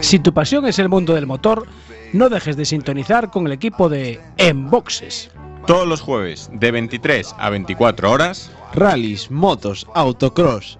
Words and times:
Si 0.00 0.18
tu 0.18 0.34
pasión 0.34 0.66
es 0.66 0.78
el 0.78 0.88
mundo 0.88 1.14
del 1.14 1.26
motor, 1.26 1.66
no 2.12 2.28
dejes 2.28 2.56
de 2.56 2.64
sintonizar 2.64 3.30
con 3.30 3.46
el 3.46 3.52
equipo 3.52 3.88
de 3.88 4.20
Enboxes. 4.38 5.30
Todos 5.66 5.86
los 5.86 6.00
jueves, 6.00 6.50
de 6.52 6.70
23 6.72 7.34
a 7.38 7.50
24 7.50 8.10
horas, 8.10 8.50
rallies, 8.74 9.30
motos, 9.30 9.86
autocross. 9.94 10.79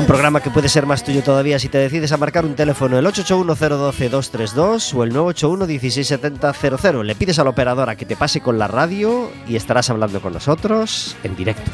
Un 0.00 0.06
programa 0.06 0.40
que 0.40 0.48
puede 0.48 0.70
ser 0.70 0.86
más 0.86 1.04
tuyo 1.04 1.22
todavía 1.22 1.58
si 1.58 1.68
te 1.68 1.76
decides 1.76 2.10
a 2.10 2.16
marcar 2.16 2.46
un 2.46 2.54
teléfono 2.54 2.98
el 2.98 3.04
881-012-232 3.04 4.94
o 4.94 5.04
el 5.04 5.12
981-16700. 5.12 7.04
Le 7.04 7.14
pides 7.14 7.38
a 7.38 7.44
la 7.44 7.50
operadora 7.50 7.96
que 7.96 8.06
te 8.06 8.16
pase 8.16 8.40
con 8.40 8.58
la 8.58 8.66
radio 8.66 9.30
y 9.46 9.56
estarás 9.56 9.90
hablando 9.90 10.22
con 10.22 10.32
nosotros 10.32 11.18
en 11.22 11.36
directo. 11.36 11.70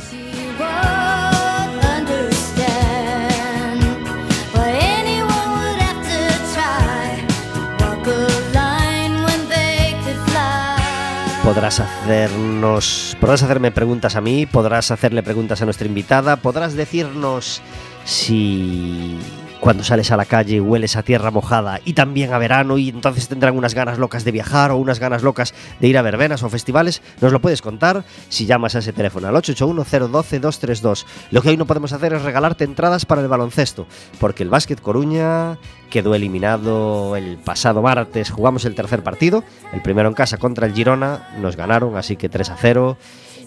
Podrás 11.45 11.79
hacernos, 11.79 13.17
podrás 13.21 13.45
hacerme 13.45 13.71
preguntas 13.71 14.17
a 14.17 14.21
mí, 14.21 14.47
podrás 14.47 14.91
hacerle 14.91 15.23
preguntas 15.23 15.63
a 15.63 15.65
nuestra 15.65 15.87
invitada, 15.87 16.35
podrás 16.35 16.75
decirnos 16.75 17.63
si 18.07 19.19
cuando 19.61 19.83
sales 19.83 20.13
a 20.13 20.17
la 20.17 20.27
calle 20.27 20.61
hueles 20.61 20.95
a 20.95 21.03
tierra 21.03 21.33
mojada 21.33 21.81
y 21.85 21.95
también 21.95 22.33
a 22.33 22.39
verano 22.39 22.79
y 22.79 22.89
entonces 22.89 23.27
tendrán 23.27 23.57
unas 23.57 23.75
ganas 23.75 23.99
locas 23.99 24.25
de 24.25 24.31
viajar 24.31 24.71
o 24.71 24.77
unas 24.77 25.01
ganas 25.01 25.25
locas 25.25 25.55
de 25.81 25.89
ir 25.89 25.99
a 25.99 26.03
verbenas 26.03 26.45
o 26.45 26.49
festivales, 26.49 27.03
nos 27.21 27.33
lo 27.33 27.41
puedes 27.41 27.63
contar 27.63 28.05
si 28.29 28.47
llamas 28.47 28.77
a 28.77 28.79
ese 28.79 28.93
teléfono 28.93 29.27
al 29.27 29.35
881-012-232. 29.35 31.05
Lo 31.33 31.43
que 31.43 31.49
hoy 31.49 31.57
no 31.57 31.67
podemos 31.67 31.93
hacer 31.93 32.13
es 32.13 32.23
regalarte 32.23 32.63
entradas 32.63 33.07
para 33.07 33.23
el 33.23 33.29
baloncesto, 33.29 33.89
porque 34.21 34.45
el 34.45 34.51
Básquet 34.51 34.81
Coruña 34.81 35.59
quedó 35.91 36.15
eliminado 36.15 37.17
el 37.17 37.37
pasado 37.39 37.83
martes, 37.83 38.31
jugamos 38.31 38.65
el 38.67 38.77
tercer 38.77 39.03
partido, 39.03 39.43
el 39.73 39.83
primero 39.83 40.09
en 40.09 40.15
casa 40.15 40.37
contra 40.37 40.69
el 40.69 40.75
Girona, 40.75 41.29
nos 41.41 41.57
ganaron, 41.57 41.97
así 41.97 42.15
que 42.15 42.29
3 42.29 42.51
a 42.51 42.57
0 42.57 42.99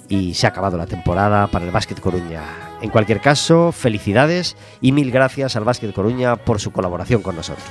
y 0.10 0.34
se 0.34 0.48
ha 0.48 0.50
acabado 0.50 0.78
la 0.78 0.88
temporada 0.88 1.48
para 1.48 1.66
el 1.66 1.72
Básquet 1.72 2.00
Coruña. 2.00 2.44
En 2.82 2.90
cualquier 2.90 3.22
caso, 3.22 3.72
felicidades 3.72 4.58
y 4.82 4.92
mil 4.92 5.12
gracias 5.12 5.56
al 5.56 5.64
Básquet 5.64 5.94
Coruña 5.94 6.36
por 6.36 6.60
su 6.60 6.72
colaboración 6.72 7.22
con 7.22 7.36
nosotros. 7.36 7.66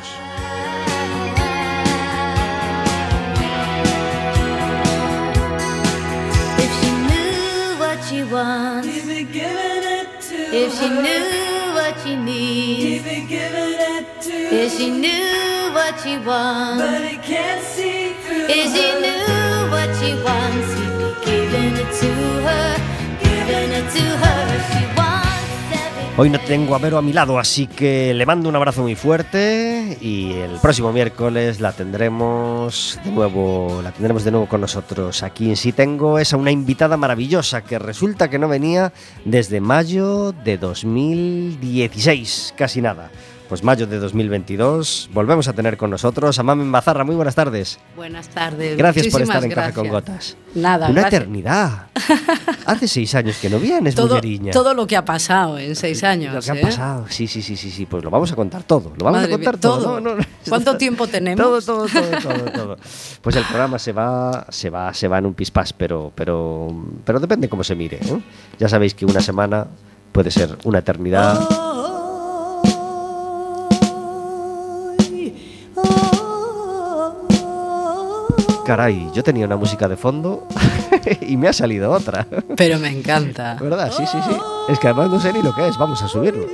If 18.50 18.72
she 18.72 18.91
knew 19.00 19.71
what 19.71 19.91
she 20.00 20.15
wants, 20.25 20.97
Hoy 26.20 26.31
no 26.31 26.41
tengo 26.41 26.75
a 26.75 26.78
Vero 26.78 26.98
a 26.98 27.03
mi 27.03 27.12
lado, 27.12 27.38
así 27.38 27.69
que 27.69 28.12
le 28.12 28.26
mando 28.26 28.48
un 28.48 28.56
abrazo 28.56 28.82
muy 28.82 28.97
fuerte 28.97 29.97
y 30.00 30.32
el 30.32 30.59
próximo 30.60 30.92
miércoles 30.92 31.60
la 31.60 31.70
tendremos 31.70 32.98
de 33.04 33.12
nuevo, 33.12 33.81
la 33.84 33.92
tendremos 33.92 34.25
de 34.25 34.32
nuevo 34.32 34.48
con 34.48 34.60
nosotros 34.60 35.22
aquí 35.22 35.50
en 35.50 35.56
Sí 35.56 35.70
Tengo. 35.70 36.19
Es 36.19 36.32
a 36.32 36.36
una 36.36 36.50
invitada 36.50 36.97
maravillosa 36.97 37.62
que 37.62 37.78
resulta 37.78 38.28
que 38.28 38.41
no 38.41 38.48
venía 38.48 38.92
desde 39.25 39.60
mayo 39.60 40.32
de 40.32 40.59
2016, 40.59 42.54
casi 42.56 42.82
nada. 42.82 43.12
Pues 43.48 43.64
mayo 43.64 43.86
de 43.86 43.98
2022 43.98 45.09
volvemos 45.14 45.48
a 45.48 45.54
tener 45.54 45.78
con 45.78 45.88
nosotros 45.88 46.38
a 46.38 46.42
Mamen 46.42 46.70
Bazarra. 46.70 47.03
Muy 47.04 47.16
buenas 47.16 47.34
tardes. 47.34 47.78
Buenas 47.97 48.28
tardes. 48.28 48.76
Gracias 48.76 49.06
por 49.09 49.22
estar 49.22 49.42
en 49.42 49.50
Café 49.50 49.72
con 49.72 49.88
gracias. 49.88 50.36
Gotas. 50.36 50.36
Nada, 50.54 50.91
Una 50.91 51.00
gracias. 51.00 51.22
eternidad. 51.22 51.86
Hace 52.66 52.86
seis 52.88 53.14
años 53.14 53.38
que 53.41 53.48
no 53.48 53.59
vienes, 53.59 53.94
Todo, 53.94 54.09
mulleriña. 54.09 54.53
todo 54.53 54.75
lo 54.75 54.86
que 54.86 54.98
ha 54.98 55.04
pasado 55.06 55.59
en 55.59 55.76
seis 55.76 56.04
años. 56.04 56.34
Lo 56.34 56.42
que 56.42 56.50
ha 56.50 56.60
¿eh? 56.60 56.60
pasado, 56.62 57.06
sí, 57.09 57.26
sí, 57.26 57.41
sí, 57.41 57.56
sí, 57.56 57.70
sí, 57.70 57.86
pues 57.86 58.04
lo 58.04 58.10
vamos 58.10 58.31
a 58.31 58.36
contar 58.36 58.64
todo, 58.64 58.92
lo 58.98 59.04
vamos 59.06 59.20
Madre 59.22 59.32
a 59.32 59.36
contar 59.36 59.54
mía, 59.54 59.60
todo. 59.62 59.78
todo. 59.82 60.00
No, 60.03 60.10
no, 60.10 60.16
no. 60.16 60.25
¿Cuánto 60.47 60.76
tiempo 60.76 61.06
tenemos? 61.09 61.65
Todo, 61.65 61.86
todo, 61.86 61.86
todo, 61.88 62.20
todo, 62.20 62.53
todo. 62.53 62.76
Pues 63.22 63.34
el 63.36 63.44
programa 63.44 63.78
se 63.78 63.92
va, 63.92 64.47
se 64.50 64.69
va, 64.69 64.92
se 64.92 65.09
va 65.09 65.16
en 65.19 65.25
un 65.26 65.32
pispás, 65.32 65.72
pero, 65.72 66.12
pero, 66.15 66.69
pero 67.03 67.19
depende 67.19 67.48
cómo 67.48 67.65
se 67.65 67.75
mire. 67.75 67.97
¿eh? 67.97 68.20
Ya 68.59 68.69
sabéis 68.69 68.92
que 68.94 69.06
una 69.06 69.20
semana 69.22 69.66
puede 70.12 70.30
ser 70.30 70.59
una 70.65 70.80
eternidad. 70.80 71.48
Caray, 78.69 79.11
yo 79.15 79.23
tenía 79.23 79.47
una 79.47 79.56
música 79.56 79.89
de 79.89 79.97
fondo 79.97 80.47
y 81.22 81.39
me 81.39 81.48
ha 81.48 81.54
salido 81.54 81.91
otra. 81.91 82.27
Pero 82.54 82.78
me 82.78 82.91
encanta. 82.91 83.57
¿Verdad? 83.59 83.91
Sí, 83.91 84.04
sí, 84.04 84.19
sí. 84.22 84.37
Es 84.69 84.78
que 84.78 84.89
además 84.89 85.09
no 85.09 85.19
sé 85.19 85.33
ni 85.33 85.41
lo 85.41 85.54
que 85.54 85.66
es. 85.66 85.78
Vamos 85.78 86.03
a 86.03 86.07
subirlo. 86.07 86.45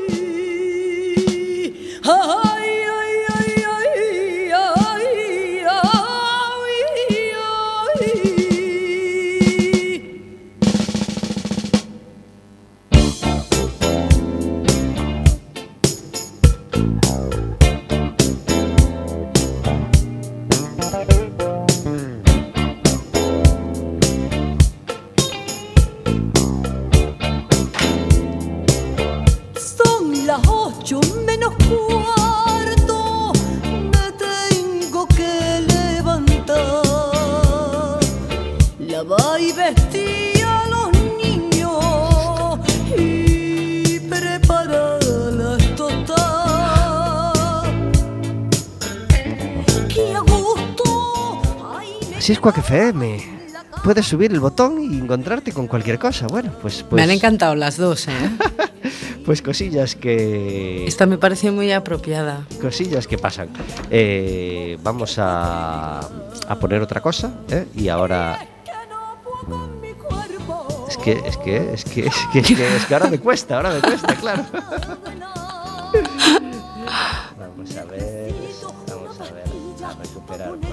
Ay, 52.25 52.31
me 52.31 52.33
Así 52.33 52.33
es 52.33 52.41
Quack 52.41 52.57
FM. 52.59 53.19
Puedes 53.83 54.07
subir 54.07 54.33
el 54.33 54.41
botón 54.41 54.81
y 54.81 54.97
encontrarte 54.97 55.53
con 55.53 55.67
cualquier 55.67 55.99
cosa. 55.99 56.27
Bueno, 56.27 56.53
pues, 56.63 56.83
pues, 56.83 56.93
Me 56.95 57.03
han 57.03 57.11
encantado 57.11 57.55
las 57.55 57.77
dos, 57.77 58.09
¿eh? 58.09 58.13
pues 59.27 59.43
cosillas 59.43 59.95
que 59.95 60.87
Esta 60.87 61.05
me 61.05 61.19
parece 61.19 61.51
muy 61.51 61.71
apropiada. 61.71 62.47
cosillas 62.63 63.07
que 63.07 63.19
pasan. 63.19 63.51
Eh, 63.91 64.79
vamos 64.83 65.19
a, 65.19 66.01
a 66.01 66.59
poner 66.59 66.81
otra 66.81 67.03
cosa 67.03 67.31
¿eh? 67.51 67.67
y 67.75 67.89
ahora 67.89 68.39
cuerpo. 70.09 70.87
es 70.89 70.97
que 70.97 71.13
es 71.27 71.37
que 71.37 71.75
es 71.75 71.85
que 71.85 72.07
es 72.07 72.15
que, 72.33 72.39
es 72.39 72.47
que, 72.47 72.77
es 72.77 72.87
que 72.87 72.95
ahora 72.95 73.11
me 73.11 73.19
cuesta, 73.19 73.57
ahora 73.57 73.71
me 73.71 73.81
cuesta, 73.83 74.15
claro. 74.17 74.47
Vamos 77.39 77.77
a 77.77 77.85
ver, 77.85 78.35
vamos 78.89 79.21
a 79.21 79.25
ver, 79.25 79.45
a 79.85 79.93
recuperar 80.03 80.64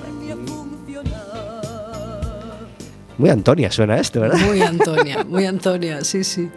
Muy 3.22 3.30
Antonia 3.30 3.70
suena 3.70 4.00
esto, 4.00 4.20
¿verdad? 4.20 4.40
Muy 4.48 4.62
Antonia, 4.64 5.24
muy 5.24 5.46
Antonia, 5.46 6.04
sí, 6.04 6.24
sí. 6.24 6.50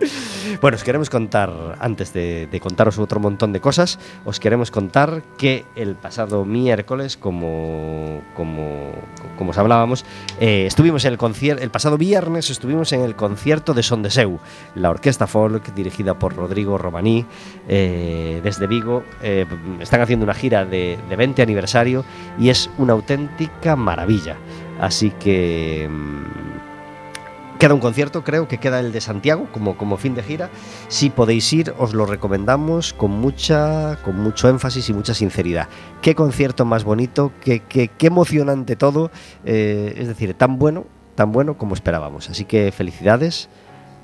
Bueno, 0.62 0.76
os 0.76 0.82
queremos 0.82 1.10
contar, 1.10 1.76
antes 1.78 2.14
de, 2.14 2.46
de 2.46 2.58
contaros 2.58 2.98
otro 2.98 3.20
montón 3.20 3.52
de 3.52 3.60
cosas, 3.60 3.98
os 4.24 4.40
queremos 4.40 4.70
contar 4.70 5.22
que 5.36 5.66
el 5.76 5.94
pasado 5.94 6.46
miércoles, 6.46 7.18
como, 7.18 8.22
como, 8.34 8.92
como 9.36 9.50
os 9.50 9.58
hablábamos, 9.58 10.06
eh, 10.40 10.64
estuvimos 10.66 11.04
en 11.04 11.12
el 11.12 11.18
concierto, 11.18 11.62
el 11.62 11.68
pasado 11.68 11.98
viernes 11.98 12.48
estuvimos 12.48 12.94
en 12.94 13.02
el 13.02 13.14
concierto 13.14 13.74
de 13.74 13.82
Son 13.82 14.02
de 14.02 14.10
Seu, 14.10 14.38
la 14.74 14.88
orquesta 14.88 15.26
folk 15.26 15.74
dirigida 15.74 16.18
por 16.18 16.34
Rodrigo 16.34 16.78
Romaní 16.78 17.26
eh, 17.68 18.40
desde 18.42 18.66
Vigo. 18.66 19.04
Eh, 19.22 19.44
están 19.80 20.00
haciendo 20.00 20.24
una 20.24 20.32
gira 20.32 20.64
de, 20.64 20.98
de 21.10 21.16
20 21.16 21.42
aniversario 21.42 22.06
y 22.38 22.48
es 22.48 22.70
una 22.78 22.94
auténtica 22.94 23.76
maravilla. 23.76 24.38
Así 24.80 25.10
que... 25.10 25.90
Queda 27.58 27.72
un 27.72 27.80
concierto, 27.80 28.24
creo 28.24 28.48
que 28.48 28.58
queda 28.58 28.80
el 28.80 28.92
de 28.92 29.00
Santiago 29.00 29.46
como, 29.52 29.76
como 29.76 29.96
fin 29.96 30.14
de 30.14 30.22
gira. 30.22 30.50
Si 30.88 31.08
podéis 31.08 31.50
ir, 31.52 31.72
os 31.78 31.94
lo 31.94 32.04
recomendamos 32.04 32.92
con 32.92 33.12
mucha, 33.12 33.96
con 34.04 34.20
mucho 34.20 34.48
énfasis 34.48 34.88
y 34.90 34.92
mucha 34.92 35.14
sinceridad. 35.14 35.68
Qué 36.02 36.14
concierto 36.14 36.64
más 36.64 36.84
bonito, 36.84 37.32
qué, 37.40 37.60
qué, 37.60 37.90
emocionante 38.06 38.76
todo. 38.76 39.10
eh, 39.44 39.94
es 39.96 40.08
decir, 40.08 40.34
tan 40.34 40.58
bueno, 40.58 40.84
tan 41.14 41.32
bueno 41.32 41.56
como 41.56 41.74
esperábamos. 41.74 42.28
Así 42.28 42.44
que 42.44 42.72
felicidades. 42.72 43.48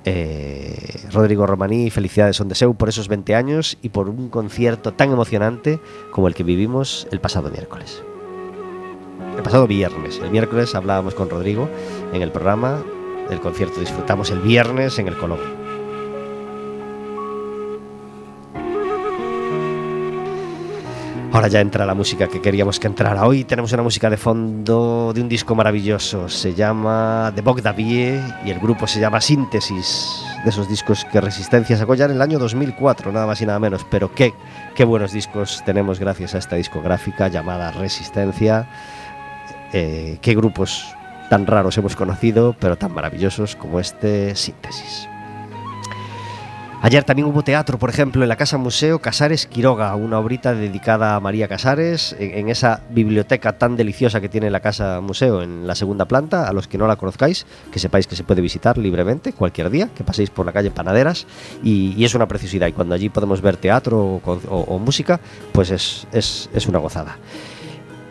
eh, 0.04 1.08
Rodrigo 1.12 1.46
Romaní, 1.46 1.90
felicidades 1.90 2.36
Son 2.36 2.48
de 2.48 2.54
Seu 2.54 2.74
por 2.74 2.88
esos 2.88 3.08
20 3.08 3.34
años 3.34 3.76
y 3.82 3.90
por 3.90 4.08
un 4.08 4.30
concierto 4.30 4.92
tan 4.94 5.10
emocionante 5.12 5.80
como 6.12 6.28
el 6.28 6.34
que 6.34 6.44
vivimos 6.44 7.06
el 7.10 7.20
pasado 7.20 7.50
miércoles. 7.50 8.02
El 9.36 9.42
pasado 9.42 9.66
viernes. 9.66 10.18
El 10.22 10.30
miércoles 10.30 10.74
hablábamos 10.74 11.14
con 11.14 11.28
Rodrigo 11.28 11.68
en 12.12 12.22
el 12.22 12.30
programa 12.32 12.82
del 13.30 13.40
concierto. 13.40 13.80
Disfrutamos 13.80 14.30
el 14.30 14.40
viernes 14.40 14.98
en 14.98 15.08
el 15.08 15.16
Colón. 15.16 15.38
Ahora 21.32 21.46
ya 21.46 21.60
entra 21.60 21.86
la 21.86 21.94
música 21.94 22.26
que 22.26 22.42
queríamos 22.42 22.80
que 22.80 22.88
entrara. 22.88 23.24
Hoy 23.24 23.44
tenemos 23.44 23.72
una 23.72 23.84
música 23.84 24.10
de 24.10 24.16
fondo 24.16 25.12
de 25.14 25.20
un 25.20 25.28
disco 25.28 25.54
maravilloso. 25.54 26.28
Se 26.28 26.54
llama 26.54 27.30
The 27.34 27.40
Bog 27.40 27.62
Davie 27.62 28.20
y 28.44 28.50
el 28.50 28.58
grupo 28.58 28.88
se 28.88 28.98
llama 28.98 29.20
Síntesis. 29.20 30.24
De 30.42 30.50
esos 30.50 30.68
discos 30.68 31.04
que 31.04 31.20
Resistencia 31.20 31.76
sacó 31.76 31.94
ya 31.94 32.06
en 32.06 32.12
el 32.12 32.22
año 32.22 32.38
2004, 32.40 33.12
nada 33.12 33.26
más 33.26 33.40
y 33.40 33.46
nada 33.46 33.60
menos. 33.60 33.86
Pero 33.88 34.12
qué, 34.12 34.34
qué 34.74 34.84
buenos 34.84 35.12
discos 35.12 35.62
tenemos 35.64 36.00
gracias 36.00 36.34
a 36.34 36.38
esta 36.38 36.56
discográfica 36.56 37.28
llamada 37.28 37.70
Resistencia. 37.70 38.68
Eh, 39.72 40.18
qué 40.20 40.34
grupos 40.34 40.96
tan 41.30 41.46
raros 41.46 41.78
hemos 41.78 41.96
conocido, 41.96 42.54
pero 42.60 42.76
tan 42.76 42.92
maravillosos 42.92 43.56
como 43.56 43.80
este 43.80 44.34
Síntesis. 44.34 45.08
Ayer 46.82 47.04
también 47.04 47.28
hubo 47.28 47.42
teatro, 47.42 47.78
por 47.78 47.90
ejemplo, 47.90 48.22
en 48.22 48.28
la 48.30 48.36
Casa 48.36 48.56
Museo 48.56 49.00
Casares 49.00 49.46
Quiroga, 49.46 49.94
una 49.96 50.18
obrita 50.18 50.54
dedicada 50.54 51.14
a 51.14 51.20
María 51.20 51.46
Casares, 51.46 52.16
en, 52.18 52.48
esa 52.48 52.80
biblioteca 52.88 53.58
tan 53.58 53.76
deliciosa 53.76 54.22
que 54.22 54.30
tiene 54.30 54.48
la 54.50 54.60
Casa 54.60 55.02
Museo 55.02 55.42
en 55.42 55.66
la 55.66 55.74
segunda 55.74 56.06
planta. 56.06 56.48
A 56.48 56.54
los 56.54 56.68
que 56.68 56.78
no 56.78 56.86
la 56.86 56.96
conozcáis, 56.96 57.44
que 57.70 57.78
sepáis 57.78 58.06
que 58.06 58.16
se 58.16 58.24
puede 58.24 58.40
visitar 58.40 58.78
libremente 58.78 59.34
cualquier 59.34 59.68
día, 59.68 59.90
que 59.94 60.04
paséis 60.04 60.30
por 60.30 60.46
la 60.46 60.52
calle 60.52 60.70
Panaderas, 60.70 61.26
y, 61.62 62.02
es 62.02 62.14
una 62.14 62.26
preciosidad. 62.26 62.66
Y 62.66 62.72
cuando 62.72 62.94
allí 62.94 63.10
podemos 63.10 63.42
ver 63.42 63.58
teatro 63.58 64.22
o- 64.24 64.40
o 64.48 64.78
música, 64.78 65.20
pues 65.52 65.70
es, 65.70 66.06
es- 66.12 66.48
es 66.54 66.66
una 66.66 66.78
gozada 66.78 67.18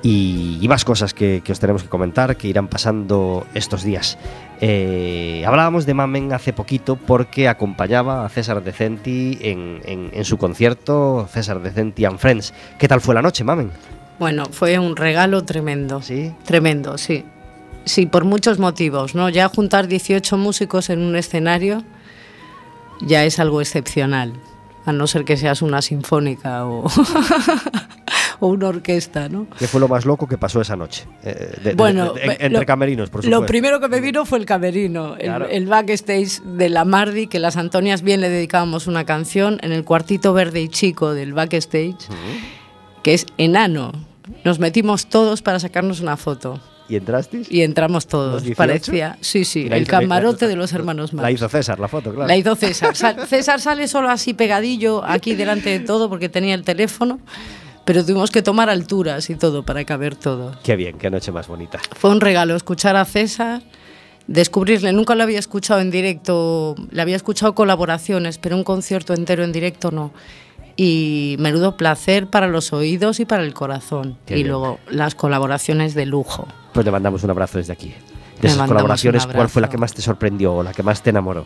y, 0.01 0.57
y 0.62 0.68
más 0.68 0.86
cosas 0.86 1.13
que, 1.13 1.42
que 1.44 1.51
os 1.51 1.60
tenemos 1.60 1.84
que 1.84 1.90
comentar 1.90 2.38
que 2.38 2.48
irán 2.48 2.68
pasando 2.68 3.46
estos 3.54 3.84
días. 3.84 4.18
Eh, 4.62 5.44
hablábamos 5.48 5.86
de 5.86 5.94
Mamen 5.94 6.34
hace 6.34 6.54
poquito 6.54 6.96
porque 6.96 7.48
acompañaba 7.48 8.25
a 8.25 8.30
César 8.30 8.63
Decenti 8.63 9.38
en, 9.42 9.81
en- 9.86 10.10
en 10.13 10.25
su 10.25 10.38
concierto 10.38 11.28
César 11.31 11.62
Decenti 11.62 12.06
and 12.06 12.18
Friends. 12.19 12.54
¿Qué 12.78 12.88
tal 12.88 13.01
fue 13.01 13.16
la 13.16 13.22
noche, 13.22 13.44
Mamen? 13.44 13.72
Bueno, 14.19 14.46
fue 14.51 14.78
un 14.80 14.96
regalo 14.98 15.44
tremendo. 15.46 16.02
¿Sí? 16.02 16.34
Tremendo, 16.45 16.98
sí. 16.98 17.24
Sí, 17.86 18.06
por 18.06 18.25
muchos 18.25 18.60
motivos, 18.60 19.16
¿no? 19.16 19.30
Ya 19.30 19.48
juntar 19.48 19.88
18 19.88 20.38
músicos 20.38 20.90
en 20.90 21.00
un 21.02 21.16
escenario 21.16 21.84
ya 23.02 23.24
es 23.24 23.40
algo 23.40 23.62
excepcional, 23.62 24.34
a 24.90 24.94
no 24.94 25.08
ser 25.08 25.24
que 25.26 25.38
seas 25.38 25.62
una 25.62 25.82
sinfónica 25.82 26.66
o, 26.66 26.86
o 28.40 28.48
una 28.48 28.68
orquesta, 28.68 29.30
¿no? 29.30 29.48
¿Qué 29.58 29.68
fue 29.68 29.80
lo 29.80 29.88
más 29.88 30.06
loco 30.06 30.28
que 30.28 30.38
pasó 30.38 30.62
esa 30.62 30.76
noche? 30.76 31.06
Eh, 31.24 31.58
de- 31.64 31.74
Bueno, 31.76 32.14
de- 32.14 32.22
en- 32.24 32.28
lo- 32.28 32.46
entre 32.46 32.66
camerinos, 32.66 33.10
por 33.10 33.22
supuesto. 33.22 33.42
Lo 33.42 33.46
primero 33.48 33.80
que 33.80 33.88
me 33.88 34.02
vino 34.02 34.26
fue 34.26 34.38
el 34.40 34.46
camerino, 34.46 35.16
Claro. 35.20 35.48
el 35.48 35.68
backstage 35.68 36.42
de 36.42 36.70
la 36.70 36.86
Mardi, 36.86 37.28
que 37.28 37.40
las 37.40 37.58
Antonias 37.58 38.02
bien 38.02 38.22
le 38.22 38.30
dedicábamos 38.30 38.88
una 38.88 39.06
canción 39.06 39.60
en 39.62 39.72
el 39.72 39.84
cuartito 39.84 40.34
verde 40.34 40.62
y 40.62 40.70
chico 40.70 41.14
del 41.14 41.34
backstage, 41.34 41.98
que 43.04 43.14
es 43.14 43.26
enano. 43.38 43.92
Nos 44.46 44.60
metimos 44.60 45.08
todos 45.08 45.42
para 45.42 45.60
sacarnos 45.60 46.02
una 46.02 46.16
foto 46.18 46.60
¿Y 46.90 46.96
entrasteis? 46.96 47.52
y 47.52 47.62
entramos 47.62 48.06
¿Los 48.06 48.08
todos. 48.08 48.44
18? 48.44 48.58
Parecía, 48.58 49.18
sí, 49.22 49.46
sí, 49.46 49.70
la 49.70 49.78
el 49.78 49.84
la- 49.84 49.90
camarote 49.90 50.46
la- 50.46 50.50
de 50.50 50.56
los 50.56 50.74
hermanos 50.74 51.14
La 51.14 51.22
Marx. 51.22 51.36
hizo 51.36 51.48
César, 51.50 51.80
la 51.80 51.88
foto, 51.88 52.12
claro. 52.14 52.28
La 52.28 52.36
hizo 52.36 52.56
César. 52.56 52.96
César 53.28 53.62
sale 53.62 53.88
solo 53.88 54.10
así 54.10 54.34
pegadillo 54.34 55.04
aquí 55.06 55.36
delante 55.36 55.69
de 55.69 55.80
todo 55.81 56.10
porque 56.10 56.30
tenía 56.30 56.56
el 56.56 56.64
teléfono, 56.64 57.19
pero 57.86 58.04
tuvimos 58.04 58.31
que 58.31 58.42
tomar 58.42 58.69
alturas 58.69 59.30
y 59.30 59.36
todo 59.36 59.64
para 59.64 59.86
caber 59.86 60.16
todo. 60.16 60.56
Qué 60.64 60.76
bien, 60.76 60.98
qué 60.98 61.10
noche 61.10 61.31
más 61.31 61.48
bonita. 61.48 61.80
Fue 61.96 62.10
un 62.10 62.22
regalo 62.22 62.56
escuchar 62.56 62.96
a 62.96 63.06
César, 63.06 63.62
descubrirle, 64.28 64.92
nunca 64.94 65.16
lo 65.16 65.24
había 65.24 65.40
escuchado 65.40 65.80
en 65.81 65.90
directo, 65.92 66.76
le 66.92 67.02
había 67.02 67.16
escuchado 67.16 67.56
colaboraciones, 67.56 68.38
pero 68.38 68.56
un 68.56 68.64
concierto 68.64 69.14
entero 69.14 69.44
en 69.44 69.52
directo 69.52 69.92
no. 69.92 70.12
Y 70.81 71.36
menudo 71.40 71.76
placer 71.76 72.28
para 72.28 72.48
los 72.48 72.71
oídos 72.71 73.19
y 73.19 73.26
para 73.26 73.44
el 73.44 73.54
corazón. 73.54 74.18
Qué 74.26 74.36
y 74.36 74.44
bien. 74.44 74.48
luego 74.48 74.80
las 74.90 75.14
colaboraciones 75.14 75.94
de 75.94 76.06
lujo. 76.06 76.48
Pues 76.74 76.86
le 76.86 76.92
mandamos 76.92 77.21
un 77.26 77.31
abrazo 77.31 77.57
desde 77.57 77.74
aquí. 77.74 77.94
De 78.42 78.48
esas 78.48 78.66
colaboraciones, 78.66 79.28
¿cuál 79.28 79.50
fue 79.50 79.62
la 79.62 79.69
que 79.69 79.78
más 79.78 79.94
te 79.94 80.02
sorprendió 80.02 80.54
o 80.56 80.64
la 80.64 80.71
que 80.71 80.81
más 80.81 81.04
te 81.04 81.09
enamoró? 81.09 81.45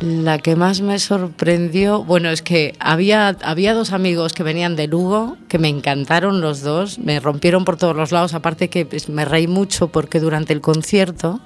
La 0.00 0.38
que 0.38 0.56
más 0.56 0.80
me 0.80 0.98
sorprendió, 0.98 2.02
bueno, 2.02 2.30
es 2.30 2.40
que 2.40 2.74
había, 2.80 3.36
había 3.42 3.74
dos 3.74 3.92
amigos 3.92 4.32
que 4.32 4.42
venían 4.42 4.74
de 4.74 4.88
Lugo, 4.88 5.36
que 5.48 5.58
me 5.58 5.68
encantaron 5.68 6.40
los 6.40 6.62
dos, 6.62 6.98
me 6.98 7.20
rompieron 7.20 7.64
por 7.64 7.76
todos 7.76 7.94
los 7.94 8.10
lados, 8.10 8.32
aparte 8.32 8.70
que 8.70 8.86
pues, 8.86 9.08
me 9.10 9.26
reí 9.26 9.46
mucho 9.46 9.88
porque 9.88 10.18
durante 10.18 10.54
el 10.54 10.62
concierto 10.62 11.40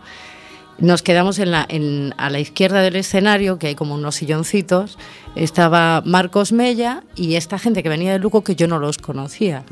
nos 0.79 1.03
quedamos 1.03 1.39
en 1.39 1.51
la, 1.51 1.65
en- 1.69 2.15
a 2.19 2.31
la 2.31 2.39
izquierda 2.41 2.83
del 2.83 2.97
escenario, 2.97 3.59
que 3.59 3.69
hay 3.69 3.75
como 3.75 3.95
unos 3.95 4.15
silloncitos, 4.17 4.99
estaba 5.35 6.03
Marcos 6.05 6.53
Mella 6.53 7.03
y 7.15 7.35
esta 7.37 7.59
gente 7.59 7.83
que 7.83 7.89
venía 7.89 8.13
de 8.13 8.19
Lugo 8.19 8.43
que 8.45 8.57
yo 8.57 8.69
no 8.69 8.79
los 8.79 8.99
conocía. 8.99 9.63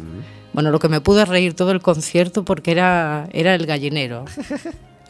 Bueno, 0.53 0.71
lo 0.71 0.79
que 0.79 0.89
me 0.89 1.01
pude 1.01 1.25
reír 1.25 1.55
todo 1.55 1.73
el 1.73 1.81
concierto 1.81 2.45
porque 2.45 2.71
era, 2.73 3.29
era 3.33 3.55
el 3.55 3.67
gallinero. 3.67 4.25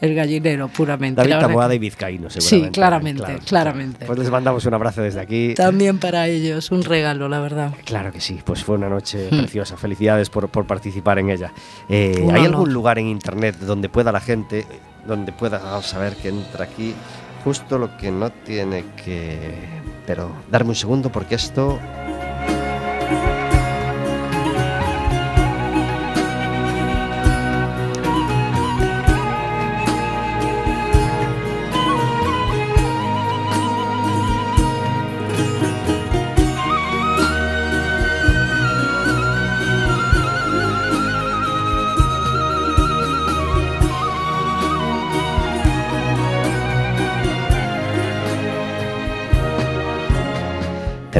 El 0.01 0.13
gallinero, 0.13 0.67
puramente. 0.67 1.21
David 1.25 1.39
Taboada 1.39 1.73
y 1.73 1.79
Vizcaíno, 1.79 2.29
seguramente. 2.29 2.65
Sí, 2.67 2.71
claramente, 2.73 3.23
Claro, 3.23 3.39
claramente. 3.45 3.97
claro. 3.99 4.07
Pues 4.07 4.19
les 4.19 4.29
mandamos 4.29 4.65
un 4.65 4.73
abrazo 4.73 5.01
desde 5.01 5.21
aquí. 5.21 5.53
También 5.55 5.99
para 5.99 6.27
ellos, 6.27 6.69
un 6.71 6.83
regalo, 6.83 7.29
la 7.29 7.39
verdad. 7.39 7.71
Claro 7.85 8.11
que 8.11 8.19
sí, 8.19 8.39
pues 8.43 8.61
fue 8.61 8.75
una 8.75 8.89
noche 8.89 9.29
Hmm. 9.31 9.37
preciosa. 9.39 9.77
Felicidades 9.77 10.29
por, 10.29 10.49
por 10.49 10.67
participar 10.67 11.19
en 11.19 11.29
ella. 11.29 11.53
Eh, 11.87 12.27
¿Hay 12.33 12.43
algún 12.45 12.73
lugar 12.73 12.99
en 12.99 13.07
internet 13.07 13.55
donde 13.59 13.87
pueda 13.87 14.11
la 14.11 14.19
gente, 14.19 14.65
donde 15.05 15.31
pueda 15.31 15.79
ver 15.97 16.15
que 16.15 16.29
entra 16.29 16.65
aquí. 16.65 16.93
Justo 17.43 17.77
lo 17.77 17.95
que 17.97 18.11
no 18.11 18.31
tiene 18.31 18.85
que... 19.03 19.67
Pero 20.05 20.31
darme 20.49 20.69
un 20.69 20.75
segundo 20.75 21.11
porque 21.11 21.35
esto... 21.35 21.79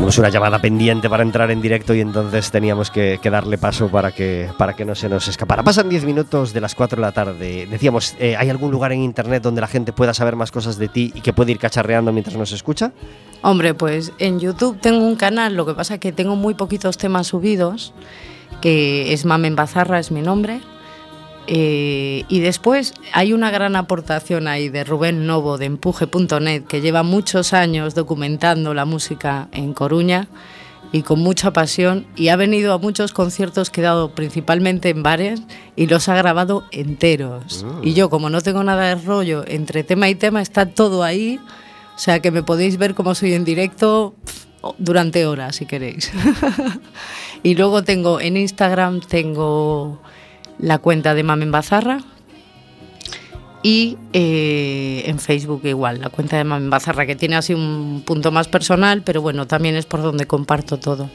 teníamos 0.05 0.19
una 0.19 0.29
llamada 0.29 0.59
pendiente 0.59 1.09
para 1.09 1.23
entrar 1.23 1.49
en 1.49 1.63
directo 1.63 1.95
y 1.95 1.99
entonces 1.99 2.51
teníamos 2.51 2.91
que, 2.91 3.17
que 3.19 3.31
darle 3.31 3.57
paso 3.57 3.87
para 3.87 4.11
que, 4.11 4.51
para 4.55 4.73
que 4.73 4.85
no 4.85 4.93
se 4.93 5.09
nos 5.09 5.27
escapara. 5.27 5.63
Pasan 5.63 5.89
10 5.89 6.05
minutos 6.05 6.53
de 6.53 6.61
las 6.61 6.75
4 6.75 6.97
de 6.97 7.01
la 7.01 7.11
tarde. 7.11 7.65
Decíamos, 7.65 8.15
eh, 8.19 8.35
¿hay 8.37 8.51
algún 8.51 8.69
lugar 8.69 8.91
en 8.91 9.01
internet 9.01 9.41
donde 9.41 9.61
la 9.61 9.67
gente 9.67 9.93
pueda 9.93 10.13
saber 10.13 10.35
más 10.35 10.51
cosas 10.51 10.77
de 10.77 10.89
ti 10.89 11.11
y 11.15 11.21
que 11.21 11.33
puede 11.33 11.53
ir 11.53 11.57
cacharreando 11.57 12.13
mientras 12.13 12.37
nos 12.37 12.51
escucha? 12.51 12.91
Hombre, 13.41 13.73
pues 13.73 14.11
en 14.19 14.39
YouTube 14.39 14.79
tengo 14.79 15.03
un 15.03 15.15
canal, 15.15 15.55
lo 15.55 15.65
que 15.65 15.73
pasa 15.73 15.97
que 15.97 16.11
tengo 16.11 16.35
muy 16.35 16.53
poquitos 16.53 16.99
temas 16.99 17.25
subidos, 17.25 17.95
que 18.61 19.11
es 19.11 19.25
Mamen 19.25 19.55
Bazarra, 19.55 19.97
es 19.97 20.11
mi 20.11 20.21
nombre. 20.21 20.61
Eh, 21.47 22.23
y 22.27 22.39
después 22.39 22.93
hay 23.13 23.33
una 23.33 23.51
gran 23.51 23.75
aportación 23.75 24.47
ahí 24.47 24.69
de 24.69 24.83
Rubén 24.83 25.27
Novo 25.27 25.57
de 25.57 25.65
empuje.net, 25.65 26.63
que 26.63 26.81
lleva 26.81 27.03
muchos 27.03 27.53
años 27.53 27.93
documentando 27.95 28.73
la 28.73 28.85
música 28.85 29.47
en 29.51 29.73
Coruña 29.73 30.27
y 30.91 31.01
con 31.01 31.19
mucha 31.19 31.51
pasión 31.51 32.05
y 32.15 32.29
ha 32.29 32.35
venido 32.35 32.73
a 32.73 32.77
muchos 32.77 33.11
conciertos 33.11 33.69
que 33.69 33.81
he 33.81 33.83
dado 33.83 34.11
principalmente 34.11 34.89
en 34.89 35.03
bares 35.03 35.41
y 35.75 35.87
los 35.87 36.07
ha 36.09 36.15
grabado 36.15 36.63
enteros. 36.71 37.65
Y 37.83 37.93
yo 37.93 38.09
como 38.09 38.29
no 38.29 38.41
tengo 38.41 38.63
nada 38.63 38.95
de 38.95 38.95
rollo 38.95 39.43
entre 39.47 39.83
tema 39.83 40.09
y 40.09 40.15
tema, 40.15 40.41
está 40.41 40.67
todo 40.67 41.03
ahí, 41.03 41.39
o 41.95 41.99
sea 41.99 42.21
que 42.21 42.31
me 42.31 42.43
podéis 42.43 42.77
ver 42.77 42.95
como 42.95 43.13
soy 43.13 43.33
en 43.33 43.45
directo 43.45 44.15
durante 44.77 45.25
horas 45.25 45.57
si 45.57 45.65
queréis. 45.65 46.11
y 47.43 47.55
luego 47.55 47.83
tengo 47.83 48.19
en 48.19 48.37
Instagram 48.37 49.01
tengo 49.01 49.99
la 50.59 50.77
cuenta 50.77 51.13
de 51.13 51.23
Mamen 51.23 51.51
Bazarra 51.51 51.99
y 53.63 53.97
eh, 54.13 55.03
en 55.07 55.17
Facebook 55.19 55.61
igual, 55.63 55.99
la 55.99 56.09
cuenta 56.09 56.37
de 56.37 56.43
Mamen 56.43 56.69
Bazarra, 56.69 57.05
que 57.05 57.15
tiene 57.15 57.35
así 57.35 57.53
un 57.53 58.03
punto 58.05 58.31
más 58.31 58.47
personal, 58.47 59.01
pero 59.01 59.21
bueno, 59.21 59.47
también 59.47 59.75
es 59.75 59.85
por 59.85 60.01
donde 60.01 60.27
comparto 60.27 60.77
todo. 60.77 61.09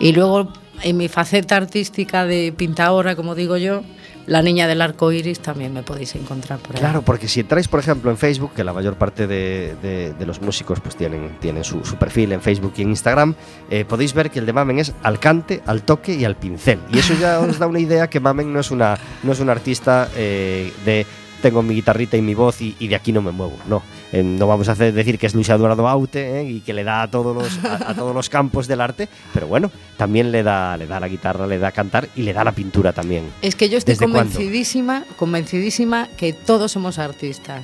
Y 0.00 0.12
luego 0.12 0.52
en 0.82 0.96
mi 0.96 1.08
faceta 1.08 1.56
artística 1.56 2.26
de 2.26 2.52
pintadora, 2.56 3.14
como 3.14 3.34
digo 3.34 3.56
yo, 3.56 3.82
la 4.26 4.40
niña 4.42 4.66
del 4.68 4.80
arco 4.82 5.10
iris 5.12 5.40
también 5.40 5.72
me 5.72 5.82
podéis 5.82 6.14
encontrar 6.14 6.58
por 6.60 6.76
ahí. 6.76 6.80
Claro, 6.80 7.02
porque 7.02 7.28
si 7.28 7.40
entráis, 7.40 7.68
por 7.68 7.80
ejemplo, 7.80 8.10
en 8.10 8.16
Facebook, 8.16 8.52
que 8.54 8.62
la 8.64 8.72
mayor 8.72 8.94
parte 8.96 9.26
de, 9.26 9.74
de- 9.82 10.26
los 10.26 10.40
músicos 10.40 10.78
pues 10.80 10.94
tienen, 10.94 11.36
tienen 11.40 11.64
su, 11.64 11.80
perfil 11.96 12.32
en 12.32 12.40
Facebook 12.40 12.74
y 12.76 12.82
en 12.82 12.90
Instagram, 12.90 13.34
eh, 13.70 13.84
podéis 13.84 14.14
ver 14.14 14.30
que 14.30 14.38
el 14.38 14.46
de 14.46 14.52
Mamen 14.52 14.78
es 14.78 14.92
al 15.02 15.18
cante, 15.18 15.62
al 15.66 15.82
toque 15.82 16.14
y 16.14 16.24
al 16.24 16.36
pincel. 16.36 16.78
Y 16.92 16.98
eso 16.98 17.14
ya 17.20 17.40
os 17.40 17.58
da 17.58 17.66
una 17.66 17.80
idea 17.80 18.08
que 18.08 18.20
Mamen 18.20 18.52
no 18.52 18.60
es 18.60 18.70
una, 18.70 18.96
no 19.24 19.32
es 19.32 19.40
un 19.40 19.50
artista 19.50 20.08
eh, 20.16 20.72
de 20.84 21.04
tengo 21.42 21.60
mi 21.64 21.74
guitarrita 21.74 22.16
y 22.16 22.22
mi 22.22 22.34
voz 22.34 22.60
y 22.60 22.86
de 22.86 22.94
aquí 22.94 23.10
no 23.12 23.20
me 23.20 23.32
muevo. 23.32 23.56
No, 23.68 23.82
Eh, 24.12 24.22
no 24.22 24.46
vamos 24.46 24.68
a 24.68 24.72
hacer, 24.72 24.92
decir 24.92 25.18
que 25.18 25.26
es 25.26 25.34
Luis 25.34 25.48
Eduardo 25.48 25.88
Aute 25.88 26.40
eh, 26.40 26.44
y 26.44 26.60
que 26.60 26.74
le 26.74 26.84
da 26.84 27.02
a 27.02 27.10
todos 27.10 27.34
los, 27.34 27.64
a, 27.64 27.90
a 27.90 27.94
todos 27.94 28.14
los 28.14 28.28
campos 28.28 28.68
del 28.68 28.80
arte, 28.82 29.08
pero 29.32 29.46
bueno, 29.46 29.70
también 29.96 30.30
le 30.30 30.42
da, 30.42 30.76
le 30.76 30.86
da 30.86 31.00
la 31.00 31.08
guitarra, 31.08 31.46
le 31.46 31.58
da 31.58 31.68
a 31.68 31.72
cantar 31.72 32.08
y 32.14 32.22
le 32.22 32.32
da 32.34 32.44
la 32.44 32.52
pintura 32.52 32.92
también. 32.92 33.24
Es 33.40 33.56
que 33.56 33.70
yo 33.70 33.78
estoy 33.78 33.94
¿Desde 33.94 34.04
cuándo? 34.04 34.18
convencidísima, 34.30 35.04
convencidísima 35.16 36.08
que 36.16 36.32
todos 36.34 36.72
somos 36.72 36.98
artistas. 36.98 37.62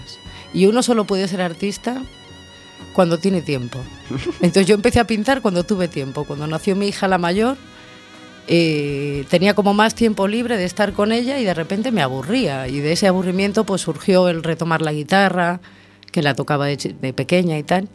Y 0.55 0.65
uno 0.67 0.83
solo 0.83 1.05
puede 1.05 1.29
ser 1.29 1.43
artista 1.43 2.03
cuando 2.95 3.19
tiene 3.19 3.43
tiempo. 3.43 3.79
Entonces 4.41 4.67
yo 4.67 4.75
empecé 4.75 5.01
a 5.01 5.07
pintar 5.07 5.43
cuando 5.43 5.65
tuve 5.65 5.89
tiempo. 5.89 6.25
Cuando 6.25 6.47
nació 6.47 6.75
mi 6.75 6.89
hija 6.89 7.07
la 7.09 7.19
mayor, 7.19 7.59
eh, 8.47 9.27
tenía 9.29 9.53
como 9.55 9.75
más 9.75 9.95
tiempo 9.95 10.27
libre 10.27 10.57
de 10.57 10.65
estar 10.65 10.95
con 10.95 11.13
ella 11.13 11.39
y 11.39 11.45
de 11.45 11.53
repente 11.53 11.93
me 11.93 12.01
aburría. 12.01 12.67
Y 12.69 12.81
de 12.81 12.93
ese 12.93 13.07
aburrimiento 13.07 13.65
pues 13.65 13.83
surgió 13.83 14.29
el 14.31 14.43
retomar 14.43 14.81
la 14.81 14.93
guitarra, 14.93 15.61
que 16.11 16.23
la 16.23 16.35
tocaba 16.35 16.67
de, 16.67 17.13
pequeña 17.13 17.59
y 17.59 17.63
tal. 17.63 17.89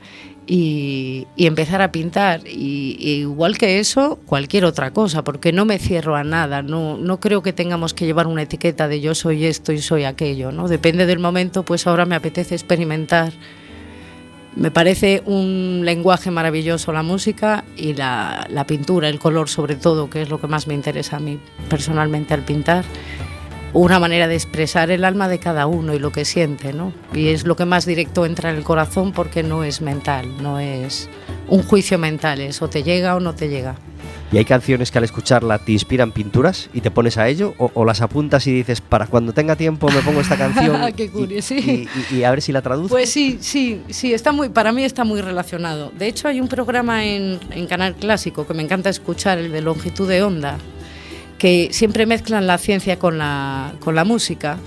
Y, 0.46 1.26
y 1.36 1.48
empezar 1.48 1.82
a 1.82 1.92
pintar. 1.92 2.42
Y, 2.48 2.98
y 3.00 3.12
igual 3.22 3.58
que 3.58 3.80
eso, 3.80 4.20
cualquier 4.26 4.66
otra 4.66 4.92
cosa, 4.92 5.24
porque 5.24 5.52
no 5.52 5.66
me 5.66 5.80
cierro 5.80 6.16
a 6.16 6.24
nada. 6.24 6.62
No, 6.62 6.98
no 6.98 7.20
creo 7.20 7.42
que 7.42 7.54
tengamos 7.54 7.94
que 7.94 8.06
llevar 8.06 8.28
una 8.28 8.44
etiqueta 8.44 8.88
de 8.88 9.02
yo 9.02 9.16
soy 9.16 9.46
esto 9.46 9.72
y 9.72 9.80
soy 9.80 10.04
aquello. 10.04 10.52
¿no? 10.52 10.68
Depende 10.68 11.06
del 11.06 11.20
momento, 11.20 11.64
pues 11.64 11.88
ahora 11.88 12.06
me 12.06 12.16
apetece 12.16 12.56
experimentar. 12.56 13.34
Me 14.56 14.70
parece 14.70 15.24
un 15.26 15.82
lenguaje 15.84 16.30
maravilloso 16.30 16.92
la 16.92 17.02
música 17.02 17.64
y 17.76 17.94
la, 17.94 18.46
la 18.52 18.68
pintura, 18.68 19.10
el 19.10 19.18
color 19.18 19.50
sobre 19.50 19.76
todo, 19.76 20.12
que 20.12 20.22
es 20.22 20.30
lo 20.30 20.40
que 20.40 20.46
más 20.46 20.68
me 20.68 20.76
interesa 20.76 21.18
a 21.18 21.20
mí 21.20 21.40
personalmente 21.70 22.36
al 22.36 22.44
pintar. 22.44 22.86
Una 23.74 24.00
manera 24.00 24.28
de 24.28 24.36
expresar 24.36 24.92
el 24.92 25.04
alma 25.04 25.28
de 25.28 25.40
cada 25.40 25.66
uno 25.66 25.96
y 25.96 26.00
lo 26.00 26.12
que 26.12 26.26
siente, 26.26 26.74
¿no? 26.74 26.94
Y 27.14 27.30
es 27.30 27.46
lo 27.46 27.56
que 27.56 27.66
más 27.66 27.88
directo 27.88 28.26
entra 28.26 28.52
en 28.52 28.58
el 28.58 28.64
corazón 28.64 29.14
porque 29.14 29.42
no 29.42 29.64
es 29.64 29.82
mental, 29.82 30.28
no 30.44 30.60
es 30.60 31.10
un 31.48 31.64
juicio 31.64 31.98
mental, 31.98 32.40
es 32.42 32.62
o 32.62 32.70
te 32.70 32.84
llega 32.84 33.16
o 33.16 33.20
no 33.20 33.34
te 33.34 33.50
llega. 33.50 33.76
Y 34.32 34.38
hay 34.38 34.46
canciones 34.46 34.90
que 34.92 34.98
al 35.00 35.04
escucharla 35.04 35.60
te 35.60 35.72
inspiran 35.72 36.12
pinturas 36.12 36.70
y 36.74 36.82
te 36.82 36.90
pones 36.92 37.18
a 37.18 37.28
ello, 37.28 37.54
o, 37.60 37.72
o 37.74 37.86
las 37.86 38.02
apuntas 38.02 38.46
y 38.48 38.52
dices, 38.52 38.82
para 38.82 39.06
cuando 39.08 39.32
tenga 39.34 39.56
tiempo 39.56 39.90
me 39.92 40.02
pongo 40.02 40.22
esta 40.22 40.38
canción 40.38 40.76
Qué 40.96 41.06
y- 41.06 41.10
curioso, 41.10 41.54
y, 41.56 41.62
sí. 41.62 41.88
y- 42.12 42.16
y 42.18 42.24
a 42.24 42.30
ver 42.32 42.42
si 42.44 42.52
la 42.52 42.62
traduzco. 42.62 42.90
Pues 42.90 43.10
sí, 43.12 43.38
sí, 43.42 43.82
sí, 43.90 44.14
está 44.14 44.32
muy, 44.32 44.50
para 44.50 44.72
mí 44.72 44.84
está 44.84 45.04
muy 45.04 45.22
relacionado. 45.22 45.92
De 45.98 46.08
hecho, 46.08 46.28
hay 46.28 46.40
un 46.42 46.48
programa 46.48 47.06
en, 47.06 47.40
en 47.52 47.66
Canal 47.68 47.96
Clásico 47.96 48.46
que 48.48 48.54
me 48.56 48.64
encanta 48.64 48.90
escuchar, 48.90 49.38
el 49.40 49.52
de 49.52 49.62
longitud 49.62 50.08
de 50.08 50.24
onda, 50.24 50.58
que 51.38 51.70
siempre 51.72 52.06
mezclan 52.06 52.48
la 52.48 52.58
ciencia 52.58 52.98
con 53.00 53.18
la, 53.18 53.74
con 53.80 53.96
la 53.96 54.04
música 54.06 54.58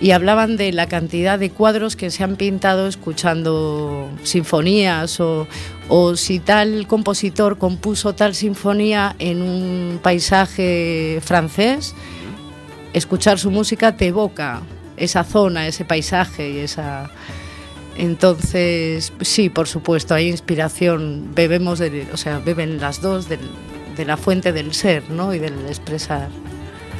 y 0.00 0.10
hablaban 0.10 0.56
de 0.56 0.72
la 0.72 0.86
cantidad 0.88 1.38
de 1.38 1.50
cuadros 1.50 1.94
que 1.94 2.10
se 2.10 2.24
han 2.24 2.36
pintado 2.36 2.88
escuchando 2.88 4.10
sinfonías 4.24 5.20
o, 5.20 5.46
o 5.88 6.16
si 6.16 6.40
tal 6.40 6.86
compositor 6.88 7.58
compuso 7.58 8.14
tal 8.14 8.34
sinfonía 8.34 9.14
en 9.20 9.40
un 9.40 10.00
paisaje 10.02 11.20
francés, 11.24 11.94
escuchar 12.92 13.38
su 13.38 13.50
música 13.52 13.96
te 13.96 14.08
evoca 14.08 14.62
esa 14.96 15.24
zona, 15.24 15.66
ese 15.68 15.84
paisaje 15.84 16.50
y 16.50 16.58
esa... 16.58 17.10
Entonces, 17.96 19.12
sí, 19.20 19.50
por 19.50 19.68
supuesto, 19.68 20.14
hay 20.14 20.28
inspiración, 20.28 21.30
bebemos, 21.32 21.78
de, 21.78 22.08
o 22.12 22.16
sea, 22.16 22.40
beben 22.40 22.80
las 22.80 23.00
dos 23.00 23.28
del- 23.28 23.38
de 23.96 24.04
la 24.04 24.16
fuente 24.16 24.52
del 24.52 24.72
ser, 24.74 25.10
¿no? 25.10 25.34
Y 25.34 25.38
del 25.38 25.54
expresar. 25.68 26.28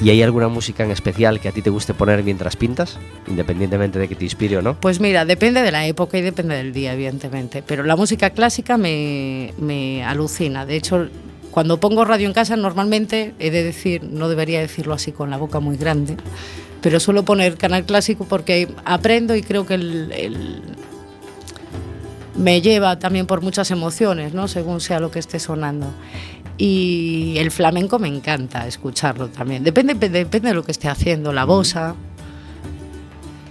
¿Y 0.02 0.10
hay 0.10 0.22
alguna 0.22 0.48
música 0.48 0.84
en 0.84 0.90
especial 0.90 1.38
que 1.40 1.48
a 1.48 1.52
ti 1.52 1.62
te 1.62 1.70
guste 1.70 1.94
poner 1.94 2.22
mientras 2.24 2.56
pintas? 2.56 2.98
Independientemente 3.28 3.98
de 3.98 4.08
que 4.08 4.16
te 4.16 4.24
inspire 4.24 4.56
o 4.58 4.62
no. 4.62 4.78
Pues 4.80 4.98
mira, 5.00 5.24
depende 5.24 5.62
de 5.62 5.70
la 5.70 5.86
época 5.86 6.18
y 6.18 6.22
depende 6.22 6.56
del 6.56 6.72
día, 6.72 6.94
evidentemente. 6.94 7.62
Pero 7.64 7.84
la 7.84 7.94
música 7.94 8.30
clásica 8.30 8.76
me, 8.76 9.54
me 9.58 10.02
alucina. 10.04 10.66
De 10.66 10.74
hecho, 10.76 11.08
cuando 11.52 11.78
pongo 11.78 12.04
radio 12.04 12.26
en 12.26 12.32
casa, 12.34 12.56
normalmente 12.56 13.34
he 13.38 13.50
de 13.52 13.62
decir, 13.62 14.02
no 14.02 14.28
debería 14.28 14.58
decirlo 14.60 14.94
así 14.94 15.12
con 15.12 15.30
la 15.30 15.36
boca 15.36 15.60
muy 15.60 15.76
grande, 15.76 16.16
pero 16.80 16.98
suelo 16.98 17.24
poner 17.24 17.56
canal 17.56 17.84
clásico 17.84 18.24
porque 18.28 18.68
aprendo 18.84 19.36
y 19.36 19.42
creo 19.42 19.64
que 19.64 19.74
el, 19.74 20.10
el- 20.12 20.62
me 22.36 22.60
lleva 22.60 22.98
también 22.98 23.26
por 23.26 23.42
muchas 23.42 23.70
emociones, 23.70 24.34
¿no? 24.34 24.48
según 24.48 24.80
sea 24.80 24.98
lo 24.98 25.10
que 25.12 25.20
esté 25.20 25.38
sonando. 25.38 25.86
Y 26.56 27.34
el 27.38 27.50
flamenco 27.50 27.98
me 27.98 28.08
encanta 28.08 28.66
escucharlo 28.66 29.28
también. 29.28 29.64
Depende, 29.64 29.94
depende 29.94 30.48
de 30.48 30.54
lo 30.54 30.62
que 30.64 30.72
esté 30.72 30.88
haciendo. 30.88 31.32
La 31.32 31.44
bosa, 31.44 31.94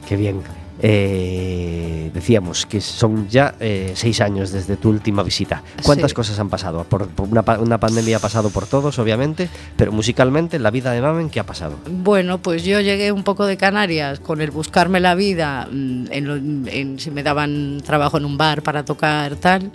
Qué 0.08 0.18
bien. 0.18 0.42
Eh, 0.82 2.12
decíamos 2.14 2.66
que 2.66 2.82
son 2.82 3.30
ya 3.30 3.56
eh, 3.62 3.94
seis 3.96 4.20
años 4.20 4.52
desde 4.52 4.76
tu 4.76 4.90
última 4.90 5.24
visita. 5.24 5.64
¿Cuántas 5.82 6.12
Sí. 6.12 6.16
cosas 6.16 6.38
han 6.40 6.50
pasado? 6.50 6.84
Por, 6.84 7.08
por 7.08 7.30
una, 7.30 7.42
una 7.60 7.80
pandemia 7.80 8.18
ha 8.18 8.20
pasado 8.20 8.50
por 8.50 8.66
todos, 8.68 9.00
obviamente, 9.00 9.48
pero 9.78 9.92
musicalmente, 9.94 10.60
la 10.60 10.72
vida 10.72 10.92
de 10.92 11.00
Mamen, 11.02 11.30
¿qué 11.30 11.40
ha 11.40 11.46
pasado? 11.46 11.78
Bueno, 11.90 12.40
pues 12.40 12.64
yo 12.66 12.82
llegué 12.82 13.12
un 13.14 13.24
poco 13.24 13.46
de 13.46 13.56
Canarias 13.56 14.20
con 14.20 14.42
el 14.42 14.52
buscarme 14.52 15.00
la 15.00 15.16
vida, 15.16 15.70
mm, 15.72 16.06
en 16.12 16.26
lo- 16.28 16.70
en 16.70 17.00
si 17.00 17.12
me 17.12 17.24
daban 17.24 17.82
trabajo 17.86 18.18
en 18.18 18.26
un 18.26 18.38
bar 18.38 18.62
para 18.62 18.84
tocar 18.84 19.36
tal, 19.38 19.72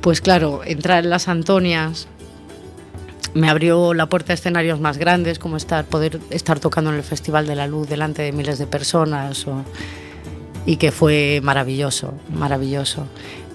pues 0.00 0.20
claro, 0.20 0.60
entrar 0.64 1.02
en 1.04 1.10
las 1.10 1.26
Antonias 1.26 2.06
me 3.34 3.48
abrió 3.48 3.94
la 3.94 4.06
puerta 4.06 4.32
a 4.32 4.34
escenarios 4.34 4.80
más 4.80 4.98
grandes, 4.98 5.38
como 5.38 5.56
estar, 5.56 5.84
poder 5.84 6.20
estar 6.30 6.60
tocando 6.60 6.90
en 6.90 6.96
el 6.96 7.02
Festival 7.02 7.46
de 7.46 7.56
la 7.56 7.66
Luz 7.66 7.88
delante 7.88 8.22
de 8.22 8.32
miles 8.32 8.58
de 8.58 8.66
personas, 8.66 9.46
y 10.66 10.76
que 10.76 10.92
fue 10.92 11.40
maravilloso, 11.42 12.14
maravilloso. 12.32 13.06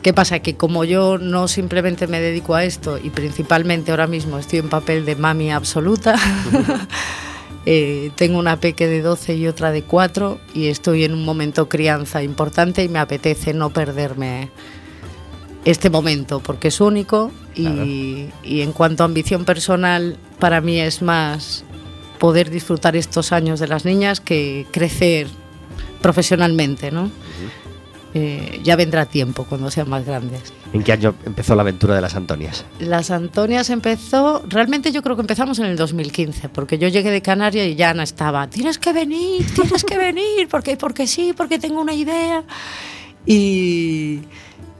¿Qué 0.01 0.13
pasa? 0.13 0.39
Que 0.39 0.55
como 0.55 0.83
yo 0.83 1.17
no 1.17 1.47
simplemente 1.47 2.07
me 2.07 2.19
dedico 2.19 2.55
a 2.55 2.65
esto 2.65 2.99
y 3.01 3.09
principalmente 3.09 3.91
ahora 3.91 4.07
mismo 4.07 4.37
estoy 4.37 4.59
en 4.59 4.69
papel 4.69 5.05
de 5.05 5.15
mami 5.15 5.51
absoluta, 5.51 6.15
eh, 7.65 8.11
tengo 8.15 8.37
una 8.37 8.59
peque 8.59 8.87
de 8.87 9.01
12 9.01 9.35
y 9.35 9.47
otra 9.47 9.71
de 9.71 9.83
4 9.83 10.39
y 10.53 10.67
estoy 10.67 11.05
en 11.05 11.13
un 11.13 11.23
momento 11.23 11.69
crianza 11.69 12.21
importante 12.21 12.83
y 12.83 12.89
me 12.89 12.99
apetece 12.99 13.53
no 13.53 13.69
perderme 13.69 14.49
este 15.65 15.89
momento 15.89 16.41
porque 16.41 16.67
es 16.69 16.81
único 16.81 17.31
y, 17.55 18.27
y 18.43 18.61
en 18.61 18.73
cuanto 18.73 19.03
a 19.03 19.05
ambición 19.05 19.45
personal 19.45 20.17
para 20.39 20.59
mí 20.61 20.79
es 20.79 21.01
más 21.01 21.63
poder 22.19 22.49
disfrutar 22.49 22.95
estos 22.95 23.31
años 23.31 23.59
de 23.59 23.67
las 23.67 23.85
niñas 23.85 24.19
que 24.21 24.65
crecer 24.71 25.27
profesionalmente, 26.01 26.91
¿no? 26.91 27.11
Eh, 28.13 28.59
ya 28.63 28.75
vendrá 28.75 29.07
tiempo 29.07 29.43
cuando 29.43 29.71
sean 29.71 29.89
más 29.89 30.05
grandes. 30.05 30.53
¿En 30.71 30.83
qué 30.83 30.91
año 30.91 31.15
empezó 31.25 31.55
la 31.55 31.63
aventura 31.63 31.95
de 31.95 32.01
las 32.01 32.15
Antonias? 32.15 32.63
Las 32.79 33.09
Antonias 33.09 33.71
empezó, 33.71 34.43
realmente 34.47 34.91
yo 34.91 35.01
creo 35.01 35.15
que 35.15 35.21
empezamos 35.21 35.57
en 35.57 35.65
el 35.65 35.75
2015, 35.75 36.49
porque 36.49 36.77
yo 36.77 36.87
llegué 36.89 37.09
de 37.09 37.21
Canarias 37.23 37.67
y 37.67 37.75
ya 37.75 37.89
Ana 37.89 38.03
estaba, 38.03 38.47
tienes 38.47 38.77
que 38.77 38.93
venir, 38.93 39.45
tienes 39.55 39.83
que 39.83 39.97
venir, 39.97 40.47
porque, 40.47 40.77
porque 40.77 41.07
sí, 41.07 41.33
porque 41.35 41.57
tengo 41.57 41.81
una 41.81 41.93
idea. 41.93 42.43
Y, 43.25 44.19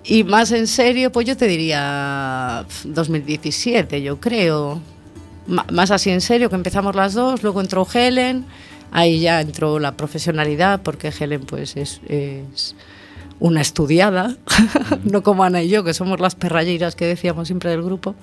y 0.06 0.24
más 0.24 0.52
en 0.52 0.68
serio, 0.68 1.12
pues 1.12 1.26
yo 1.28 1.38
te 1.38 1.48
diría 1.48 2.66
pf, 2.68 2.90
2017, 2.90 4.02
yo 4.02 4.20
creo. 4.20 4.82
Ma- 5.48 5.66
más 5.72 5.92
así 5.92 6.10
en 6.10 6.22
serio, 6.22 6.50
que 6.50 6.56
empezamos 6.56 6.96
las 6.96 7.14
dos, 7.14 7.44
luego 7.44 7.62
entró 7.62 7.86
Helen, 7.92 8.46
ahí 8.92 9.20
ya 9.20 9.42
entró 9.42 9.80
la 9.80 9.96
profesionalidad, 9.98 10.82
porque 10.82 11.12
Helen 11.18 11.42
pues 11.42 11.76
es, 11.76 12.00
es 12.08 12.76
una 13.40 13.60
estudiada, 13.62 14.36
no 15.04 15.22
como 15.24 15.44
Ana 15.44 15.62
y 15.64 15.70
yo, 15.70 15.84
que 15.84 15.94
somos 15.94 16.20
las 16.20 16.36
perralleiras 16.36 16.96
que 16.96 17.06
decíamos 17.06 17.48
siempre 17.48 17.70
del 17.72 17.84
grupo. 17.84 18.16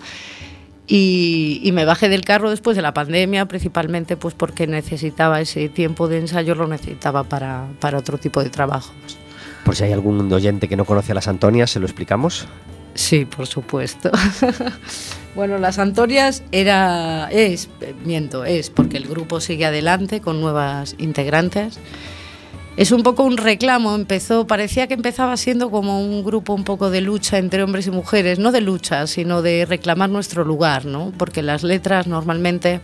Y, 0.86 1.60
y 1.62 1.70
me 1.72 1.84
bajé 1.84 2.08
del 2.08 2.24
carro 2.24 2.50
después 2.50 2.74
de 2.74 2.82
la 2.82 2.92
pandemia, 2.94 3.46
principalmente 3.46 4.16
pues 4.16 4.34
porque 4.34 4.66
necesitaba 4.66 5.40
ese 5.40 5.68
tiempo 5.68 6.08
de 6.08 6.18
ensayo, 6.18 6.54
lo 6.56 6.66
necesitaba 6.66 7.22
para, 7.24 7.68
para 7.80 7.98
otro 7.98 8.18
tipo 8.18 8.42
de 8.42 8.50
trabajos. 8.50 8.92
Por 9.70 9.76
si 9.76 9.84
hay 9.84 9.92
algún 9.92 10.32
oyente 10.32 10.66
que 10.66 10.74
no 10.74 10.84
conoce 10.84 11.12
a 11.12 11.14
las 11.14 11.28
Antonias, 11.28 11.70
¿se 11.70 11.78
lo 11.78 11.86
explicamos? 11.86 12.48
Sí, 12.94 13.24
por 13.24 13.46
supuesto. 13.46 14.10
bueno, 15.36 15.58
las 15.58 15.78
Antonias 15.78 16.42
era, 16.50 17.28
es, 17.30 17.68
miento, 18.04 18.44
es 18.44 18.68
porque 18.68 18.96
el 18.96 19.06
grupo 19.06 19.40
sigue 19.40 19.66
adelante 19.66 20.20
con 20.20 20.40
nuevas 20.40 20.96
integrantes. 20.98 21.78
Es 22.76 22.90
un 22.90 23.04
poco 23.04 23.22
un 23.22 23.36
reclamo, 23.36 23.94
empezó, 23.94 24.44
parecía 24.44 24.88
que 24.88 24.94
empezaba 24.94 25.36
siendo 25.36 25.70
como 25.70 26.00
un 26.00 26.24
grupo 26.24 26.52
un 26.52 26.64
poco 26.64 26.90
de 26.90 27.02
lucha 27.02 27.38
entre 27.38 27.62
hombres 27.62 27.86
y 27.86 27.92
mujeres, 27.92 28.40
no 28.40 28.50
de 28.50 28.62
lucha, 28.62 29.06
sino 29.06 29.40
de 29.40 29.66
reclamar 29.66 30.10
nuestro 30.10 30.44
lugar, 30.44 30.84
¿no? 30.84 31.12
Porque 31.16 31.44
las 31.44 31.62
letras 31.62 32.08
normalmente, 32.08 32.80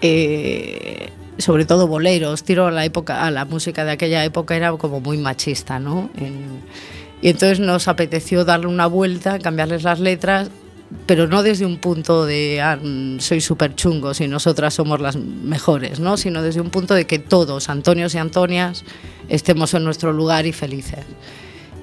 eh, 0.00 1.12
sobre 1.38 1.64
todo 1.64 1.86
boleros, 1.86 2.42
tiro 2.42 2.66
a 2.66 2.70
la 2.70 2.84
época, 2.84 3.26
a 3.26 3.30
la 3.30 3.44
música 3.44 3.84
de 3.84 3.92
aquella 3.92 4.24
época 4.24 4.56
era 4.56 4.72
como 4.72 5.00
muy 5.00 5.18
machista, 5.18 5.78
¿no? 5.78 6.10
Y 7.22 7.28
entonces 7.28 7.60
nos 7.60 7.88
apeteció 7.88 8.44
darle 8.44 8.66
una 8.66 8.86
vuelta, 8.86 9.38
cambiarles 9.38 9.82
las 9.82 10.00
letras, 10.00 10.50
pero 11.06 11.26
no 11.26 11.42
desde 11.42 11.66
un 11.66 11.78
punto 11.78 12.26
de 12.26 12.60
ah, 12.60 12.78
mm, 12.80 13.18
soy 13.20 13.40
súper 13.40 13.74
chungos 13.74 14.20
y 14.20 14.28
nosotras 14.28 14.74
somos 14.74 15.00
las 15.00 15.16
mejores, 15.16 15.98
¿no? 16.00 16.16
sino 16.16 16.42
desde 16.42 16.60
un 16.60 16.70
punto 16.70 16.94
de 16.94 17.06
que 17.06 17.18
todos, 17.18 17.68
Antonios 17.68 18.14
y 18.14 18.18
Antonias, 18.18 18.84
estemos 19.28 19.74
en 19.74 19.84
nuestro 19.84 20.12
lugar 20.12 20.46
y 20.46 20.52
felices. 20.52 21.04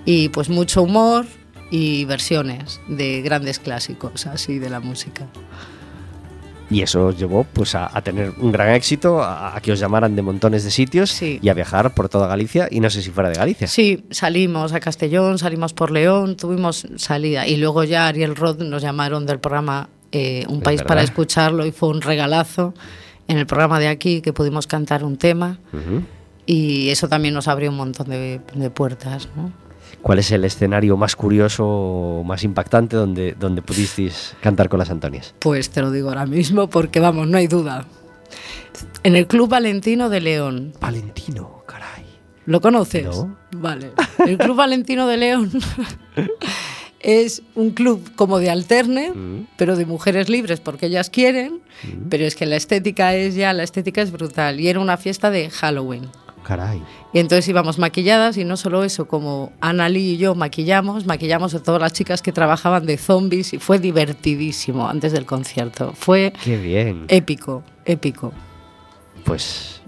Y 0.06 0.30
pues 0.30 0.50
mucho 0.50 0.84
humor 0.84 1.26
y 1.72 2.06
versiones 2.06 2.80
de 2.88 3.22
grandes 3.22 3.60
clásicos 3.60 4.28
así 4.28 4.60
de 4.60 4.70
la 4.70 4.80
música. 4.80 5.28
Y 6.74 6.82
eso 6.82 7.06
os 7.08 7.18
llevó 7.20 7.44
pues, 7.54 7.76
a, 7.76 7.90
a 7.96 8.02
tener 8.02 8.34
un 8.40 8.52
gran 8.52 8.70
éxito, 8.74 9.22
a, 9.22 9.56
a 9.56 9.62
que 9.62 9.72
os 9.72 9.80
llamaran 9.80 10.16
de 10.16 10.22
montones 10.22 10.64
de 10.64 10.72
sitios 10.72 11.12
Sí. 11.12 11.40
y 11.42 11.50
a 11.50 11.54
viajar 11.54 11.94
por 11.94 12.10
toda 12.10 12.28
Galicia 12.28 12.68
y 12.72 12.80
no 12.80 12.90
sé 12.90 13.02
si 13.02 13.12
fuera 13.12 13.30
de 13.30 13.36
Galicia. 13.36 13.68
Sí, 13.68 14.06
salimos 14.10 14.74
a 14.74 14.80
Castellón, 14.80 15.38
salimos 15.38 15.74
por 15.74 15.92
León, 15.92 16.36
tuvimos 16.36 16.88
salida 16.98 17.46
y 17.48 17.58
luego 17.58 17.84
ya 17.84 18.08
Ariel 18.08 18.36
Roth 18.36 18.60
nos 18.62 18.82
llamaron 18.82 19.26
del 19.26 19.40
programa 19.40 19.90
eh, 20.12 20.46
Un 20.50 20.58
Es 20.58 20.64
País 20.64 20.82
para 20.84 21.02
escucharlo 21.04 21.66
y 21.66 21.72
fue 21.72 21.90
un 21.90 22.02
regalazo 22.02 22.74
en 23.28 23.38
el 23.38 23.46
programa 23.46 23.80
de 23.80 23.88
aquí 23.88 24.22
que 24.22 24.34
pudimos 24.34 24.68
cantar 24.68 25.04
un 25.04 25.18
tema 25.18 25.60
Ujú. 25.72 26.04
y 26.46 26.90
eso 26.90 27.08
también 27.08 27.34
nos 27.34 27.48
abrió 27.48 27.70
un 27.70 27.78
montón 27.78 28.10
de, 28.10 28.42
de 28.54 28.70
puertas. 28.70 29.30
¿no? 29.36 29.52
¿Cuál 30.04 30.20
es 30.20 30.32
el 30.32 30.44
escenario 30.46 30.98
más 30.98 31.16
curioso 31.16 31.66
o 31.66 32.24
más 32.24 32.44
impactante 32.44 32.96
donde, 32.98 33.32
donde 33.40 33.62
pudisteis 33.64 34.36
cantar 34.42 34.70
con 34.70 34.78
las 34.80 34.90
Antonias? 34.92 35.34
Pues 35.40 35.70
te 35.72 35.82
lo 35.82 35.90
digo 35.92 36.10
ahora 36.10 36.26
mismo 36.28 36.70
porque 36.70 37.00
vamos, 37.00 37.28
no 37.28 37.38
hay 37.38 37.48
duda. 37.48 37.86
En 39.04 39.16
el 39.16 39.28
Club 39.28 39.50
Valentino 39.50 40.10
de 40.10 40.20
León. 40.22 40.74
Valentino, 40.82 41.64
caray. 41.66 42.06
¿Lo 42.46 42.60
conoces? 42.60 43.06
No. 43.06 43.38
Vale. 43.54 43.92
El 44.28 44.38
Club 44.38 44.58
Valentino 44.58 45.08
de 45.08 45.16
León 45.18 45.52
es 47.00 47.42
un 47.56 47.72
club 47.72 48.12
como 48.16 48.40
de 48.40 48.50
alterne, 48.50 49.12
Mm. 49.12 49.48
pero 49.58 49.76
de 49.76 49.86
mujeres 49.86 50.30
libres 50.30 50.60
porque 50.60 50.88
ellas 50.88 51.10
quieren, 51.10 51.62
pero 52.10 52.26
es 52.26 52.36
que 52.36 52.46
la 52.46 52.56
estética 52.56 53.16
es 53.16 53.36
ya, 53.36 53.54
la 53.54 53.64
estética 53.64 54.02
es 54.02 54.12
brutal 54.12 54.60
y 54.60 54.68
era 54.68 54.80
una 54.80 54.98
fiesta 54.98 55.30
de 55.32 55.50
Halloween. 55.50 56.10
Caray. 56.44 56.84
Y 57.14 57.20
entonces 57.20 57.48
íbamos 57.48 57.78
maquilladas 57.80 58.38
y 58.38 58.44
no 58.44 58.58
solo 58.58 58.84
eso, 58.84 59.08
como 59.08 59.52
Ana 59.62 59.90
Lee 59.90 60.12
y 60.14 60.18
yo 60.18 60.36
maquillamos, 60.36 61.06
maquillamos 61.06 61.54
a 61.56 61.64
todas 61.64 61.82
las 61.82 61.94
chicas 61.94 62.22
que 62.22 62.32
trabajaban 62.32 62.86
de 62.86 62.98
zombies 62.98 63.54
y 63.54 63.60
fue 63.60 63.80
divertidísimo 63.80 64.88
antes 64.88 65.12
del 65.12 65.26
concierto. 65.26 65.94
Fue 65.94 66.34
Qué 66.44 66.58
bien. 66.58 67.06
épico, 67.08 67.64
épico. 67.86 68.32
Pues 69.24 69.82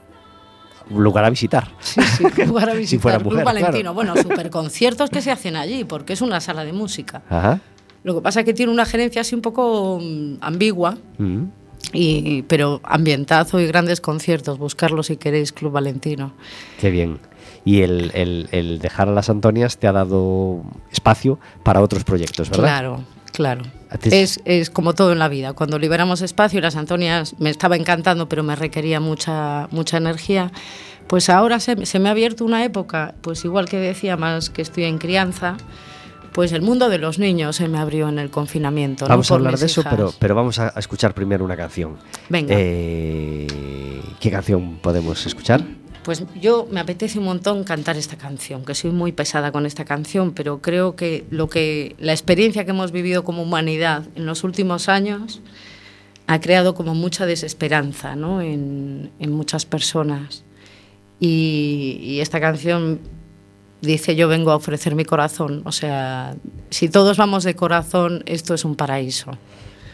lugar 0.90 1.26
a 1.26 1.30
visitar. 1.30 1.68
Sí, 1.80 2.02
sí, 2.02 2.24
lugar 2.46 2.70
a 2.70 2.74
visitar. 2.74 2.90
Si 2.90 2.98
fuera 3.00 3.18
Club 3.18 3.32
mujer, 3.32 3.46
Valentino. 3.46 3.72
claro. 3.72 3.94
Bueno, 3.94 4.16
super 4.16 4.50
conciertos 4.50 5.10
que 5.10 5.22
se 5.22 5.32
hacen 5.32 5.56
allí, 5.56 5.84
porque 5.84 6.14
es 6.14 6.22
una 6.22 6.40
sala 6.40 6.64
de 6.64 6.74
música. 6.74 7.22
Ajá. 7.30 7.60
Lo 8.04 8.14
que 8.14 8.22
pasa 8.22 8.42
es 8.42 8.46
que 8.46 8.54
tiene 8.54 8.72
una 8.72 8.86
gerencia 8.86 9.22
así 9.22 9.34
un 9.34 9.42
poco 9.42 10.00
mm, 10.02 10.36
ambigua, 10.42 10.98
Mm. 11.18 11.44
Y, 11.94 12.42
pero 12.44 12.82
ambientazo 12.84 13.60
y 13.60 13.68
grandes 13.68 14.02
conciertos. 14.02 14.58
Buscarlo 14.58 15.04
si 15.04 15.18
queréis, 15.18 15.52
Club 15.52 15.72
Valentino. 15.72 16.34
Qué 16.80 16.90
bien. 16.90 17.20
Y 17.64 17.82
el, 17.82 18.12
el- 18.14 18.48
el 18.52 18.80
dejar 18.80 19.08
a 19.10 19.12
las 19.12 19.30
Antonias 19.30 19.78
te 19.78 19.88
ha 19.88 19.92
dado 19.92 20.62
espacio 20.92 21.40
para 21.64 21.82
otros 21.82 22.04
proyectos, 22.04 22.50
¿verdad? 22.50 22.64
Claro, 22.64 23.04
claro. 23.32 23.64
Es, 24.12 24.40
es 24.46 24.70
como 24.70 24.94
todo 24.94 25.12
en 25.14 25.20
la 25.20 25.30
vida. 25.30 25.54
Cuando 25.54 25.80
liberamos 25.80 26.22
espacio 26.22 26.60
y 26.60 26.62
las 26.62 26.76
Antonias 26.76 27.36
me 27.40 27.50
estaba 27.50 27.76
encantando, 27.76 28.28
pero 28.30 28.44
me 28.44 28.56
requería 28.56 29.00
mucha, 29.00 29.68
mucha 29.72 29.98
energía, 29.98 30.52
pues 31.08 31.30
ahora 31.30 31.60
se, 31.60 31.86
se 31.86 32.00
me 32.00 32.10
ha 32.10 32.12
abierto 32.12 32.44
una 32.46 32.64
época, 32.66 33.16
pues 33.22 33.46
igual 33.46 33.68
que 33.70 33.78
decía 33.78 34.18
más 34.18 34.50
que 34.50 34.62
estoy 34.62 34.84
en 34.84 34.98
crianza, 34.98 35.56
pues 36.36 36.52
el 36.52 36.62
mundo 36.62 36.90
de 36.90 36.98
los 36.98 37.18
niños 37.18 37.56
se 37.56 37.70
me 37.70 37.78
abrió 37.78 38.10
en 38.10 38.20
el 38.20 38.30
confinamiento. 38.30 39.06
¿no? 39.06 39.10
Vamos 39.10 39.32
a 39.32 39.36
Por 39.36 39.38
hablar 39.40 39.58
de 39.58 39.66
eso, 39.68 39.80
hijas. 39.82 39.94
pero, 39.96 40.14
pero 40.20 40.36
vamos 40.36 40.60
a, 40.60 40.74
a 40.76 40.80
escuchar 40.80 41.14
primero 41.14 41.46
una 41.46 41.56
canción. 41.56 41.96
Venga. 42.28 42.54
Eh, 42.58 43.48
¿Qué 44.20 44.30
canción 44.30 44.80
podemos 44.82 45.26
escuchar? 45.26 45.64
Pues 46.04 46.24
yo 46.40 46.68
me 46.70 46.82
apetece 46.82 47.20
un 47.20 47.26
montón 47.26 47.64
cantar 47.64 47.96
esta 47.96 48.18
canción, 48.18 48.66
que 48.66 48.76
soy 48.76 48.92
muy 48.92 49.14
pesada 49.14 49.54
con 49.54 49.66
esta 49.66 49.86
canción, 49.86 50.34
pero 50.34 50.62
creo 50.62 50.96
que 50.98 51.26
lo 51.32 51.48
que 51.48 51.96
la 52.00 52.12
experiencia 52.12 52.66
que 52.66 52.72
hemos 52.72 52.92
vivido 52.92 53.24
como 53.24 53.42
humanidad 53.42 54.04
en 54.16 54.26
los 54.26 54.44
últimos 54.44 54.90
años 54.90 55.42
ha 56.28 56.42
creado 56.42 56.76
como 56.76 56.94
mucha 56.96 57.26
desesperanza 57.26 58.16
¿no? 58.18 58.42
en, 58.42 59.10
en 59.20 59.32
muchas 59.32 59.66
personas. 59.66 60.44
Y, 61.20 61.98
y 62.02 62.20
esta 62.20 62.42
canción 62.42 63.00
dice 63.82 64.16
yo 64.16 64.28
vengo 64.28 64.52
a 64.52 64.56
ofrecer 64.56 64.96
mi 64.96 65.06
corazón. 65.06 65.62
O 65.66 65.72
sea, 65.72 66.36
si 66.70 66.90
todos 66.90 67.18
vamos 67.18 67.44
de 67.44 67.56
corazón, 67.56 68.24
esto 68.26 68.54
es 68.54 68.66
un 68.66 68.76
paraíso. 68.76 69.38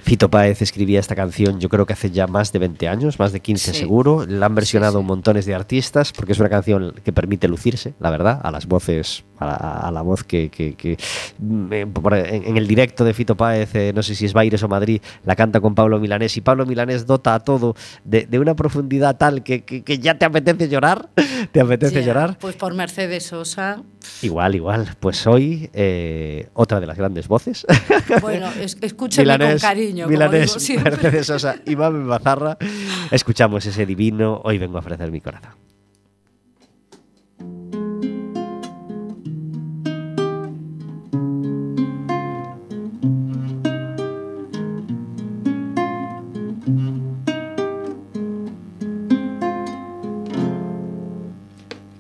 Fito 0.03 0.29
Páez 0.29 0.61
escribía 0.61 0.99
esta 0.99 1.15
canción, 1.15 1.59
yo 1.59 1.69
creo 1.69 1.85
que 1.85 1.93
hace 1.93 2.09
ya 2.11 2.27
más 2.27 2.51
de 2.51 2.59
20 2.59 2.87
años, 2.87 3.19
más 3.19 3.31
de 3.31 3.39
15 3.39 3.71
Sí. 3.73 3.79
seguro. 3.79 4.25
La 4.27 4.47
han 4.47 4.55
versionado 4.55 4.99
sí. 4.99 5.05
montones 5.05 5.45
de 5.45 5.53
artistas 5.55 6.11
porque 6.11 6.31
es 6.33 6.39
una 6.39 6.49
canción 6.49 6.93
que 7.03 7.13
permite 7.13 7.47
lucirse, 7.47 7.93
la 7.99 8.09
verdad, 8.09 8.39
a 8.43 8.51
las 8.51 8.65
voces, 8.67 9.23
a 9.39 9.45
la, 9.45 9.53
a 9.55 9.91
la 9.91 10.01
voz 10.01 10.23
que, 10.23 10.49
que- 10.49 10.73
que, 10.75 10.97
mm, 11.39 11.73
eh, 11.73 11.87
en, 12.45 12.57
el 12.57 12.67
directo 12.67 13.03
de 13.05 13.13
Fito 13.13 13.35
Páez, 13.37 13.73
eh, 13.75 13.91
no 13.95 14.01
sé 14.03 14.15
si 14.15 14.25
es 14.25 14.33
Baires 14.33 14.63
o 14.63 14.67
Madrid, 14.67 15.01
la 15.23 15.35
canta 15.35 15.59
con 15.61 15.75
Pablo 15.75 15.99
Milanés 15.99 16.35
y 16.37 16.41
Pablo 16.41 16.65
Milanés 16.65 17.05
dota 17.05 17.35
a 17.35 17.39
todo 17.39 17.75
de, 18.03 18.25
de 18.25 18.39
una 18.39 18.55
profundidad 18.55 19.17
tal 19.17 19.43
que, 19.43 19.63
ya 20.01 20.17
te 20.17 20.25
apetece 20.25 20.67
llorar, 20.67 21.09
te 21.51 21.61
apetece 21.61 22.03
llorar. 22.03 22.37
Pues 22.39 22.55
por 22.55 22.73
Mercedes 22.73 23.25
Sosa. 23.27 23.83
Igual, 24.21 24.55
igual. 24.55 24.89
Pues 24.99 25.25
hoy 25.27 25.69
eh, 25.73 26.49
otra 26.53 26.79
de 26.79 26.87
las 26.87 26.97
grandes 26.97 27.27
voces. 27.27 27.65
Bueno, 28.21 28.49
es- 28.59 28.77
escúchame 28.81 29.37
con 29.37 29.57
cariño. 29.59 30.03
como 30.05 30.11
Milanés, 30.11 30.47
digo 30.49 30.59
siempre. 30.59 30.91
Mercedes 30.91 31.27
Sosa 31.27 31.55
y 31.65 31.75
Bazarra. 31.75 32.57
Escuchamos 33.11 33.65
ese 33.65 33.85
divino. 33.85 34.41
Hoy 34.43 34.57
vengo 34.57 34.77
a 34.77 34.79
ofrecer 34.81 35.11
mi 35.11 35.21
corazón. 35.21 35.51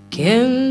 ¿Quién 0.09 0.70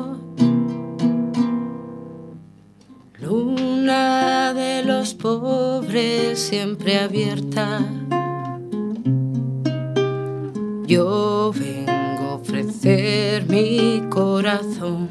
De 3.91 4.83
los 4.85 5.13
pobres 5.13 6.39
siempre 6.39 6.97
abierta. 6.97 7.81
Yo 10.87 11.51
vengo 11.53 12.23
a 12.23 12.35
ofrecer 12.35 13.49
mi 13.49 14.01
corazón 14.09 15.09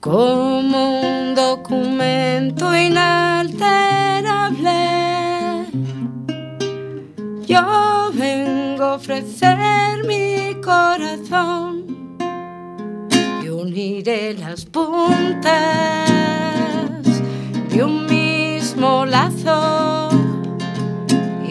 como 0.00 1.00
un 1.00 1.34
documento 1.34 2.74
inalterable. 2.74 5.66
Yo 7.46 8.10
vengo 8.14 8.84
a 8.84 8.94
ofrecer 8.94 10.04
mi 10.06 10.54
corazón 10.62 11.93
uniré 13.74 14.34
las 14.34 14.66
puntas 14.66 15.50
de 17.70 17.82
un 17.82 18.06
mismo 18.06 19.04
lazo 19.04 20.10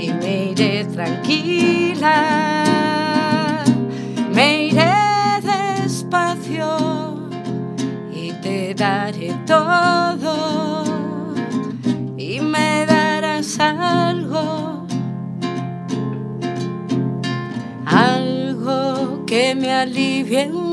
y 0.01 0.09
me 0.13 0.51
iré 0.51 0.85
tranquila, 0.85 2.15
me 4.33 4.67
iré 4.67 4.93
despacio 5.41 7.29
y 8.15 8.31
te 8.41 8.73
daré 8.73 9.35
todo 9.45 10.85
y 12.17 12.39
me 12.39 12.85
darás 12.85 13.59
algo, 13.59 14.87
algo 17.85 19.25
que 19.25 19.55
me 19.55 19.73
alivie 19.73 20.72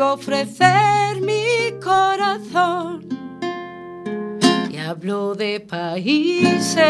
a 0.00 0.12
ofrecer 0.12 1.20
mi 1.22 1.72
corazón 1.82 3.06
y 4.70 4.76
hablo 4.76 5.34
de 5.34 5.60
países 5.60 6.82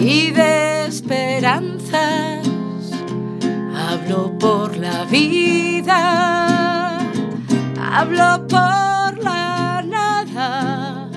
y 0.00 0.30
de 0.32 0.86
esperanzas. 0.86 2.48
Hablo 3.76 4.36
por 4.38 4.76
la 4.76 5.04
vida, 5.04 6.98
hablo 7.78 8.46
por 8.48 9.22
la 9.22 9.84
nada, 9.86 11.08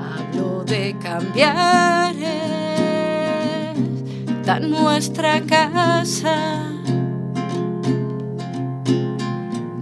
hablo 0.00 0.64
de 0.64 0.96
cambiar 1.00 2.14
esta 4.28 4.58
nuestra 4.60 5.40
casa. 5.42 6.77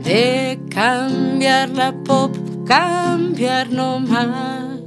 De 0.07 0.61
cambiarla 0.71 1.93
por 2.05 2.31
cambiar 2.65 3.73
no 3.73 3.99
más. 3.99 4.79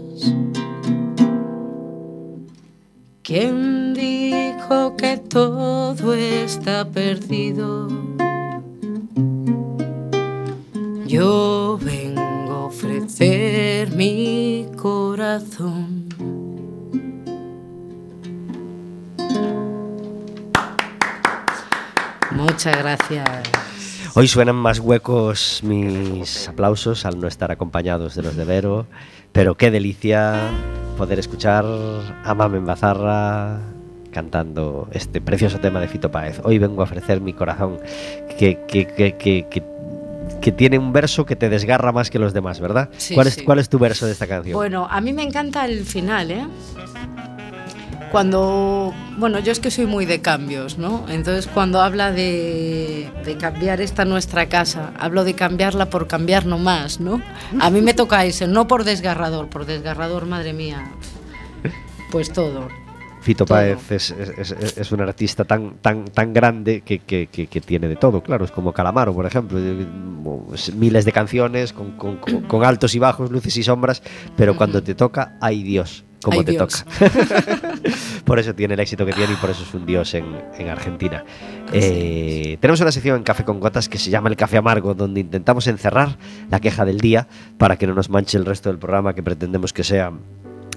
¿Quién 3.22 3.94
dijo 3.94 4.96
que 4.96 5.18
todo 5.18 6.14
está 6.14 6.90
perdido? 6.90 7.90
Yo 11.06 11.78
vengo 11.82 12.22
a 12.22 12.66
ofrecer 12.68 13.92
mi 13.92 14.68
corazón. 14.78 16.08
Muchas 22.32 22.78
gracias. 22.78 23.69
Hoy 24.20 24.28
suenan 24.28 24.58
más 24.58 24.80
huecos 24.80 25.62
mis 25.64 26.50
aplausos 26.50 27.06
al 27.06 27.22
no 27.22 27.28
estar 27.30 27.54
acompañados 27.54 28.16
de 28.16 28.22
los 28.22 28.36
de 28.36 28.44
Vero, 28.44 28.86
pero 29.32 29.56
qué 29.56 29.72
delicia 29.72 30.52
poder 30.98 31.20
escuchar 31.20 31.64
a 32.26 32.34
Mamen 32.34 32.66
Bazarra 32.66 33.62
cantando 34.12 34.90
este 34.92 35.22
precioso 35.22 35.60
tema 35.60 35.80
de 35.80 35.88
Fito 35.88 36.12
Páez. 36.12 36.42
Hoy 36.44 36.60
vengo 36.60 36.82
a 36.82 36.84
ofrecer 36.84 37.22
mi 37.22 37.32
corazón, 37.32 37.80
que, 38.38 38.60
que, 38.68 38.88
que, 38.88 39.48
que, 40.42 40.52
tiene 40.52 40.78
un 40.78 40.92
verso 40.92 41.26
que 41.26 41.38
te 41.38 41.48
desgarra 41.48 41.94
más 41.94 42.10
que 42.10 42.20
los 42.20 42.34
demás, 42.34 42.60
¿verdad? 42.60 42.90
Sí, 42.98 43.16
¿Cuál, 43.16 43.28
es, 43.28 43.36
sí. 43.36 43.46
¿Cuál 43.46 43.60
es 43.60 43.70
tu 43.70 43.80
verso 43.80 44.06
de 44.06 44.12
esta 44.12 44.28
canción? 44.28 44.54
Bueno, 44.54 44.86
a 44.92 45.00
mí 45.00 45.14
me 45.14 45.24
encanta 45.24 45.64
el 45.66 45.86
final, 45.86 46.32
¿eh? 46.32 46.46
Cuando, 48.12 48.94
bueno, 49.18 49.38
yo 49.40 49.52
es 49.52 49.60
que 49.60 49.70
soy 49.70 49.86
muy 49.86 50.06
de 50.06 50.20
cambios, 50.22 50.78
¿no? 50.80 51.06
Entonces 51.10 51.46
cuando 51.48 51.80
habla 51.82 52.12
de, 52.12 53.12
de 53.24 53.38
cambiar 53.38 53.82
esta 53.82 54.04
nuestra 54.04 54.50
casa, 54.50 54.94
hablo 54.98 55.24
de 55.24 55.36
cambiarla 55.36 55.90
por 55.92 56.08
cambiar 56.08 56.46
no 56.48 56.58
más, 56.58 57.00
¿no? 57.00 57.22
A 57.60 57.70
mí 57.70 57.82
me 57.82 57.94
toca 57.94 58.26
ese, 58.26 58.48
no 58.48 58.68
por 58.68 58.84
desgarrador, 58.84 59.48
por 59.48 59.66
desgarrador, 59.66 60.26
madre 60.26 60.54
mía, 60.54 60.92
pues 62.12 62.34
todo. 62.34 62.68
Fito 63.22 63.46
todo. 63.46 63.58
Páez 63.58 63.92
es, 63.92 64.12
es- 64.12 64.52
es- 64.52 64.78
es 64.78 64.92
un 64.92 65.02
artista 65.02 65.44
tan, 65.44 65.76
tan, 65.82 66.06
tan 66.06 66.34
grande 66.34 66.82
que, 66.82 67.00
que- 67.00 67.28
que- 67.28 67.48
que 67.48 67.62
tiene 67.62 67.88
de 67.90 67.96
todo, 67.98 68.24
claro. 68.24 68.46
Es 68.46 68.52
como 68.52 68.72
Calamaro, 68.74 69.14
por 69.14 69.26
ejemplo. 69.26 69.60
eh, 69.60 69.86
es 70.56 70.74
Miles 70.74 71.06
de 71.06 71.12
canciones 71.12 71.74
con, 71.74 71.92
con- 71.98 72.18
con- 72.18 72.42
con 72.44 72.64
altos 72.64 72.96
y 72.96 73.00
bajos, 73.00 73.30
luces 73.30 73.56
y 73.58 73.62
sombras, 73.64 74.02
pero 74.36 74.56
cuando 74.56 74.82
te 74.82 74.96
toca, 74.96 75.38
ay 75.42 75.62
Dios, 75.64 76.06
como 76.24 76.40
Ay, 76.40 76.46
te 76.46 76.52
Dios. 76.52 76.86
toca. 76.86 77.74
por 78.26 78.40
eso 78.40 78.54
tiene 78.54 78.74
el 78.74 78.80
éxito 78.80 79.06
que 79.06 79.14
tiene 79.14 79.34
y 79.34 79.36
por 79.38 79.50
eso 79.50 79.64
es 79.64 79.74
un 79.74 79.86
dios 79.86 80.14
en, 80.14 80.26
en 80.58 80.70
Argentina. 80.70 81.24
Eh, 81.72 82.58
tenemos 82.60 82.82
una 82.82 82.92
sección 82.92 83.18
en 83.18 83.24
Café 83.24 83.46
con 83.46 83.60
Gotas 83.60 83.88
que 83.90 83.98
se 83.98 84.10
llama 84.10 84.30
El 84.30 84.36
Café 84.36 84.58
Amargo, 84.58 84.94
donde 84.94 85.22
intentamos 85.22 85.68
encerrar 85.68 86.18
la 86.50 86.60
queja 86.60 86.86
del 86.86 87.00
día 87.00 87.28
para 87.58 87.78
que 87.78 87.88
no 87.88 87.94
nos 87.94 88.10
manche 88.10 88.38
el 88.38 88.46
resto 88.46 88.70
del 88.70 88.80
programa 88.80 89.14
que 89.14 89.24
pretendemos 89.24 89.74
que 89.74 89.84
sea 89.84 90.12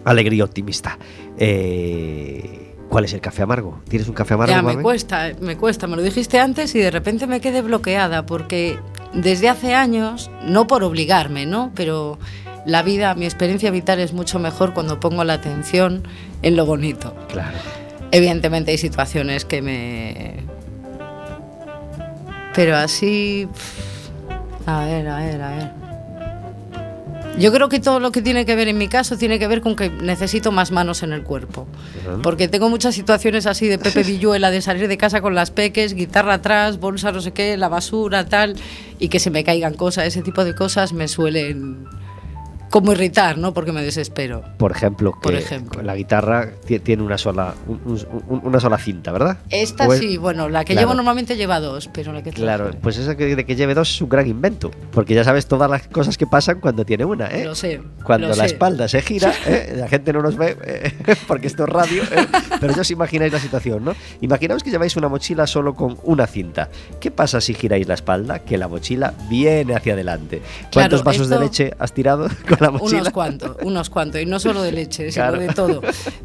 alegría 0.05 0.38
y 0.38 0.42
optimista. 0.42 0.98
Eh, 1.38 2.68
¿Cuál 2.88 3.07
es 3.07 3.14
el 3.14 3.22
café 3.22 3.42
amargo? 3.42 3.81
¿Tienes 3.88 4.07
un 4.07 4.14
café 4.14 4.35
amargo? 4.35 4.52
Ya, 4.52 4.62
me 4.62 4.76
cuesta, 4.83 5.33
me 5.40 5.57
cuesta, 5.57 5.87
me 5.87 5.96
lo 5.96 6.02
dijiste 6.02 6.38
antes 6.38 6.74
y 6.74 6.78
de 6.78 6.90
repente 6.90 7.26
me 7.26 7.40
quedé 7.40 7.62
bloqueada 7.62 8.26
porque 8.26 8.78
desde 9.14 9.48
hace 9.48 9.74
años, 9.74 10.31
no 10.44 10.66
por 10.66 10.85
obligarme, 10.85 11.46
¿no? 11.46 11.72
Pero 11.74 12.18
la 12.64 12.83
vida, 12.83 13.14
mi 13.14 13.25
experiencia 13.25 13.70
vital 13.70 13.98
es 14.01 14.12
mucho 14.12 14.38
mejor 14.38 14.72
cuando 14.72 15.01
pongo 15.01 15.25
la 15.25 15.35
atención 15.35 16.07
en 16.42 16.57
lo 16.57 16.66
bonito. 16.66 17.14
Claro. 17.29 17.59
Evidentemente 18.11 18.70
hay 18.70 18.79
situaciones 18.79 19.44
que 19.44 19.62
me... 19.62 20.44
Pero 22.55 22.77
así... 22.77 23.48
A 24.66 24.85
ver, 24.85 25.09
a 25.09 25.16
ver, 25.16 25.42
a 25.42 25.57
ver. 25.57 25.83
Yo 27.38 27.51
creo 27.51 27.70
que 27.70 27.81
todo 27.81 27.98
lo 27.98 28.12
que 28.12 28.20
tiene 28.20 28.44
que 28.44 28.55
ver 28.55 28.68
en 28.68 28.77
mi 28.77 28.88
caso 28.88 29.16
tiene 29.16 29.38
que 29.38 29.48
ver 29.48 29.62
con 29.62 29.75
que 29.75 29.88
necesito 29.88 30.53
más 30.53 30.70
manos 30.70 31.03
en 31.03 31.12
el 31.12 31.22
cuerpo. 31.22 31.66
Porque 32.22 32.46
tengo 32.46 32.68
muchas 32.68 32.94
situaciones 32.94 33.46
así 33.46 33.66
de 33.68 33.79
Pepe 33.79 34.03
Villuela, 34.07 34.51
de 34.51 34.61
salir 34.61 34.87
de 34.87 34.98
casa 34.98 35.22
con 35.22 35.35
las 35.35 35.51
peques, 35.51 35.94
guitarra 35.94 36.35
atrás, 36.35 36.79
bolsa 36.79 37.11
no 37.11 37.22
sé 37.22 37.33
qué, 37.33 37.57
la 37.57 37.68
basura, 37.68 38.27
tal, 38.27 38.57
y 38.98 39.09
que 39.09 39.18
se 39.18 39.31
me 39.31 39.42
caigan 39.44 39.75
cosas. 39.75 40.05
Ese 40.05 40.20
tipo 40.20 40.44
de 40.44 40.55
cosas 40.55 40.92
me 40.92 41.09
suelen 41.09 41.87
como 42.72 42.90
irritar, 42.92 43.37
¿no? 43.37 43.52
Porque 43.52 43.70
me 43.70 43.82
desespero. 43.82 44.42
Por 44.56 44.72
ejemplo, 44.72 45.12
que 45.12 45.20
Por 45.20 45.35
ejemplo. 45.35 45.82
la 45.82 45.94
guitarra 45.94 46.48
ti- 46.66 46.78
tiene 46.80 47.02
una 47.02 47.18
sola, 47.18 47.54
un- 47.68 47.80
un- 47.85 48.40
una 48.44 48.58
sola 48.58 48.78
cinta, 48.78 49.12
¿verdad? 49.12 49.37
Esta 49.50 49.87
O 49.87 49.92
es- 49.92 50.00
sí, 50.00 50.16
bueno, 50.16 50.48
la 50.48 50.64
que 50.64 50.72
Claro. 50.72 50.88
llevo 50.88 50.94
normalmente 50.94 51.37
lleva 51.37 51.61
dos, 51.61 51.90
pero 51.92 52.12
la 52.14 52.22
que 52.22 52.30
Claro, 52.30 52.64
traje- 52.70 52.78
pues 52.82 52.96
eso 52.96 53.14
que, 53.14 53.37
de 53.37 53.44
que 53.44 53.54
lleve 53.56 53.74
dos 53.74 53.90
es 53.94 54.00
un 54.00 54.08
gran 54.08 54.26
invento, 54.26 54.70
porque 54.90 55.14
ya 55.14 55.22
sabes 55.22 55.46
todas 55.46 55.70
las 55.70 55.87
cosas 55.88 56.16
que 56.16 56.26
pasan 56.26 56.61
cuando 56.61 56.85
tiene 56.87 57.04
una, 57.04 57.26
¿eh? 57.26 57.44
Lo 57.44 57.54
sé. 57.54 57.82
Cuando 58.04 58.28
lo 58.28 58.35
la 58.35 58.44
sé. 58.44 58.46
espalda 58.54 58.88
se 58.88 59.02
gira, 59.02 59.32
¿eh? 59.46 59.74
la 59.76 59.87
gente 59.88 60.12
no 60.14 60.22
nos 60.22 60.37
ve 60.38 60.56
eh, 60.64 60.92
porque 61.28 61.48
esto 61.48 61.64
es 61.64 61.68
radio, 61.68 62.02
¿eh? 62.04 62.26
pero 62.58 62.74
ya 62.74 62.80
os 62.80 62.90
imagináis 62.90 63.32
la 63.32 63.38
situación, 63.38 63.85
¿no? 63.85 63.94
Imaginaos 64.22 64.62
que 64.62 64.70
lleváis 64.70 64.96
una 64.96 65.08
mochila 65.08 65.46
solo 65.46 65.74
con 65.74 65.98
una 66.04 66.26
cinta. 66.26 66.70
¿Qué 67.00 67.11
pasa 67.11 67.40
si 67.42 67.52
giráis 67.52 67.87
la 67.87 67.94
espalda? 67.94 68.38
Que 68.38 68.56
la 68.56 68.66
mochila 68.68 69.12
viene 69.28 69.74
hacia 69.74 69.92
adelante. 69.92 70.40
¿Cuántos 70.72 71.02
Claro, 71.02 71.04
vasos 71.04 71.28
de 71.28 71.38
leche 71.38 71.74
has 71.78 71.92
tirado 71.92 72.28
con 72.48 72.62
la 72.62 72.70
mochila? 72.70 73.01
Unos 73.01 73.11
cuantos, 73.12 73.57
unos 73.62 73.90
cuantos, 73.90 74.20
y 74.22 74.27
no 74.27 74.38
solo 74.40 74.62
de 74.62 74.72
leche, 74.72 75.11
sino 75.12 75.27
Claro. 75.27 75.38
de 75.40 75.48
todo. 75.48 75.81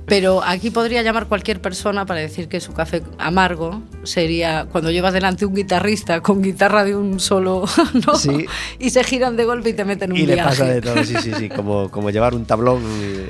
Pero 0.06 0.42
aquí 0.44 0.70
podría 0.70 1.02
llamar 1.02 1.28
cualquier 1.28 1.62
persona 1.62 2.06
para 2.06 2.20
decir 2.22 2.48
que 2.48 2.60
su 2.62 2.74
café 2.74 3.04
amargo 3.18 3.82
sería 4.04 4.68
cuando 4.72 4.92
llevas 4.92 5.14
delante 5.14 5.46
un 5.46 5.54
guitarrista 5.54 6.22
con 6.22 6.42
guitarra 6.42 6.84
de 6.86 6.96
un 6.96 7.20
solo, 7.20 7.66
¿no? 8.08 8.16
Sí. 8.16 8.46
Y 8.80 8.90
se 8.92 9.04
giran 9.04 9.36
de 9.36 9.46
golpe 9.46 9.70
y 9.70 9.74
te 9.74 9.84
meten 9.86 10.12
un 10.12 10.18
Y 10.18 10.26
le 10.26 10.36
viaje. 10.36 10.50
pasa 10.50 10.66
de 10.66 10.82
todo, 10.82 11.04
sí, 11.04 11.16
sí, 11.22 11.32
sí, 11.38 11.50
como, 11.50 11.90
como 11.92 12.10
llevar 12.10 12.34
un 12.36 12.46
tablón 12.46 12.82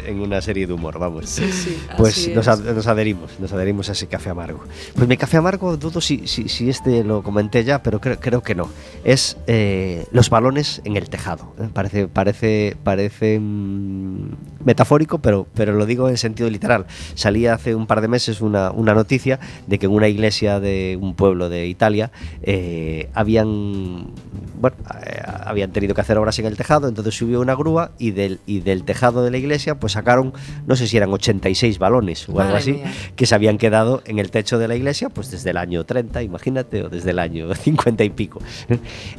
en 0.05 0.19
una 0.21 0.41
serie 0.41 0.67
de 0.67 0.73
humor, 0.73 0.99
vamos. 0.99 1.29
Sí, 1.29 1.51
sí, 1.51 1.77
Pues 1.97 2.29
nos, 2.35 2.45
nos 2.61 2.87
adherimos, 2.87 3.31
nos 3.39 3.51
adherimos 3.53 3.89
a 3.89 3.93
ese 3.93 4.07
café 4.07 4.29
amargo. 4.29 4.63
Pues 4.95 5.07
mi 5.07 5.17
café 5.17 5.37
amargo, 5.37 5.77
dudo 5.77 6.01
si, 6.01 6.27
si, 6.27 6.47
si 6.49 6.69
este 6.69 7.03
lo 7.03 7.23
comenté 7.23 7.63
ya, 7.63 7.81
pero 7.81 7.99
creo, 8.01 8.19
creo 8.19 8.41
que 8.43 8.55
no. 8.55 8.69
Es 9.03 9.37
eh, 9.47 10.05
los 10.11 10.29
balones 10.29 10.81
en 10.83 10.97
el 10.97 11.09
tejado. 11.09 11.53
¿eh? 11.59 11.69
Parece, 11.73 12.07
parece, 12.07 12.75
parece 12.83 12.96
mm, 12.97 14.65
metafórico, 14.65 15.19
pero, 15.19 15.47
pero 15.53 15.73
lo 15.73 15.85
digo 15.85 16.09
en 16.09 16.17
sentido 16.17 16.49
literal. 16.49 16.85
Salía 17.15 17.53
hace 17.53 17.75
un 17.75 17.87
par 17.87 18.01
de 18.01 18.07
meses 18.07 18.41
una, 18.41 18.71
una 18.71 18.93
noticia 18.93 19.39
de 19.67 19.79
que 19.79 19.85
en 19.85 19.91
una 19.91 20.07
iglesia 20.07 20.59
de 20.59 20.97
un 20.99 21.15
pueblo 21.15 21.49
de 21.49 21.67
Italia 21.67 22.11
eh, 22.41 23.09
habían 23.13 24.13
bueno, 24.59 24.75
eh, 25.05 25.21
habían 25.45 25.71
tenido 25.71 25.93
que 25.93 26.01
hacer 26.01 26.17
obras 26.17 26.37
en 26.39 26.45
el 26.45 26.57
tejado, 26.57 26.87
entonces 26.87 27.15
subió 27.15 27.39
una 27.41 27.55
grúa 27.55 27.91
y 27.99 28.11
del, 28.11 28.39
y 28.45 28.61
del 28.61 28.83
tejado 28.83 29.23
de 29.23 29.31
la 29.31 29.37
iglesia 29.37 29.75
pues 29.75 29.93
sacaron, 29.93 30.33
no 30.65 30.75
sé 30.75 30.87
si 30.87 30.97
eran 30.97 31.13
86 31.13 31.77
balones 31.79 32.27
o 32.27 32.39
algo 32.39 32.55
así, 32.55 32.73
mía. 32.73 32.91
que 33.15 33.25
se 33.25 33.35
habían 33.35 33.57
quedado 33.57 34.01
en 34.05 34.19
el 34.19 34.31
techo 34.31 34.57
de 34.57 34.67
la 34.67 34.75
iglesia 34.75 35.09
pues 35.09 35.31
desde 35.31 35.51
el 35.51 35.57
año 35.57 35.85
30, 35.85 36.23
imagínate, 36.23 36.83
o 36.83 36.89
desde 36.89 37.11
el 37.11 37.19
año 37.19 37.53
50 37.55 38.03
y 38.03 38.09
pico. 38.09 38.41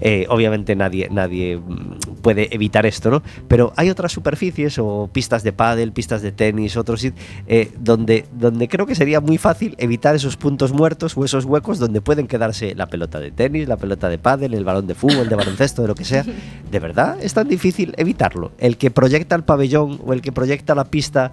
Eh, 0.01 0.27
obviamente 0.29 0.75
nadie, 0.75 1.09
nadie 1.11 1.57
mm, 1.57 2.21
puede 2.23 2.55
evitar 2.55 2.87
esto, 2.87 3.11
¿no? 3.11 3.23
Pero 3.47 3.68
hay 3.77 3.91
otras 3.91 4.13
superficies 4.13 4.79
o 4.79 5.09
pistas 5.13 5.43
de 5.43 5.53
pádel, 5.53 5.93
pistas 5.93 6.23
de 6.23 6.33
tenis, 6.33 6.77
otros 6.77 7.05
eh, 7.47 7.73
donde, 7.79 8.27
donde 8.33 8.69
creo 8.69 8.87
que 8.87 8.95
sería 8.95 9.21
muy 9.21 9.39
fácil 9.39 9.75
evitar 9.79 10.15
esos 10.15 10.37
puntos 10.37 10.73
muertos 10.73 11.17
o 11.17 11.25
esos 11.25 11.45
huecos 11.45 11.79
donde 11.79 12.01
pueden 12.01 12.27
quedarse 12.27 12.75
la 12.75 12.87
pelota 12.87 13.21
de 13.21 13.31
tenis, 13.31 13.69
la 13.69 13.77
pelota 13.77 14.09
de 14.09 14.19
pádel, 14.19 14.55
el 14.55 14.65
balón 14.65 14.87
de 14.87 14.95
fútbol, 14.95 15.29
de 15.29 15.37
baloncesto, 15.37 15.83
de 15.83 15.89
lo 15.89 15.95
que 15.95 16.05
sea. 16.05 16.25
¿De 16.71 16.79
verdad 16.79 17.19
es 17.23 17.35
tan 17.35 17.49
difícil 17.49 17.95
evitarlo? 17.97 18.53
El 18.59 18.77
que 18.77 18.91
proyecta 18.91 19.35
el 19.35 19.45
pabellón 19.45 20.01
o 20.05 20.13
el 20.13 20.23
que 20.23 20.33
proyecta 20.33 20.75
la 20.75 20.85
pista 20.85 21.33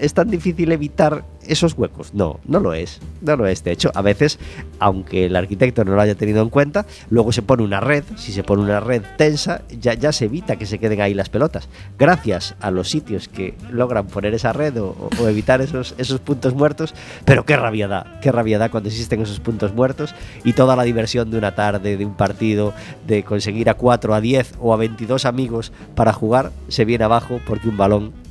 es 0.00 0.14
tan 0.14 0.30
difícil 0.30 0.72
evitar 0.72 1.24
esos 1.46 1.74
huecos. 1.76 2.14
No, 2.14 2.40
no 2.44 2.60
lo 2.60 2.74
es. 2.74 3.00
No 3.20 3.36
lo 3.36 3.46
es. 3.46 3.64
De 3.64 3.72
hecho, 3.72 3.90
a 3.94 4.02
veces, 4.02 4.38
aunque 4.78 5.26
el 5.26 5.36
arquitecto 5.36 5.84
no 5.84 5.94
lo 5.94 6.00
haya 6.00 6.14
tenido 6.14 6.42
en 6.42 6.48
cuenta, 6.48 6.86
luego 7.10 7.32
se 7.32 7.42
pone 7.42 7.62
una 7.62 7.80
red. 7.80 8.04
Si 8.16 8.32
se 8.32 8.42
pone 8.44 8.62
una 8.62 8.80
red 8.80 9.02
tensa, 9.16 9.62
ya, 9.68 9.94
ya 9.94 10.12
se 10.12 10.26
evita 10.26 10.56
que 10.56 10.66
se 10.66 10.78
queden 10.78 11.00
ahí 11.00 11.14
las 11.14 11.28
pelotas. 11.28 11.68
Gracias 11.98 12.54
a 12.60 12.70
los 12.70 12.88
sitios 12.88 13.28
que 13.28 13.54
logran 13.70 14.06
poner 14.06 14.34
esa 14.34 14.52
red 14.52 14.80
o, 14.80 15.10
evitar 15.28 15.60
esos, 15.60 15.94
esos 15.98 16.20
puntos 16.20 16.54
muertos. 16.54 16.94
Pero 17.24 17.44
qué 17.44 17.56
rabia 17.56 17.88
da, 17.88 18.18
qué 18.22 18.32
rabia 18.32 18.58
da 18.58 18.70
cuando 18.70 18.88
existen 18.88 19.20
esos 19.22 19.40
puntos 19.40 19.74
muertos 19.74 20.14
y 20.44 20.52
toda 20.52 20.76
la 20.76 20.84
diversión 20.84 21.30
de 21.30 21.38
una 21.38 21.54
tarde, 21.54 21.96
de 21.96 22.04
un 22.04 22.14
partido, 22.14 22.72
de 23.06 23.22
conseguir 23.22 23.68
a 23.68 23.74
4, 23.74 24.14
a 24.14 24.20
10 24.20 24.54
o 24.60 24.72
a 24.72 24.76
22 24.76 25.24
amigos 25.24 25.72
para 25.94 26.12
jugar, 26.12 26.52
se 26.68 26.84
viene 26.84 27.04
abajo 27.04 27.40
porque 27.46 27.68
un 27.68 27.76
balón 27.76 28.23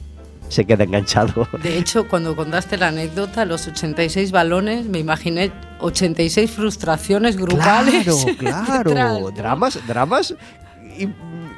se 0.50 0.66
queda 0.66 0.84
enganchado. 0.84 1.48
De 1.64 1.78
hecho, 1.78 2.08
cuando 2.08 2.36
contaste 2.36 2.78
la 2.78 2.90
anécdota, 2.90 3.46
los 3.46 3.68
86 3.68 4.32
balones, 4.32 4.86
me 4.86 5.00
imaginé 5.00 5.52
86 5.80 6.52
frustraciones 6.52 7.38
grupales. 7.38 8.06
Claro, 8.38 8.92
claro. 8.92 9.32
dramas, 9.32 9.80
dramas 9.88 10.36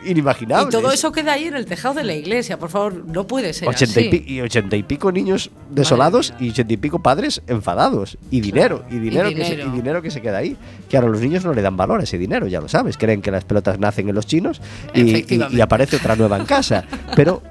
inimaginables. 0.06 0.68
Y 0.74 0.78
todo 0.82 0.92
eso 0.92 1.12
queda 1.12 1.34
ahí 1.34 1.46
en 1.46 1.56
el 1.56 1.66
tejado 1.66 1.96
de 1.96 2.04
la 2.04 2.14
iglesia, 2.14 2.58
por 2.60 2.70
favor, 2.70 3.04
no 3.06 3.26
puede 3.26 3.54
ser 3.54 3.68
80 3.68 4.00
y, 4.02 4.08
así. 4.08 4.18
pi- 4.20 4.34
y 4.36 4.42
80 4.42 4.76
y 4.76 4.84
pico 4.84 5.12
niños 5.12 5.50
desolados 5.72 6.34
y 6.40 6.52
80 6.52 6.74
y 6.74 6.78
pico 6.78 7.00
padres 7.00 7.42
enfadados. 7.48 8.18
Y 8.30 8.40
dinero, 8.42 8.86
y 8.90 9.00
dinero, 9.00 9.30
y 9.30 9.36
Que, 9.36 9.46
se, 9.46 9.54
y 9.56 9.70
dinero 9.70 10.02
que 10.02 10.12
se 10.12 10.22
queda 10.22 10.38
ahí. 10.38 10.56
Claro, 10.90 11.08
los 11.10 11.22
niños 11.22 11.44
no 11.44 11.54
le 11.54 11.62
dan 11.62 11.76
valor 11.76 12.00
a 12.02 12.04
ese 12.04 12.18
dinero, 12.18 12.48
ya 12.48 12.62
lo 12.62 12.68
sabes. 12.70 12.98
Creen 12.98 13.22
que 13.22 13.32
las 13.32 13.46
pelotas 13.46 13.80
nacen 13.80 14.08
en 14.08 14.16
los 14.16 14.28
chinos 14.28 14.62
y, 14.94 15.02
y- 15.36 15.48
y 15.52 15.62
aparece 15.62 15.96
otra 15.98 16.16
nueva 16.16 16.38
en 16.38 16.46
casa. 16.46 16.86
Pero 17.16 17.42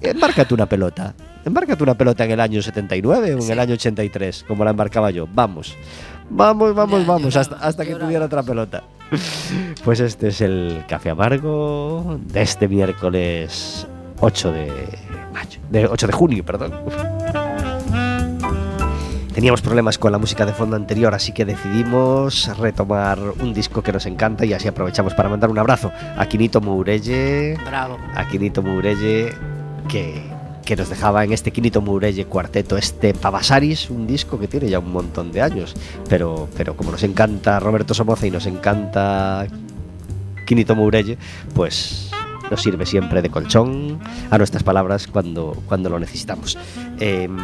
embárcate 0.00 0.54
una 0.54 0.66
pelota. 0.66 1.14
Embárcate 1.44 1.82
una 1.82 1.94
pelota 1.94 2.24
en 2.24 2.32
el 2.32 2.40
año 2.40 2.60
79 2.62 3.34
o 3.34 3.36
en 3.36 3.42
Sí. 3.42 3.52
el 3.52 3.58
año 3.58 3.74
83, 3.74 4.44
como 4.46 4.64
la 4.64 4.70
embarcaba 4.70 5.10
yo. 5.10 5.26
Vamos. 5.32 5.76
Vamos, 6.28 6.74
vamos, 6.74 7.00
Ya, 7.00 7.06
vamos, 7.08 7.36
hasta, 7.36 7.56
hasta 7.56 7.84
que 7.84 7.94
tuviera 7.96 8.26
otra 8.26 8.42
pelota. 8.42 8.82
Pues 9.84 9.98
este 10.00 10.28
es 10.28 10.40
el 10.40 10.84
café 10.88 11.10
amargo 11.10 12.18
de 12.26 12.42
este 12.42 12.68
miércoles 12.68 13.86
8 14.20 14.52
de 14.52 14.66
mayo, 15.32 15.60
de 15.70 15.86
8 15.88 16.06
de 16.06 16.12
junio, 16.12 16.44
perdón. 16.44 16.72
Teníamos 19.34 19.62
problemas 19.62 19.96
con 19.96 20.12
la 20.12 20.18
música 20.18 20.44
de 20.44 20.52
fondo 20.52 20.76
anterior, 20.76 21.14
así 21.14 21.32
que 21.32 21.44
decidimos 21.44 22.50
retomar 22.58 23.18
un 23.40 23.54
disco 23.54 23.80
que 23.82 23.92
nos 23.92 24.04
encanta 24.06 24.44
y 24.44 24.52
así 24.52 24.68
aprovechamos 24.68 25.14
para 25.14 25.28
mandar 25.28 25.50
un 25.50 25.58
abrazo 25.58 25.90
a 26.16 26.26
Quinito 26.26 26.60
Mourelle, 26.60 27.56
Bravo. 27.64 27.96
a 28.14 28.26
Quinito 28.28 28.60
Mourelle 28.62 29.32
que, 29.88 30.40
nos 30.76 30.88
dejaba 30.88 31.24
en 31.24 31.32
este 31.32 31.50
Quinito 31.50 31.80
Mourelle 31.80 32.26
cuarteto, 32.26 32.76
este 32.76 33.12
Pavasaris, 33.12 33.90
un 33.90 34.06
disco 34.06 34.38
que 34.38 34.46
tiene 34.46 34.68
ya 34.70 34.78
un 34.78 34.92
montón 34.92 35.32
de 35.32 35.42
años, 35.42 35.74
pero, 36.08 36.48
pero 36.56 36.76
como 36.76 36.92
nos 36.92 37.02
encanta 37.02 37.58
Roberto 37.58 37.92
Somoza 37.92 38.28
y 38.28 38.30
nos 38.30 38.46
encanta 38.46 39.48
Quinito 40.46 40.76
Mourelle, 40.76 41.18
pues 41.54 42.10
nos 42.50 42.62
sirve 42.62 42.86
siempre 42.86 43.22
de 43.22 43.30
colchón 43.30 43.98
a 44.30 44.38
nuestras 44.38 44.62
palabras 44.62 45.06
cuando, 45.06 45.60
cuando 45.66 45.88
lo 45.88 45.98
necesitamos. 45.98 46.58
Em, 46.98 47.36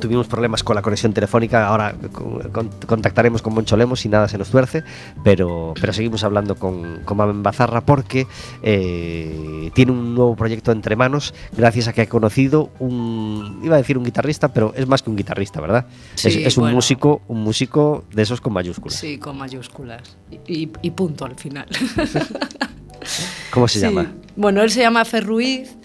tuvimos 0.00 0.26
problemas 0.26 0.62
con 0.64 0.74
la 0.74 0.82
conexión 0.82 1.12
telefónica, 1.12 1.66
ahora 1.68 1.94
con- 2.12 2.40
con- 2.50 2.70
contactaremos 2.86 3.42
con 3.42 3.54
Moncho 3.54 3.76
Lemos 3.76 4.00
si 4.00 4.08
nada 4.08 4.26
se 4.28 4.38
nos 4.38 4.48
tuerce, 4.50 4.82
pero, 5.22 5.74
pero 5.80 5.92
seguimos 5.92 6.24
hablando 6.24 6.56
con, 6.56 7.02
con 7.04 7.16
Mamen 7.16 7.42
Bazarra 7.42 7.82
porque 7.82 8.26
eh, 8.62 9.70
tiene 9.74 9.92
un 9.92 10.14
nuevo 10.14 10.34
proyecto 10.36 10.72
entre 10.72 10.96
manos 10.96 11.34
gracias 11.56 11.88
a 11.88 11.92
que 11.92 12.02
ha 12.02 12.08
conocido 12.08 12.70
un, 12.80 13.60
iba 13.62 13.74
a 13.76 13.78
decir 13.78 13.96
un 13.98 14.04
guitarrista, 14.04 14.52
pero 14.52 14.72
es 14.76 14.86
más 14.88 15.02
que 15.02 15.10
un 15.10 15.16
guitarrista, 15.16 15.60
¿verdad? 15.60 15.86
Sí, 16.14 16.28
es, 16.28 16.36
es 16.36 16.56
un 16.56 16.62
bueno. 16.64 16.76
músico, 16.76 17.22
un 17.28 17.42
músico 17.42 18.04
de 18.12 18.22
esos 18.22 18.40
con 18.40 18.52
mayúsculas. 18.52 18.98
Sí, 18.98 19.18
con 19.18 19.36
mayúsculas. 19.38 20.16
Y, 20.30 20.62
y- 20.64 20.72
y 20.82 20.90
punto 20.92 21.24
al 21.24 21.34
final. 21.36 21.66
¿Cómo 23.50 23.66
se 23.68 23.80
Sí. 23.80 23.86
llama? 23.86 24.12
Bueno, 24.36 24.62
él 24.62 24.70
se 24.70 24.80
llama 24.80 25.04
Ferruiz 25.04 25.76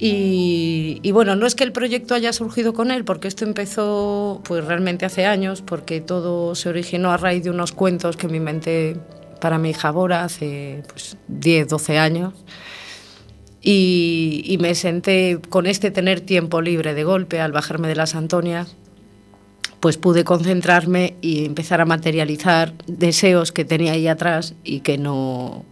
y, 0.00 1.10
bueno, 1.10 1.34
no 1.34 1.46
es 1.46 1.56
que 1.56 1.64
el 1.64 1.72
proyecto 1.72 2.14
haya 2.14 2.32
surgido 2.32 2.72
con 2.72 2.92
él, 2.92 3.04
porque 3.04 3.26
esto 3.26 3.44
empezó 3.44 4.40
pues 4.44 4.64
realmente 4.64 5.04
hace 5.06 5.26
años, 5.26 5.60
porque 5.62 6.00
todo 6.00 6.54
se 6.54 6.68
originó 6.68 7.10
a 7.10 7.16
raíz 7.16 7.42
de 7.42 7.50
unos 7.50 7.72
cuentos 7.72 8.16
que 8.16 8.28
me 8.28 8.36
inventé 8.36 8.96
para 9.40 9.58
mi 9.58 9.70
hija 9.70 9.90
Bora 9.90 10.22
hace 10.22 10.84
pues, 10.88 11.16
10, 11.26 11.68
12 11.68 11.98
años. 11.98 12.34
Y, 13.60 14.42
y 14.44 14.58
me 14.58 14.76
senté 14.76 15.40
con 15.48 15.66
este 15.66 15.90
tener 15.90 16.20
tiempo 16.20 16.60
libre 16.60 16.94
de 16.94 17.02
golpe 17.02 17.40
al 17.40 17.50
bajarme 17.50 17.88
de 17.88 17.96
las 17.96 18.14
Antonias, 18.14 18.76
pues 19.80 19.96
pude 19.96 20.22
concentrarme 20.22 21.16
y 21.20 21.44
empezar 21.44 21.80
a 21.80 21.84
materializar 21.84 22.72
deseos 22.86 23.50
que 23.50 23.64
tenía 23.64 23.92
ahí 23.92 24.06
atrás 24.06 24.54
y 24.62 24.80
que 24.80 24.96
no 24.96 25.64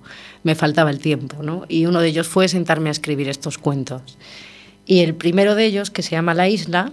me 0.47 0.55
faltaba 0.55 0.91
el 0.91 1.01
tiempo, 1.01 1.43
¿no? 1.43 1.65
Y 1.69 1.87
uno 1.87 2.01
de 2.01 2.07
ellos 2.07 2.29
fue 2.29 2.47
sentarme 2.47 2.89
a 2.89 2.93
escribir 2.93 3.29
estos 3.29 3.59
cuentos. 3.59 4.17
Y 4.87 5.01
el 5.01 5.17
primero 5.17 5.57
de 5.57 5.65
ellos, 5.65 5.91
que 5.91 6.03
se 6.03 6.13
llama 6.13 6.35
La 6.35 6.49
Isla, 6.49 6.93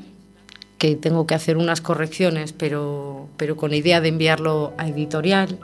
que 0.79 0.95
tengo 0.95 1.27
que 1.27 1.35
hacer 1.35 1.57
unas 1.57 1.79
correcciones, 1.79 2.51
pero, 2.51 3.29
pero 3.37 3.55
con 3.55 3.71
idea 3.71 4.01
de 4.01 4.09
enviarlo 4.09 4.73
a 4.79 4.87
editorial, 4.87 5.59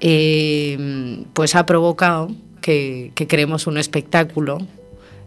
eh, 0.00 1.24
pues 1.32 1.54
ha 1.54 1.64
provocado 1.64 2.32
que, 2.60 3.12
que 3.14 3.28
creemos 3.28 3.68
un 3.68 3.78
espectáculo 3.78 4.58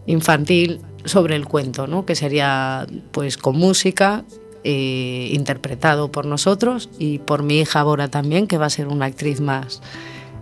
infantil 0.04 0.80
sobre 1.06 1.34
el 1.34 1.46
cuento, 1.46 1.86
¿no? 1.86 2.04
que 2.04 2.14
sería 2.14 2.86
pues 3.10 3.38
con 3.38 3.56
música, 3.56 4.22
eh, 4.64 5.30
interpretado 5.32 6.12
por 6.12 6.26
nosotros 6.26 6.90
y 6.98 7.20
por 7.20 7.42
mi 7.42 7.60
hija 7.60 7.82
Bora 7.84 8.08
también, 8.08 8.46
que 8.46 8.58
va 8.58 8.66
a 8.66 8.70
ser 8.70 8.88
una 8.88 9.06
actriz 9.06 9.40
más 9.40 9.80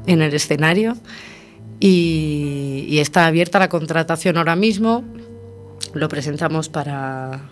en 0.06 0.20
el 0.20 0.34
escenario. 0.34 0.96
Y, 1.80 2.86
y 2.88 2.98
está 2.98 3.26
abierta 3.26 3.58
la 3.58 3.68
contratación 3.68 4.36
ahora 4.38 4.56
mismo. 4.56 5.04
Lo 5.92 6.08
presentamos 6.08 6.68
para, 6.68 7.50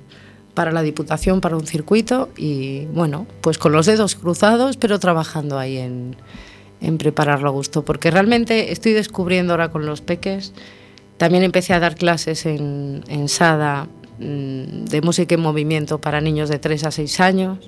para 0.55 0.73
la 0.73 0.83
Diputación, 0.83 1.41
para 1.41 1.57
un 1.57 1.67
circuito 1.67 2.31
y 2.37 2.87
bueno, 2.87 3.27
pues 3.41 3.59
con 3.59 3.73
los 3.73 3.87
dedos 3.87 4.15
cruzados, 4.15 4.77
pero 4.77 4.99
trabajando 4.99 5.59
ahí 5.59 5.79
en, 5.79 6.17
en 6.81 6.99
prepararlo 6.99 7.49
a 7.49 7.53
gusto, 7.53 7.85
porque 7.85 8.11
realmente 8.11 8.73
estoy 8.73 8.93
descubriendo 8.93 9.53
ahora 9.53 9.71
con 9.71 9.87
los 9.87 10.01
peques, 10.01 10.53
también 11.17 11.45
empecé 11.45 11.73
a 11.73 11.81
dar 11.81 11.95
clases 11.95 12.45
en, 12.47 13.05
en 13.09 13.29
SADA 13.29 13.89
mm, 14.19 14.85
de 14.85 15.01
música 15.03 15.35
en 15.35 15.41
movimiento 15.41 16.01
para 16.01 16.21
niños 16.21 16.49
de 16.49 16.59
3 16.59 16.85
a 16.85 16.91
6 16.91 17.21
años 17.21 17.59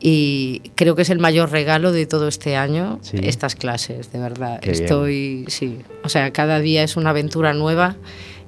y 0.00 0.62
creo 0.76 0.96
que 0.96 1.02
es 1.02 1.10
el 1.10 1.18
mayor 1.18 1.50
regalo 1.50 1.92
de 1.92 2.06
todo 2.06 2.26
este 2.28 2.56
año 2.56 2.98
Sí. 3.02 3.18
estas 3.22 3.54
clases, 3.54 4.10
de 4.12 4.18
verdad. 4.18 4.58
Qué 4.60 4.70
bien. 4.72 4.82
Estoy, 4.84 5.44
sí, 5.48 5.78
o 6.02 6.08
sea, 6.08 6.32
cada 6.32 6.58
día 6.60 6.82
es 6.82 6.96
una 6.96 7.10
aventura 7.10 7.52
nueva 7.52 7.96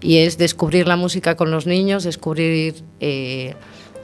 y 0.00 0.18
es 0.18 0.38
descubrir 0.38 0.88
la 0.88 0.96
música 0.96 1.36
con 1.36 1.50
los 1.50 1.66
niños, 1.66 2.04
descubrir 2.04 2.76
eh, 3.00 3.54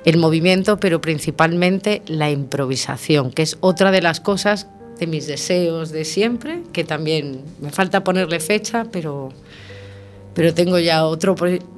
el 0.04 0.16
movimiento, 0.18 0.78
pero 0.78 1.00
principalmente 1.00 2.02
la 2.06 2.30
improvisación, 2.30 3.30
que 3.32 3.42
es 3.42 3.56
otra 3.60 3.90
de 3.90 4.02
las 4.02 4.20
cosas 4.20 4.68
de 5.00 5.06
mis 5.06 5.26
deseos 5.26 5.90
de 5.90 6.04
siempre, 6.04 6.62
que 6.72 6.84
también 6.84 7.42
me 7.60 7.70
falta 7.70 8.04
ponerle 8.04 8.40
fecha, 8.40 8.84
pero, 8.92 9.30
pero 10.34 10.52
tengo 10.54 10.78
ya 10.78 11.04
otro, 11.06 11.34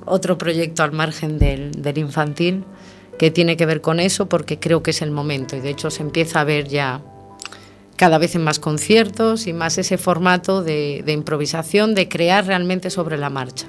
otro 0.06 0.36
proyecto 0.38 0.82
al 0.82 0.92
margen 0.92 1.38
del, 1.38 1.70
del 1.72 1.98
infantil 1.98 2.64
que 3.20 3.30
tiene 3.30 3.58
que 3.58 3.66
ver 3.66 3.82
con 3.82 4.00
eso, 4.00 4.30
porque 4.30 4.58
creo 4.58 4.82
que 4.82 4.92
es 4.92 5.02
el 5.02 5.10
momento 5.10 5.54
y 5.54 5.60
de 5.60 5.68
hecho 5.68 5.90
se 5.90 6.00
empieza 6.00 6.40
a 6.40 6.44
ver 6.44 6.68
ya 6.68 7.02
cada 7.96 8.16
vez 8.16 8.34
en 8.34 8.42
más 8.42 8.58
conciertos 8.58 9.46
y 9.46 9.52
más 9.52 9.76
ese 9.76 9.98
formato 9.98 10.62
de, 10.62 11.02
de 11.04 11.12
improvisación, 11.12 11.94
de 11.94 12.08
crear 12.08 12.46
realmente 12.46 12.88
sobre 12.88 13.18
la 13.18 13.28
marcha. 13.28 13.66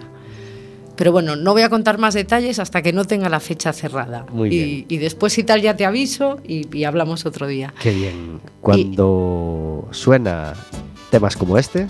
Pero 0.96 1.12
bueno, 1.12 1.36
no 1.36 1.52
voy 1.52 1.64
a 1.64 1.70
contar 1.70 1.98
más 1.98 2.14
detalles 2.14 2.60
hasta 2.60 2.82
que 2.82 2.94
no 2.94 3.04
tenga 3.04 3.28
la 3.28 3.42
fecha 3.42 3.74
cerrada. 3.74 4.26
Muy 4.32 4.48
y, 4.48 4.64
bien. 4.64 4.86
y 4.88 4.98
después 5.00 5.34
si 5.34 5.44
tal 5.44 5.62
ya 5.62 5.76
te 5.76 5.86
aviso 5.86 6.40
y, 6.48 6.74
y 6.74 6.86
hablamos 6.86 7.26
otro 7.26 7.46
día. 7.46 7.74
Qué 7.82 7.92
bien. 7.92 8.40
Cuando 8.62 9.90
suena 9.92 10.54
temas 11.10 11.36
como 11.36 11.58
este. 11.58 11.88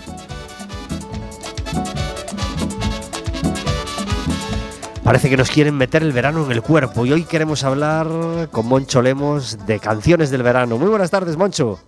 Parece 5.04 5.28
que 5.28 5.36
nos 5.36 5.50
quieren 5.50 5.76
meter 5.76 6.02
el 6.02 6.12
verano 6.12 6.44
en 6.44 6.52
el 6.52 6.62
cuerpo 6.62 7.04
y 7.04 7.12
hoy 7.12 7.24
queremos 7.24 7.64
hablar 7.64 8.06
con 8.52 8.66
Moncho 8.66 9.02
Lemos 9.02 9.66
de 9.66 9.80
canciones 9.80 10.30
del 10.30 10.44
verano. 10.44 10.78
Muy 10.78 10.88
buenas 10.88 11.10
tardes, 11.10 11.36
Moncho. 11.36 11.80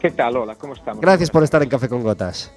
¿Qué 0.00 0.10
tal? 0.10 0.36
Hola, 0.36 0.54
¿cómo 0.54 0.74
estamos? 0.74 1.00
Gracias 1.00 1.30
por 1.30 1.42
estar 1.42 1.62
en 1.62 1.70
Café 1.70 1.88
con 1.88 2.02
Gotas. 2.02 2.52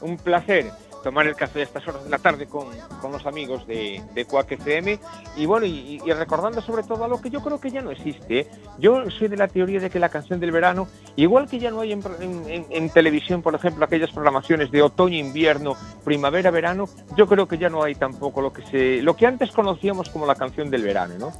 Un 0.00 0.16
placer 0.16 0.70
tomar 1.06 1.24
el 1.28 1.36
café 1.36 1.60
a 1.60 1.62
estas 1.62 1.86
horas 1.86 2.02
de 2.02 2.10
la 2.10 2.18
tarde 2.18 2.46
con, 2.46 2.66
con 3.00 3.12
los 3.12 3.24
amigos 3.26 3.64
de, 3.68 4.02
de 4.12 4.24
Quack 4.24 4.50
FM 4.50 4.98
y 5.36 5.46
bueno, 5.46 5.64
y, 5.64 6.00
recordando 6.00 6.60
sobre 6.60 6.82
todo 6.82 7.04
algo 7.04 7.22
que 7.22 7.30
yo 7.30 7.40
creo 7.44 7.60
que 7.60 7.70
ya 7.70 7.80
no 7.80 7.92
existe. 7.92 8.40
¿eh? 8.40 8.48
Yo 8.80 9.08
soy 9.12 9.28
de 9.28 9.36
la 9.36 9.46
teoría 9.46 9.78
de 9.78 9.88
que 9.88 10.00
la 10.00 10.08
canción 10.08 10.40
del 10.40 10.50
verano, 10.50 10.88
igual 11.14 11.48
que 11.48 11.60
ya 11.60 11.70
no 11.70 11.82
hay 11.82 11.92
en- 11.92 12.02
en- 12.20 12.66
en 12.68 12.90
televisión, 12.90 13.40
por 13.40 13.54
ejemplo, 13.54 13.84
aquellas 13.84 14.10
programaciones 14.10 14.72
de 14.72 14.82
otoño, 14.82 15.16
invierno, 15.16 15.76
primavera, 16.04 16.50
verano, 16.50 16.86
yo 17.16 17.28
creo 17.28 17.46
que 17.46 17.56
ya 17.56 17.68
no 17.68 17.84
hay 17.84 17.94
tampoco 17.94 18.40
lo 18.40 18.52
que 18.52 18.62
se, 18.66 19.00
lo 19.00 19.14
que 19.14 19.26
antes 19.28 19.52
conocíamos 19.52 20.10
como 20.10 20.26
la 20.26 20.34
canción 20.34 20.70
del 20.70 20.82
verano, 20.82 21.14
¿no? 21.20 21.32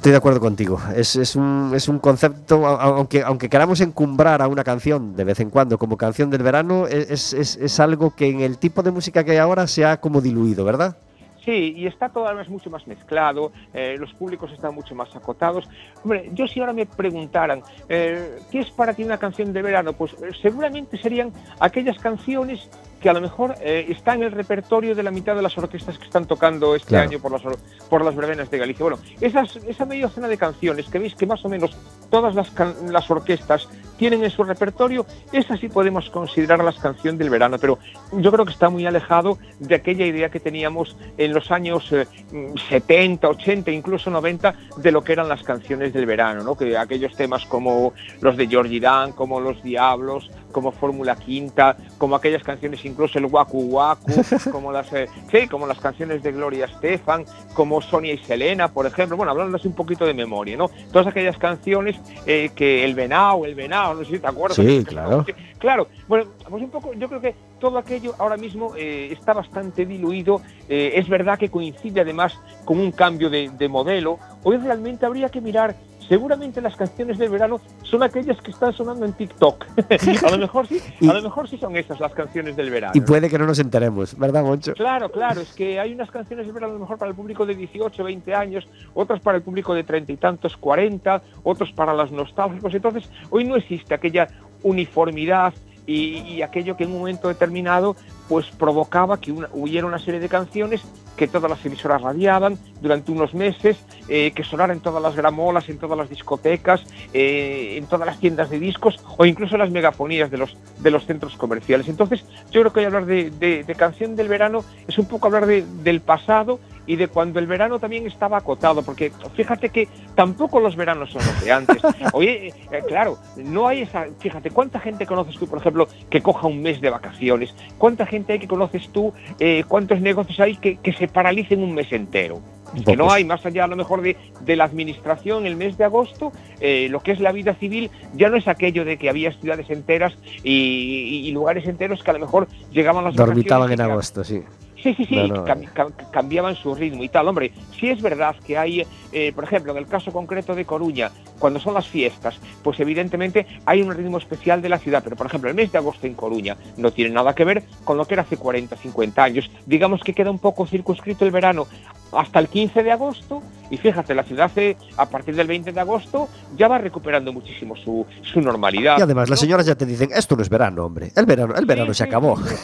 Estoy 0.00 0.12
de 0.12 0.16
acuerdo 0.16 0.40
contigo. 0.40 0.80
Es, 0.96 1.36
un, 1.36 1.72
es 1.74 1.86
un 1.86 1.98
concepto, 1.98 2.66
aunque, 2.66 3.20
aunque 3.22 3.50
queramos 3.50 3.82
encumbrar 3.82 4.40
a 4.40 4.48
una 4.48 4.64
canción 4.64 5.14
de 5.14 5.24
vez 5.24 5.40
en 5.40 5.50
cuando 5.50 5.76
como 5.76 5.98
canción 5.98 6.30
del 6.30 6.42
verano, 6.42 6.86
e, 6.86 7.06
es, 7.10 7.34
es- 7.34 7.56
es 7.56 7.78
algo 7.80 8.14
que 8.16 8.30
en 8.30 8.40
el 8.40 8.56
tipo 8.56 8.82
de 8.82 8.92
música 8.92 9.22
que 9.24 9.32
hay 9.32 9.36
ahora 9.36 9.66
se 9.66 9.84
ha 9.84 9.98
como 10.00 10.22
diluido, 10.22 10.64
¿verdad? 10.64 10.96
Sí, 11.44 11.74
y 11.76 11.86
está 11.86 12.08
todo 12.08 12.26
además 12.26 12.48
mucho 12.48 12.70
más 12.70 12.86
mezclado, 12.86 13.52
eh, 13.74 13.96
los 14.00 14.10
públicos 14.14 14.50
están 14.52 14.74
mucho 14.74 14.94
más 14.94 15.14
acotados. 15.14 15.68
Hombre, 16.02 16.30
yo 16.32 16.46
si 16.48 16.60
ahora 16.60 16.72
me 16.72 16.86
preguntaran, 16.86 17.62
eh, 17.86 18.38
¿qué 18.50 18.60
es 18.60 18.70
para 18.70 18.94
ti 18.94 19.04
una 19.04 19.18
canción 19.18 19.52
de 19.52 19.60
verano? 19.60 19.92
Pues 19.92 20.12
eh, 20.14 20.30
seguramente 20.40 20.96
serían 20.96 21.30
aquellas 21.58 21.98
canciones 21.98 22.70
que 23.00 23.08
a 23.08 23.12
lo 23.14 23.20
mejor 23.20 23.54
eh, 23.60 23.86
están 23.88 24.18
en 24.18 24.24
el 24.24 24.32
repertorio 24.32 24.94
de 24.94 25.02
la 25.02 25.10
mitad 25.10 25.34
de 25.34 25.42
las 25.42 25.56
orquestas 25.56 25.98
que 25.98 26.04
están 26.04 26.26
tocando 26.26 26.74
este 26.74 26.88
Claro. 26.90 27.08
año 27.08 27.18
por 27.18 27.32
las, 27.32 27.44
or- 27.44 27.58
por 27.88 28.04
las 28.04 28.14
verbenas 28.14 28.50
de 28.50 28.58
Galicia. 28.58 28.84
Bueno, 28.84 28.98
esas, 29.20 29.56
esa 29.56 29.86
media 29.86 30.06
docena 30.06 30.28
de 30.28 30.36
canciones 30.36 30.86
que 30.88 30.98
veis 30.98 31.14
que 31.14 31.26
más 31.26 31.44
o 31.44 31.48
menos 31.48 31.70
todas 32.10 32.34
las, 32.34 32.52
las 32.90 33.10
orquestas 33.10 33.68
tienen 34.00 34.24
en 34.24 34.30
su 34.30 34.42
repertorio, 34.44 35.04
esas 35.30 35.60
sí 35.60 35.68
podemos 35.68 36.08
considerarlas 36.08 36.78
canción 36.78 37.18
del 37.18 37.28
verano, 37.28 37.58
pero 37.60 37.78
yo 38.12 38.32
creo 38.32 38.46
que 38.46 38.52
está 38.52 38.70
muy 38.70 38.86
alejado 38.86 39.36
de 39.58 39.74
aquella 39.74 40.06
idea 40.06 40.30
que 40.30 40.40
teníamos 40.40 40.96
en 41.18 41.34
los 41.34 41.50
años 41.50 41.92
eh, 41.92 42.06
mm, 42.32 42.56
70, 42.70 43.28
80, 43.28 43.70
incluso 43.70 44.08
90, 44.08 44.54
de 44.78 44.90
lo 44.90 45.04
que 45.04 45.12
eran 45.12 45.28
las 45.28 45.42
canciones 45.42 45.92
del 45.92 46.06
verano, 46.06 46.42
¿no? 46.42 46.56
Que 46.56 46.78
aquellos 46.78 47.14
temas 47.14 47.44
como 47.44 47.92
los 48.22 48.38
de 48.38 48.46
Georgie 48.46 48.80
Dan, 48.80 49.12
como 49.12 49.38
Los 49.38 49.62
Diablos, 49.62 50.30
como 50.50 50.72
Fórmula 50.72 51.14
Quinta, 51.16 51.76
como 51.98 52.16
aquellas 52.16 52.42
canciones, 52.42 52.82
incluso 52.86 53.18
el 53.18 53.26
Waku 53.26 53.60
Waku, 53.64 54.12
como 54.50 54.72
las, 54.72 54.90
eh, 54.94 55.08
sí, 55.30 55.46
como 55.46 55.66
las 55.66 55.78
canciones 55.78 56.22
de 56.22 56.32
Gloria 56.32 56.64
Estefan, 56.64 57.26
como 57.52 57.82
Sonia 57.82 58.14
y 58.14 58.18
Selena, 58.18 58.68
por 58.68 58.86
ejemplo, 58.86 59.18
bueno, 59.18 59.32
hablando 59.32 59.58
así 59.58 59.68
un 59.68 59.74
poquito 59.74 60.06
de 60.06 60.14
memoria, 60.14 60.56
¿no? 60.56 60.70
Todas 60.90 61.06
aquellas 61.06 61.36
canciones 61.36 61.96
eh, 62.24 62.50
que 62.54 62.82
el 62.84 62.94
Venao, 62.94 63.44
el 63.44 63.54
Venao, 63.54 63.89
no 63.94 64.04
sé 64.04 64.12
si 64.12 64.18
te 64.18 64.26
acuerdas. 64.26 64.56
Sí, 64.56 64.84
claro. 64.84 65.24
Claro, 65.60 65.88
bueno, 66.08 66.30
pues 66.48 66.62
un 66.62 66.70
poco, 66.70 66.94
yo 66.94 67.06
creo 67.06 67.20
que 67.20 67.34
todo 67.58 67.76
aquello 67.76 68.14
ahora 68.18 68.38
mismo 68.38 68.74
eh, 68.76 69.12
está 69.12 69.34
bastante 69.34 69.84
diluido. 69.84 70.40
Eh, 70.70 70.92
es 70.94 71.06
verdad 71.06 71.38
que 71.38 71.50
coincide 71.50 72.00
además 72.00 72.32
con 72.64 72.78
un 72.78 72.92
cambio 72.92 73.28
de, 73.28 73.50
de 73.50 73.68
modelo. 73.68 74.18
Hoy 74.42 74.56
realmente 74.56 75.04
habría 75.04 75.28
que 75.28 75.42
mirar. 75.42 75.76
Seguramente 76.10 76.60
las 76.60 76.74
canciones 76.74 77.18
del 77.18 77.30
verano 77.30 77.60
son 77.84 78.02
aquellas 78.02 78.36
que 78.42 78.50
están 78.50 78.72
sonando 78.72 79.06
en 79.06 79.12
TikTok. 79.12 79.64
a 80.26 80.30
lo 80.32 80.38
mejor 80.38 80.66
sí, 80.66 80.80
a 81.08 81.12
lo 81.12 81.22
mejor 81.22 81.48
sí 81.48 81.56
son 81.56 81.76
esas 81.76 82.00
las 82.00 82.12
canciones 82.12 82.56
del 82.56 82.68
verano. 82.68 82.94
Y 82.96 83.00
puede 83.00 83.30
que 83.30 83.38
no 83.38 83.46
nos 83.46 83.60
enteremos, 83.60 84.18
¿verdad, 84.18 84.42
Moncho? 84.42 84.74
Claro, 84.74 85.12
claro, 85.12 85.40
es 85.40 85.52
que 85.52 85.78
hay 85.78 85.94
unas 85.94 86.10
canciones 86.10 86.48
de 86.48 86.52
verano 86.52 86.72
a 86.72 86.74
lo 86.74 86.80
mejor 86.80 86.98
para 86.98 87.10
el 87.10 87.14
público 87.14 87.46
de 87.46 87.54
18, 87.54 88.02
20 88.02 88.34
años, 88.34 88.68
otras 88.92 89.20
para 89.20 89.38
el 89.38 89.44
público 89.44 89.72
de 89.72 89.84
treinta 89.84 90.10
y 90.10 90.16
tantos, 90.16 90.56
40, 90.56 91.22
otros 91.44 91.70
para 91.70 91.94
los 91.94 92.10
nostálgicos. 92.10 92.74
Entonces, 92.74 93.08
hoy 93.30 93.44
no 93.44 93.54
existe 93.54 93.94
aquella 93.94 94.26
uniformidad 94.64 95.54
y, 95.96 96.42
aquello 96.42 96.76
que 96.76 96.84
en 96.84 96.92
un 96.92 96.98
momento 96.98 97.28
determinado 97.28 97.96
pues 98.28 98.46
provocaba 98.46 99.20
que 99.20 99.32
una- 99.32 99.48
hubiera 99.52 99.86
una 99.86 99.98
serie 99.98 100.20
de 100.20 100.28
canciones 100.28 100.82
que 101.16 101.26
todas 101.26 101.50
las 101.50 101.64
emisoras 101.66 102.00
radiaban 102.00 102.56
durante 102.80 103.10
unos 103.12 103.34
meses, 103.34 103.76
eh, 104.08 104.30
que 104.34 104.44
sonaran 104.44 104.76
en 104.76 104.82
todas 104.82 105.02
las 105.02 105.16
gramolas, 105.16 105.68
en 105.68 105.78
todas 105.78 105.98
las 105.98 106.08
discotecas, 106.08 106.82
eh, 107.12 107.74
en 107.76 107.86
todas 107.86 108.06
las 108.06 108.18
tiendas 108.20 108.48
de 108.50 108.58
discos 108.58 108.98
o 109.18 109.26
incluso 109.26 109.56
en 109.56 109.60
las 109.60 109.70
megafonías 109.70 110.30
de 110.30 110.38
los, 110.38 110.56
de 110.78 110.90
los 110.90 111.04
centros 111.06 111.36
comerciales. 111.36 111.88
Entonces, 111.88 112.24
yo 112.52 112.60
creo 112.60 112.72
que 112.72 112.80
hoy 112.80 112.86
hablar 112.86 113.06
de, 113.06 113.30
de- 113.30 113.64
canción 113.74 114.14
del 114.16 114.28
verano 114.28 114.64
es 114.88 114.98
un 114.98 115.06
poco 115.06 115.26
hablar 115.26 115.46
de- 115.46 115.64
del 115.82 116.00
pasado 116.00 116.60
y 116.86 116.96
de 116.96 117.08
cuando 117.08 117.38
el 117.38 117.46
verano 117.46 117.78
también 117.78 118.06
estaba 118.06 118.38
acotado, 118.38 118.82
porque 118.82 119.12
fíjate 119.34 119.68
que 119.70 119.88
tampoco 120.14 120.60
los 120.60 120.76
veranos 120.76 121.10
son 121.10 121.22
los 121.24 121.44
de 121.44 121.52
antes. 121.52 121.78
Oye, 122.12 122.48
eh, 122.48 122.54
eh, 122.72 122.82
claro, 122.86 123.18
no 123.36 123.68
hay 123.68 123.82
esa. 123.82 124.06
Fíjate, 124.18 124.50
¿cuánta 124.50 124.80
gente 124.80 125.06
conoces 125.06 125.36
tú, 125.36 125.46
por 125.46 125.58
ejemplo, 125.58 125.88
que 126.08 126.20
coja 126.22 126.46
un 126.46 126.62
mes 126.62 126.80
de 126.80 126.90
vacaciones? 126.90 127.54
¿Cuánta 127.78 128.06
gente 128.06 128.32
hay 128.34 128.38
que 128.38 128.48
conoces 128.48 128.88
tú? 128.90 129.12
eh, 129.38 129.64
¿Cuántos 129.68 130.00
negocios 130.00 130.40
hay 130.40 130.56
que, 130.56 130.76
que 130.78 130.92
se 130.92 131.06
paralicen 131.08 131.62
un 131.62 131.74
mes 131.74 131.92
entero? 131.92 132.40
Que 132.86 132.96
no 132.96 133.10
hay, 133.10 133.24
más 133.24 133.44
allá 133.44 133.64
a 133.64 133.66
lo 133.66 133.74
mejor 133.74 134.00
de, 134.00 134.16
de 134.42 134.54
la 134.54 134.62
administración 134.62 135.44
el 135.44 135.56
mes 135.56 135.76
de 135.76 135.82
agosto, 135.84 136.30
eh, 136.60 136.86
lo 136.88 137.00
que 137.00 137.10
es 137.10 137.18
la 137.18 137.32
vida 137.32 137.54
civil 137.54 137.90
ya 138.14 138.28
no 138.28 138.36
es 138.36 138.46
aquello 138.46 138.84
de 138.84 138.96
que 138.96 139.08
había 139.10 139.32
ciudades 139.32 139.68
enteras 139.70 140.12
y, 140.44 140.52
y- 140.52 141.28
y 141.28 141.32
lugares 141.32 141.66
enteros 141.66 142.04
que 142.04 142.10
a 142.10 142.14
lo 142.14 142.20
mejor 142.20 142.46
llegaban 142.70 143.02
las 143.02 143.16
Dormitaban 143.16 143.72
en 143.72 143.80
agosto, 143.80 144.22
sí. 144.22 144.42
Sí, 144.82 144.94
sí, 144.94 145.04
sí, 145.04 145.16
No, 145.16 145.26
no, 145.28 145.44
cam- 145.46 145.62
eh. 145.64 145.68
cam- 145.74 145.92
cambiaban 146.10 146.56
su 146.56 146.74
ritmo 146.74 147.02
y 147.04 147.08
tal. 147.08 147.28
Hombre, 147.28 147.52
sí 147.78 147.88
es 147.90 148.00
verdad 148.00 148.34
que 148.46 148.56
hay, 148.56 148.86
eh, 149.12 149.32
por 149.34 149.44
ejemplo, 149.44 149.72
en 149.72 149.78
el 149.78 149.86
caso 149.86 150.12
concreto 150.12 150.54
de 150.54 150.64
Coruña, 150.64 151.10
cuando 151.38 151.60
son 151.60 151.74
las 151.74 151.86
fiestas, 151.86 152.38
pues 152.62 152.80
evidentemente 152.80 153.46
hay 153.66 153.82
un 153.82 153.94
ritmo 153.94 154.18
especial 154.18 154.62
de 154.62 154.68
la 154.68 154.78
ciudad, 154.78 155.02
pero 155.04 155.16
por 155.16 155.26
ejemplo, 155.26 155.50
el 155.50 155.56
mes 155.56 155.70
de 155.72 155.78
agosto 155.78 156.06
en 156.06 156.14
Coruña 156.14 156.56
no 156.76 156.90
tiene 156.92 157.10
nada 157.10 157.34
que 157.34 157.44
ver 157.44 157.62
con 157.84 157.96
lo 157.96 158.06
que 158.06 158.14
era 158.14 158.22
hace 158.22 158.36
40, 158.36 158.76
50 158.76 159.22
años. 159.22 159.50
Digamos 159.66 160.00
que 160.02 160.14
queda 160.14 160.30
un 160.30 160.38
poco 160.38 160.66
circunscrito 160.66 161.24
el 161.24 161.30
verano 161.30 161.66
hasta 162.12 162.38
el 162.40 162.48
15 162.48 162.82
de 162.82 162.90
agosto 162.92 163.42
y 163.70 163.76
fíjate, 163.76 164.14
la 164.14 164.24
ciudad 164.24 164.50
eh, 164.56 164.76
a 164.96 165.06
partir 165.08 165.36
del 165.36 165.46
20 165.46 165.72
de 165.72 165.80
agosto 165.80 166.28
ya 166.56 166.66
va 166.68 166.78
recuperando 166.78 167.32
muchísimo 167.32 167.76
su, 167.76 168.04
su 168.22 168.40
normalidad. 168.40 168.98
Y 168.98 169.02
además, 169.02 169.28
las 169.30 169.38
¿no? 169.38 169.42
señoras 169.42 169.66
ya 169.66 169.74
te 169.76 169.86
dicen, 169.86 170.10
esto 170.12 170.34
no 170.36 170.42
es 170.42 170.48
verano, 170.48 170.86
hombre. 170.86 171.12
El 171.14 171.26
verano, 171.26 171.54
el 171.54 171.60
Sí, 171.60 171.66
verano 171.66 171.94
se 171.94 172.02
sí, 172.04 172.08
acabó. 172.08 172.36
sí. 172.38 172.54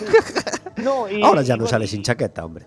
No, 0.77 1.09
y- 1.11 1.23
Ahora 1.23 1.43
ya 1.43 1.55
no 1.57 1.61
bueno, 1.63 1.71
sale 1.71 1.87
sin 1.87 2.03
chaqueta, 2.03 2.45
hombre. 2.45 2.67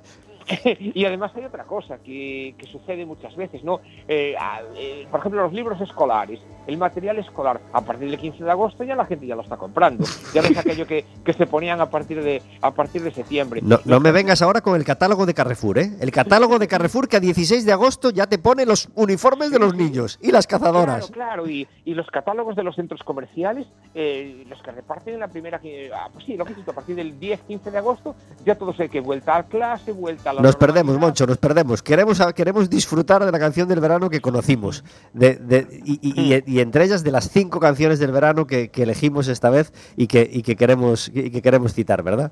y 0.79 1.05
además 1.05 1.31
hay 1.35 1.45
otra 1.45 1.63
cosa 1.65 1.97
que, 1.99 2.55
que 2.57 2.65
sucede 2.67 3.05
muchas 3.05 3.35
veces, 3.35 3.63
¿no? 3.63 3.81
Eh, 4.07 4.35
eh, 4.75 5.07
por 5.11 5.19
ejemplo, 5.19 5.43
los 5.43 5.53
libros 5.53 5.79
escolares, 5.81 6.39
el 6.67 6.77
material 6.77 7.17
escolar, 7.19 7.59
a 7.73 7.81
partir 7.81 8.09
del 8.09 8.19
15 8.19 8.43
de 8.43 8.51
agosto 8.51 8.83
ya 8.83 8.95
la 8.95 9.05
gente 9.05 9.25
ya 9.27 9.35
lo 9.35 9.41
está 9.41 9.57
comprando. 9.57 10.03
Ya 10.33 10.41
no 10.41 10.47
es 10.49 10.57
aquello 10.57 10.85
que, 10.87 11.05
que 11.23 11.33
se 11.33 11.45
ponían 11.47 11.81
a 11.81 11.89
partir 11.89 12.23
de 12.23 12.41
a 12.61 12.71
partir 12.71 13.01
de 13.03 13.11
septiembre. 13.11 13.61
No, 13.63 13.79
no 13.85 13.99
me 13.99 14.11
vengas 14.11 14.41
ahora 14.41 14.61
con 14.61 14.75
el 14.75 14.83
catálogo 14.85 15.25
de 15.25 15.33
Carrefour, 15.33 15.79
¿eh? 15.79 15.91
El 15.99 16.11
catálogo 16.11 16.59
de 16.59 16.67
Carrefour 16.67 17.07
que 17.07 17.17
a 17.17 17.19
16 17.19 17.65
de 17.65 17.71
agosto 17.71 18.09
ya 18.11 18.27
te 18.27 18.37
pone 18.37 18.65
los 18.65 18.89
uniformes 18.95 19.51
de 19.51 19.59
los 19.59 19.75
niños 19.75 20.19
y 20.21 20.31
las 20.31 20.47
cazadoras. 20.47 21.09
Claro, 21.11 21.43
claro, 21.43 21.49
y, 21.49 21.67
y 21.85 21.93
los 21.93 22.07
catálogos 22.07 22.55
de 22.55 22.63
los 22.63 22.75
centros 22.75 23.01
comerciales, 23.03 23.67
eh, 23.93 24.45
los 24.47 24.61
que 24.61 24.71
reparten 24.71 25.15
en 25.15 25.19
la 25.19 25.27
primera, 25.27 25.59
que- 25.59 25.91
ah, 25.93 26.09
pues 26.11 26.25
sí, 26.25 26.35
lo 26.37 26.45
que 26.45 26.53
a 26.67 26.73
partir 26.73 26.95
del 26.95 27.19
10-15 27.19 27.71
de 27.71 27.77
agosto, 27.77 28.15
ya 28.45 28.55
todo 28.55 28.73
se 28.73 28.89
que 28.89 28.99
vuelta 28.99 29.37
a 29.37 29.43
clase, 29.43 29.91
vuelta 29.91 30.31
a 30.31 30.33
la 30.33 30.38
Nos 30.41 30.55
perdemos. 30.55 30.97
Moncho, 30.99 31.25
nos 31.27 31.37
perdemos. 31.37 31.81
Queremos, 31.83 32.21
queremos 32.35 32.69
disfrutar 32.69 33.25
de 33.25 33.31
la 33.31 33.39
canción 33.39 33.67
del 33.67 33.79
verano 33.79 34.09
que 34.09 34.21
conocimos. 34.21 34.83
De, 35.13 35.35
de- 35.35 35.67
y, 35.85 35.99
y- 36.01 36.35
y- 36.35 36.43
y 36.45 36.59
entre 36.59 36.83
ellas 36.85 37.03
de 37.03 37.11
las 37.11 37.29
cinco 37.29 37.59
canciones 37.59 37.99
del 37.99 38.11
verano 38.11 38.47
que, 38.47 38.69
que 38.69 38.83
elegimos 38.83 39.27
esta 39.27 39.49
vez 39.49 39.73
y 39.97 40.07
que, 40.07 40.41
que, 40.43 40.55
queremos, 40.55 41.09
y 41.13 41.29
que 41.31 41.41
queremos 41.41 41.73
citar, 41.73 42.03
¿verdad? 42.03 42.31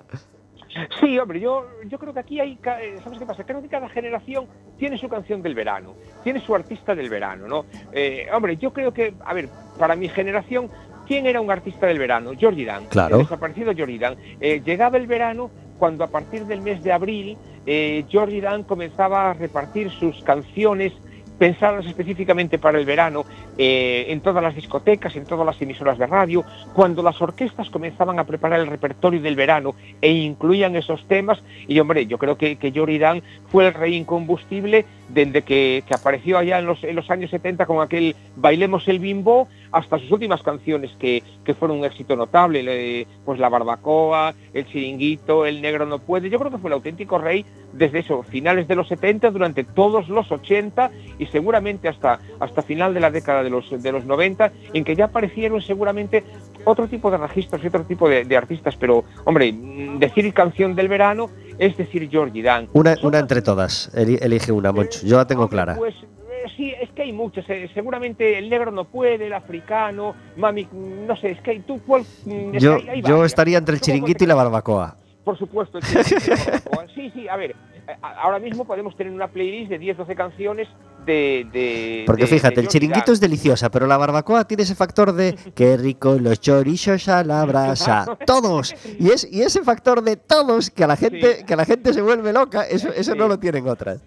Sí, 1.00 1.18
hombre, 1.18 1.40
yo, 1.40 1.66
yo 1.88 1.98
creo 1.98 2.14
que 2.14 2.20
aquí 2.20 2.40
hay, 2.40 2.52
eh, 2.82 2.98
¿sabes 3.04 3.18
qué 3.18 3.26
pasa? 3.26 3.44
Creo 3.44 3.62
que 3.64 3.68
cada 3.68 3.90
generación 3.90 4.46
tiene 4.78 4.98
su 5.00 5.10
canción 5.10 5.42
del 5.42 5.56
verano, 5.56 5.96
tiene 6.24 6.40
su 6.40 6.54
artista 6.54 6.94
del 6.94 7.10
verano, 7.10 7.48
¿no? 7.48 7.66
Eh, 7.92 8.28
hombre, 8.32 8.58
yo 8.58 8.72
creo 8.72 8.94
que, 8.94 9.16
a 9.26 9.34
ver, 9.34 9.50
para 9.80 9.96
mi 9.96 10.08
generación, 10.08 10.70
¿quién 11.08 11.26
era 11.26 11.42
un 11.42 11.50
artista 11.50 11.88
del 11.88 11.98
verano? 11.98 12.32
Georgie 12.38 12.66
Dan. 12.66 12.86
Claro. 12.90 13.16
El 13.18 13.24
desaparecido 13.24 13.74
Georgie 13.74 13.98
Dan. 13.98 14.18
Eh, 14.40 14.62
llegaba 14.64 14.98
el 14.98 15.08
verano 15.08 15.50
cuando 15.78 16.04
a 16.04 16.08
partir 16.08 16.46
del 16.46 16.62
mes 16.62 16.84
de 16.84 16.92
abril, 16.92 17.38
eh, 17.66 18.06
Georgie 18.10 18.42
Dan 18.42 18.64
comenzaba 18.64 19.32
a 19.32 19.34
repartir 19.34 19.92
sus 19.92 20.24
canciones 20.24 20.94
pensadas 21.38 21.86
específicamente 21.86 22.58
para 22.58 22.80
el 22.80 22.86
verano 22.86 23.26
eh, 23.58 24.06
en 24.10 24.22
todas 24.22 24.44
las 24.44 24.56
discotecas, 24.56 25.16
en 25.16 25.26
todas 25.26 25.46
las 25.46 25.62
emisoras 25.62 25.98
de 25.98 26.08
radio, 26.08 26.44
cuando 26.74 27.04
las 27.04 27.22
orquestas 27.22 27.70
comenzaban 27.70 28.20
a 28.20 28.24
preparar 28.24 28.60
el 28.60 28.68
repertorio 28.68 29.22
del 29.22 29.36
verano 29.36 29.76
e 30.02 30.12
incluían 30.12 30.76
esos 30.76 31.08
temas. 31.08 31.42
Y 31.68 31.80
hombre, 31.80 32.08
yo 32.08 32.18
creo 32.18 32.38
que, 32.38 32.58
que 32.58 32.72
Jory 32.72 32.98
Dan 32.98 33.22
fue 33.50 33.68
el 33.68 33.74
rey 33.74 33.96
incombustible 33.96 34.86
desde 35.10 35.42
que, 35.42 35.84
apareció 35.90 36.38
allá 36.38 36.60
en 36.60 36.66
los, 36.66 36.84
en 36.84 36.96
los 36.96 37.10
años 37.10 37.32
70 37.32 37.66
con 37.66 37.82
aquel 37.82 38.16
Bailemos 38.36 38.88
el 38.88 39.00
Bimbo 39.00 39.48
hasta 39.72 39.98
sus 40.00 40.12
últimas 40.12 40.42
canciones 40.44 40.92
que, 41.00 41.24
que 41.44 41.54
fueron 41.54 41.80
un 41.80 41.86
éxito 41.86 42.16
notable, 42.16 42.64
le- 42.64 43.08
pues 43.26 43.40
La 43.40 43.50
Barbacoa, 43.50 44.34
El 44.54 44.66
Chiringuito, 44.66 45.46
El 45.46 45.62
Negro 45.62 45.86
No 45.86 46.00
Puede. 46.00 46.30
Yo 46.30 46.40
creo 46.40 46.52
que 46.52 46.58
fue 46.58 46.70
el 46.70 46.74
auténtico 46.74 47.18
rey 47.18 47.46
desde 47.74 48.00
eso, 48.00 48.24
finales 48.24 48.68
de 48.68 48.76
los 48.76 48.88
70, 48.88 49.32
durante 49.32 49.64
todos 49.64 50.08
los 50.10 50.32
80 50.32 50.90
y 51.20 51.26
seguramente 51.28 51.88
hasta, 51.88 52.20
hasta 52.40 52.62
final 52.62 52.94
de 52.94 53.00
la 53.02 53.12
década 53.12 53.44
de 53.44 53.50
los, 53.50 53.70
de 53.82 53.92
los 53.92 54.06
90, 54.06 54.52
en 54.74 54.84
que 54.84 54.96
ya 54.96 55.06
aparecieron 55.06 55.62
seguramente 55.62 56.24
otro 56.64 56.88
tipo 56.88 57.12
de 57.12 57.18
registros 57.18 57.64
y 57.64 57.68
otro 57.68 57.84
tipo 57.84 58.10
de, 58.10 58.26
de 58.26 58.38
artistas. 58.38 58.76
Pero, 58.78 59.04
hombre, 59.26 59.52
mm, 59.52 60.00
decir 60.00 60.34
canción 60.34 60.76
del 60.76 60.88
verano 60.88 61.30
es 61.60 61.76
decir 61.78 62.10
Georgie 62.10 62.44
Dan. 62.44 62.68
Una, 62.74 62.96
una 63.04 63.20
entre 63.20 63.42
todas. 63.42 63.92
Eli- 63.96 64.18
elige 64.22 64.52
una, 64.52 64.72
Moncho. 64.72 65.00
Yo 65.06 65.18
la 65.18 65.26
tengo 65.28 65.44
Hombre, 65.44 65.56
clara. 65.56 65.76
Pues 65.76 65.96
eh, 65.96 66.44
sí, 66.56 66.74
es 66.82 66.90
que 66.92 67.04
hay 67.04 67.12
muchos. 67.14 67.46
eh, 67.50 67.70
seguramente 67.74 68.38
el 68.38 68.50
negro 68.50 68.72
no 68.72 68.86
puede, 68.86 69.28
el 69.28 69.34
africano, 69.34 70.16
mami, 70.36 70.68
no 70.72 71.16
sé, 71.18 71.32
es 71.32 71.42
que 71.42 71.52
hay 71.52 71.60
tú 71.62 71.82
cuál. 71.86 72.04
mm, 72.26 72.56
es 72.56 72.64
Yo, 72.64 72.78
que 72.78 72.84
hay- 72.84 72.90
hay 72.98 73.02
yo 73.02 73.26
estaría 73.26 73.58
entre 73.58 73.76
el 73.76 73.80
¿Tú 73.82 73.86
con 73.86 73.92
cuál 73.92 74.00
chiringuito 74.00 74.24
y 74.24 74.28
la 74.28 74.36
barbacoa. 74.36 74.98
Por 75.24 75.38
supuesto, 75.38 75.78
el 75.80 75.84
chiringuito 75.84 76.26
y 76.26 76.30
la 76.30 76.36
barbacoa. 76.46 76.86
Sí, 76.96 77.12
sí, 77.14 77.28
a 77.28 77.36
ver, 77.36 77.52
eh, 77.52 77.77
ahora 78.02 78.40
mismo 78.40 78.66
podemos 78.66 78.96
tener 78.96 79.14
una 79.14 79.28
playlist 79.28 79.70
de 79.70 79.80
10, 79.80 79.98
12 79.98 80.16
canciones 80.16 80.68
de. 81.06 81.48
de 81.54 82.04
Porque 82.06 82.24
de- 82.24 82.28
fíjate, 82.28 82.56
de 82.56 82.62
el 82.62 82.68
chiringuito 82.68 83.12
es 83.12 83.20
deliciosa, 83.20 83.70
pero 83.72 83.88
la 83.88 83.98
barbacoa 83.98 84.46
tiene 84.46 84.64
ese 84.64 84.76
factor 84.76 85.14
de 85.14 85.36
qué 85.56 85.78
rico 85.78 86.18
los 86.20 86.40
chorizos 86.42 87.08
a 87.08 87.24
la 87.24 87.46
brasa. 87.46 88.06
Todos. 88.26 88.76
Y, 89.00 89.10
es, 89.12 89.28
y 89.32 89.42
ese 89.42 89.64
factor 89.64 90.02
de 90.04 90.18
todos 90.18 90.70
que 90.70 90.84
a 90.84 90.88
la 90.88 90.96
gente, 90.98 91.38
Sí. 91.38 91.44
que 91.46 91.54
a 91.54 91.58
la 91.58 91.66
gente 91.66 91.94
se 91.94 92.02
vuelve 92.02 92.34
loca, 92.34 92.64
eso, 92.64 92.90
eso 92.90 93.16
no 93.16 93.24
Sí. 93.24 93.30
lo 93.30 93.40
tienen 93.40 93.68
otras. 93.68 94.02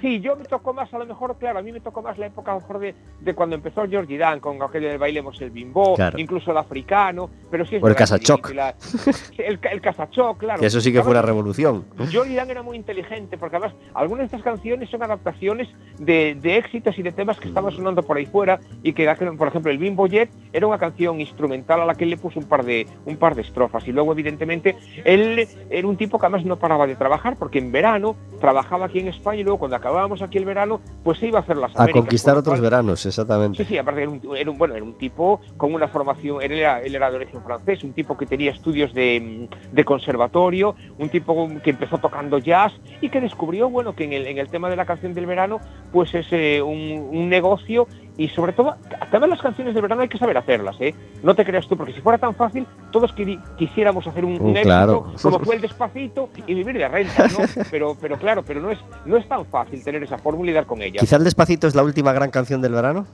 Sí, 0.00 0.20
yo 0.20 0.36
me 0.36 0.44
tocó 0.44 0.72
más, 0.72 0.92
a 0.94 0.98
lo 0.98 1.06
mejor, 1.06 1.36
claro, 1.38 1.58
a 1.58 1.62
mí 1.62 1.72
me 1.72 1.80
tocó 1.80 2.00
más 2.02 2.16
la 2.18 2.26
época 2.26 2.52
a 2.52 2.54
lo 2.54 2.60
mejor 2.60 2.78
de, 2.78 2.94
de 3.20 3.34
cuando 3.34 3.54
empezó 3.56 3.86
Georgie 3.86 4.16
Dan 4.18 4.40
con 4.40 4.62
aquello 4.62 4.88
del 4.88 4.98
Bailemos 4.98 5.40
el 5.42 5.50
Bimbo, 5.50 5.94
Claro. 5.96 6.18
incluso 6.18 6.50
el 6.52 6.56
africano, 6.56 7.28
pero 7.50 7.66
sí 7.66 7.76
es 7.76 7.82
O 7.82 7.88
el 7.88 7.94
Casachoc. 7.94 8.50
El, 9.38 9.58
el 9.70 9.80
Casachoc, 9.80 10.38
claro. 10.38 10.60
Que 10.60 10.66
eso 10.66 10.80
sí 10.80 10.92
que 10.92 11.02
fue 11.02 11.10
una 11.12 11.22
revolución. 11.22 11.84
Georgie 12.08 12.36
Dan 12.36 12.50
era 12.50 12.62
muy 12.62 12.76
inteligente 12.76 13.17
porque 13.38 13.56
además 13.56 13.74
algunas 13.94 14.20
de 14.30 14.36
estas 14.36 14.42
canciones 14.42 14.88
son 14.90 15.02
adaptaciones 15.02 15.68
de, 15.98 16.36
de 16.40 16.56
éxitos 16.56 16.98
y 16.98 17.02
de 17.02 17.12
temas 17.12 17.38
que 17.40 17.48
estaban 17.48 17.72
sonando 17.72 18.02
por 18.02 18.16
ahí 18.16 18.26
fuera 18.26 18.60
y 18.82 18.92
que 18.92 19.08
por 19.36 19.48
ejemplo 19.48 19.70
el 19.72 19.78
Bimbo 19.78 20.06
Jet 20.06 20.30
era 20.52 20.66
una 20.66 20.78
canción 20.78 21.20
instrumental 21.20 21.80
a 21.80 21.84
la 21.86 21.94
que 21.94 22.04
él 22.04 22.10
le 22.10 22.16
puso 22.16 22.38
un 22.38 22.46
par 22.46 22.64
de 22.64 22.86
un 23.06 23.16
par 23.16 23.34
de 23.34 23.42
estrofas 23.42 23.86
y 23.88 23.92
luego 23.92 24.12
evidentemente 24.12 24.76
él 25.04 25.48
era 25.70 25.88
un 25.88 25.96
tipo 25.96 26.18
que 26.18 26.26
además 26.26 26.44
no 26.44 26.56
paraba 26.56 26.86
de 26.86 26.94
trabajar 26.96 27.36
porque 27.36 27.58
en 27.58 27.72
verano 27.72 28.16
trabajaba 28.40 28.86
aquí 28.86 29.00
en 29.00 29.08
España 29.08 29.40
y 29.40 29.44
luego 29.44 29.58
cuando 29.58 29.76
acabábamos 29.76 30.22
aquí 30.22 30.38
el 30.38 30.44
verano 30.44 30.80
pues 31.02 31.18
se 31.18 31.26
iba 31.26 31.38
a 31.38 31.42
hacer 31.42 31.56
las 31.56 31.74
A 31.74 31.82
Américas, 31.82 32.02
conquistar 32.02 32.36
otros 32.36 32.60
veranos, 32.60 33.00
Sí, 33.00 33.08
exactamente. 33.08 33.64
sí, 33.64 33.76
aparte 33.78 34.02
era 34.02 34.10
un, 34.10 34.20
era 34.36 34.50
un- 34.50 34.58
bueno, 34.58 34.74
era 34.74 34.84
un 34.84 34.94
tipo 34.98 35.40
con 35.56 35.74
una 35.74 35.88
formación, 35.88 36.42
él 36.42 36.52
era, 36.52 36.80
él 36.82 36.94
era 36.94 37.10
de 37.10 37.16
origen 37.16 37.42
francés, 37.42 37.82
un 37.84 37.92
tipo 37.92 38.16
que 38.16 38.26
tenía 38.26 38.50
estudios 38.52 38.92
de, 38.94 39.48
mm, 39.50 39.74
de 39.74 39.84
conservatorio, 39.84 40.74
un 40.98 41.08
tipo 41.08 41.48
que 41.62 41.70
empezó 41.70 41.98
tocando 41.98 42.38
jazz 42.38 42.72
y 43.00 43.07
que 43.10 43.20
descubrió, 43.20 43.68
bueno, 43.70 43.94
que 43.94 44.04
en 44.04 44.12
el, 44.12 44.26
en 44.26 44.38
el 44.38 44.48
tema 44.48 44.68
de 44.70 44.76
la 44.76 44.84
canción 44.86 45.14
del 45.14 45.26
verano, 45.26 45.60
pues 45.92 46.14
es 46.14 46.26
eh, 46.32 46.60
un, 46.62 47.08
un 47.10 47.28
negocio 47.28 47.86
y 48.16 48.28
sobre 48.28 48.52
todo, 48.52 48.76
también 49.10 49.30
las 49.30 49.40
canciones 49.40 49.74
del 49.74 49.82
verano 49.82 50.02
hay 50.02 50.08
que 50.08 50.18
saber 50.18 50.36
hacerlas, 50.36 50.76
¿eh? 50.80 50.94
No 51.22 51.34
te 51.34 51.44
creas 51.44 51.68
tú, 51.68 51.76
porque 51.76 51.92
si 51.92 52.00
fuera 52.00 52.18
tan 52.18 52.34
fácil, 52.34 52.66
todos 52.90 53.14
quisiéramos 53.56 54.06
hacer 54.06 54.24
un, 54.24 54.40
un 54.40 54.50
Mm, 54.52 54.62
claro. 54.62 55.06
éxito 55.12 55.30
como 55.30 55.44
fue 55.44 55.54
el 55.56 55.60
despacito 55.62 56.28
y 56.46 56.54
vivir 56.54 56.78
de 56.78 56.88
renta, 56.88 57.26
¿no? 57.28 57.38
Pero, 57.70 57.96
pero 58.00 58.16
claro, 58.18 58.42
pero 58.44 58.60
no 58.60 58.70
es, 58.70 58.78
no 59.04 59.16
es 59.16 59.28
tan 59.28 59.44
fácil 59.46 59.82
tener 59.84 60.02
esa 60.02 60.18
fórmula 60.18 60.50
y 60.50 60.54
dar 60.54 60.66
con 60.66 60.82
ella. 60.82 60.98
Quizá 61.00 61.16
el 61.16 61.24
Despacito 61.24 61.66
es 61.66 61.74
la 61.74 61.82
última 61.84 62.12
gran 62.12 62.30
canción 62.30 62.60
del 62.62 62.72
verano. 62.72 63.06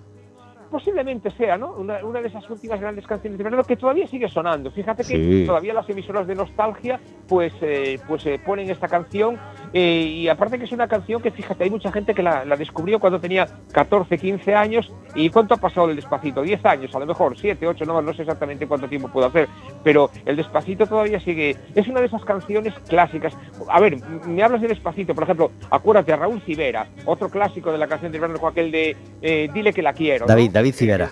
posiblemente 0.70 1.30
sea, 1.30 1.57
¿no? 1.57 1.72
Una, 1.72 2.05
una 2.05 2.20
de 2.20 2.26
esas 2.28 2.49
últimas 2.51 2.80
grandes 2.80 3.07
canciones 3.07 3.38
de 3.38 3.45
verano 3.45 3.62
que 3.62 3.76
todavía 3.76 4.09
sigue 4.09 4.28
sonando. 4.28 4.70
Fíjate 4.72 5.05
que 5.05 5.14
Sí. 5.16 5.45
todavía 5.47 5.72
las 5.72 5.88
emisoras 5.88 6.26
de 6.26 6.34
nostalgia, 6.34 6.99
pues, 7.28 7.53
eh, 7.61 8.01
pues 8.09 8.26
eh, 8.26 8.40
ponen 8.45 8.68
esta 8.70 8.88
canción 8.88 9.38
eh, 9.75 10.03
y 10.07 10.29
aparte 10.29 10.57
que 10.59 10.64
es 10.64 10.72
una 10.72 10.87
canción 10.89 11.20
que, 11.20 11.31
fíjate, 11.33 11.64
hay 11.64 11.70
mucha 11.70 11.91
gente 11.93 12.14
que 12.14 12.22
la, 12.22 12.45
la 12.45 12.57
descubrió 12.57 13.01
cuando 13.01 13.20
tenía 13.20 13.47
14, 13.72 14.16
15 14.16 14.55
años 14.55 14.91
y 15.16 15.29
¿cuánto 15.31 15.55
ha 15.55 15.57
pasado 15.57 15.91
el 15.91 15.97
Despacito? 15.97 16.43
10 16.43 16.64
años, 16.64 16.95
a 16.95 16.99
lo 17.01 17.07
mejor 17.07 17.37
7, 17.37 17.66
8, 17.66 17.85
no, 17.85 18.01
no 18.01 18.14
sé 18.14 18.22
exactamente 18.22 18.66
cuánto 18.68 18.89
tiempo 18.89 19.09
puede 19.09 19.27
hacer, 19.27 19.49
pero 19.83 20.11
el 20.25 20.37
Despacito 20.37 20.87
todavía 20.87 21.18
sigue, 21.20 21.57
es 21.75 21.89
una 21.89 22.01
de 22.01 22.07
esas 22.07 22.25
canciones 22.25 22.72
clásicas. 22.89 23.37
A 23.68 23.81
ver, 23.81 23.97
me 24.27 24.43
hablas 24.43 24.61
de 24.61 24.68
Despacito, 24.68 25.14
por 25.14 25.25
ejemplo, 25.25 25.51
acuérdate 25.70 26.12
a 26.12 26.16
Raúl 26.16 26.41
Civera, 26.43 26.87
otro 27.05 27.29
clásico 27.29 27.72
de 27.72 27.79
la 27.79 27.89
canción 27.89 28.12
del 28.12 28.20
verano 28.20 28.39
con 28.39 28.53
aquel 28.53 28.70
de 28.70 28.97
eh, 29.20 29.51
Dile 29.53 29.72
que 29.72 29.83
la 29.83 29.93
quiero. 29.93 30.25
¿no? 30.27 30.29
David, 30.29 30.51
David 30.53 30.75
Civera. 30.75 31.11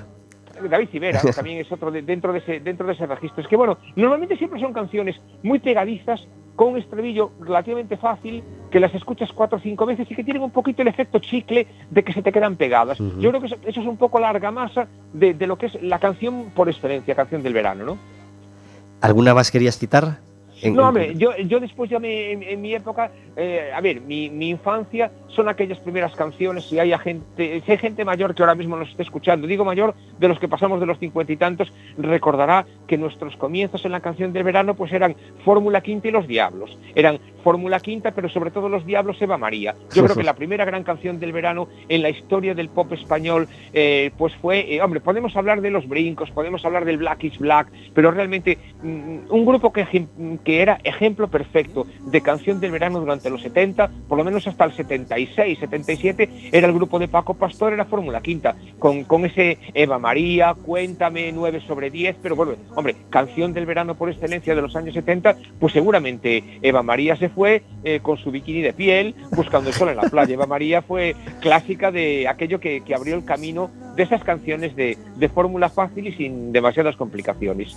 David 0.70 0.88
Civera 0.90 1.20
también 1.34 1.58
es 1.58 1.72
otro 1.72 1.90
de- 1.90 2.02
dentro 2.02 2.32
de 2.32 2.38
ese 2.38 2.60
dentro 2.60 2.86
de 2.86 2.92
ese 2.92 3.04
registro. 3.06 3.42
Es 3.42 3.48
que 3.48 3.56
bueno, 3.56 3.78
normalmente 3.96 4.36
siempre 4.36 4.60
son 4.60 4.72
canciones 4.72 5.16
muy 5.42 5.58
pegadizas 5.58 6.20
con 6.56 6.68
un 6.68 6.78
estribillo 6.78 7.30
relativamente 7.40 7.96
fácil 7.96 8.42
que 8.70 8.78
las 8.80 8.94
escuchas 8.94 9.30
cuatro 9.32 9.58
o 9.58 9.60
cinco 9.60 9.86
veces 9.86 10.10
y 10.10 10.14
que 10.14 10.22
tienen 10.24 10.42
un 10.42 10.50
poquito 10.50 10.82
el 10.82 10.88
efecto 10.88 11.18
chicle 11.18 11.66
de 11.90 12.02
que 12.02 12.12
se 12.12 12.22
te 12.22 12.30
quedan 12.32 12.56
pegadas. 12.56 12.98
Yo 12.98 13.30
creo 13.30 13.40
que 13.40 13.46
eso, 13.46 13.56
eso 13.66 13.80
es 13.80 13.86
un 13.86 13.96
poco 13.96 14.18
la 14.20 14.28
argamasa 14.30 14.86
de, 15.12 15.34
de 15.34 15.46
lo 15.46 15.56
que 15.56 15.66
es 15.66 15.82
la 15.82 15.98
canción 15.98 16.46
por 16.54 16.68
excelencia, 16.68 17.14
canción 17.14 17.42
del 17.42 17.52
verano, 17.54 17.84
¿no? 17.84 17.98
¿Alguna 19.00 19.34
más 19.34 19.50
querías 19.50 19.78
citar? 19.78 20.18
En- 20.62 20.74
No, 20.74 20.82
en- 20.82 20.88
hombre, 20.88 21.14
yo, 21.16 21.36
yo 21.38 21.58
después 21.58 21.90
ya 21.90 21.98
me, 21.98 22.32
en, 22.32 22.42
en 22.42 22.60
mi 22.60 22.72
época, 22.74 23.10
eh, 23.36 23.70
a 23.74 23.80
ver, 23.80 24.00
mi, 24.00 24.28
mi 24.30 24.50
infancia 24.50 25.10
son 25.28 25.48
aquellas 25.48 25.78
primeras 25.78 26.14
canciones, 26.14 26.64
si 26.64 26.78
hay 26.78 26.96
gente, 26.98 27.62
si 27.64 27.72
hay 27.72 27.78
gente 27.78 28.04
mayor 28.04 28.34
que 28.34 28.42
ahora 28.42 28.54
mismo 28.54 28.76
nos 28.76 28.90
esté 28.90 29.02
escuchando, 29.02 29.46
digo 29.46 29.64
mayor, 29.64 29.94
de 30.18 30.28
los 30.28 30.38
que 30.38 30.48
pasamos 30.48 30.80
de 30.80 30.86
los 30.86 30.98
cincuenta 30.98 31.32
y 31.32 31.36
tantos, 31.36 31.72
recordará 31.96 32.66
que 32.86 32.98
nuestros 32.98 33.36
comienzos 33.36 33.84
en 33.84 33.92
la 33.92 34.00
canción 34.00 34.32
del 34.32 34.44
verano 34.44 34.74
pues 34.74 34.92
eran 34.92 35.16
Fórmula 35.44 35.80
Quinta 35.80 36.08
y 36.08 36.10
Los 36.10 36.26
Diablos. 36.26 36.76
Eran 36.94 37.18
Fórmula 37.42 37.80
Quinta, 37.80 38.12
pero 38.12 38.28
sobre 38.28 38.50
todo 38.50 38.68
Los 38.68 38.84
Diablos 38.84 39.20
Eva 39.20 39.38
María. 39.38 39.74
Yo 39.94 40.04
creo 40.04 40.16
que 40.16 40.22
la 40.22 40.34
primera 40.34 40.64
gran 40.64 40.84
canción 40.84 41.18
del 41.18 41.32
verano 41.32 41.68
en 41.88 42.02
la 42.02 42.10
historia 42.10 42.54
del 42.54 42.68
pop 42.68 42.92
español 42.92 43.48
eh, 43.72 44.10
pues 44.18 44.34
fue, 44.36 44.74
eh, 44.74 44.82
hombre, 44.82 45.00
podemos 45.00 45.34
hablar 45.36 45.60
de 45.60 45.70
Los 45.70 45.88
Brincos, 45.88 46.30
podemos 46.30 46.64
hablar 46.64 46.84
del 46.84 46.98
Black 46.98 47.24
is 47.24 47.38
Black, 47.38 47.68
pero 47.94 48.10
realmente 48.10 48.58
mm, 48.82 49.30
un 49.30 49.46
grupo 49.46 49.72
que, 49.72 50.06
que 50.44 50.62
era 50.62 50.78
ejemplo 50.84 51.28
perfecto 51.28 51.86
de 52.00 52.20
canción 52.20 52.60
del 52.60 52.70
verano 52.70 53.00
durante 53.00 53.21
los 53.30 53.42
70, 53.42 53.90
por 54.08 54.18
lo 54.18 54.24
menos 54.24 54.46
hasta 54.46 54.64
el 54.64 54.72
76, 54.72 55.58
77, 55.60 56.50
era 56.52 56.66
el 56.66 56.72
grupo 56.72 56.98
de 56.98 57.08
Paco 57.08 57.34
Pastor, 57.34 57.72
era 57.72 57.84
Fórmula 57.84 58.20
Quinta, 58.20 58.54
con, 58.78 59.04
con 59.04 59.24
ese 59.24 59.58
Eva 59.74 59.98
María, 59.98 60.54
Cuéntame, 60.54 61.30
9 61.32 61.60
sobre 61.66 61.90
10, 61.90 62.16
pero 62.22 62.36
bueno, 62.36 62.52
hombre, 62.74 62.96
canción 63.10 63.52
del 63.52 63.66
verano 63.66 63.94
por 63.94 64.08
excelencia 64.10 64.54
de 64.54 64.62
los 64.62 64.74
años 64.76 64.94
70, 64.94 65.36
pues 65.60 65.72
seguramente 65.72 66.58
Eva 66.62 66.82
María 66.82 67.16
se 67.16 67.28
fue 67.28 67.62
eh, 67.84 68.00
con 68.02 68.18
su 68.18 68.30
bikini 68.30 68.62
de 68.62 68.72
piel, 68.72 69.14
buscando 69.34 69.68
el 69.70 69.74
sol 69.74 69.88
en 69.90 69.96
la 69.96 70.02
playa. 70.02 70.34
Eva 70.34 70.46
María 70.46 70.82
fue 70.82 71.14
clásica 71.40 71.90
de 71.90 72.28
aquello 72.28 72.60
que, 72.60 72.82
que 72.82 72.94
abrió 72.94 73.14
el 73.14 73.24
camino 73.24 73.70
de 73.96 74.04
esas 74.04 74.22
canciones 74.24 74.74
de, 74.74 74.96
de 75.16 75.28
fórmula 75.28 75.68
fácil 75.68 76.06
y 76.06 76.12
sin 76.12 76.52
demasiadas 76.52 76.96
complicaciones. 76.96 77.76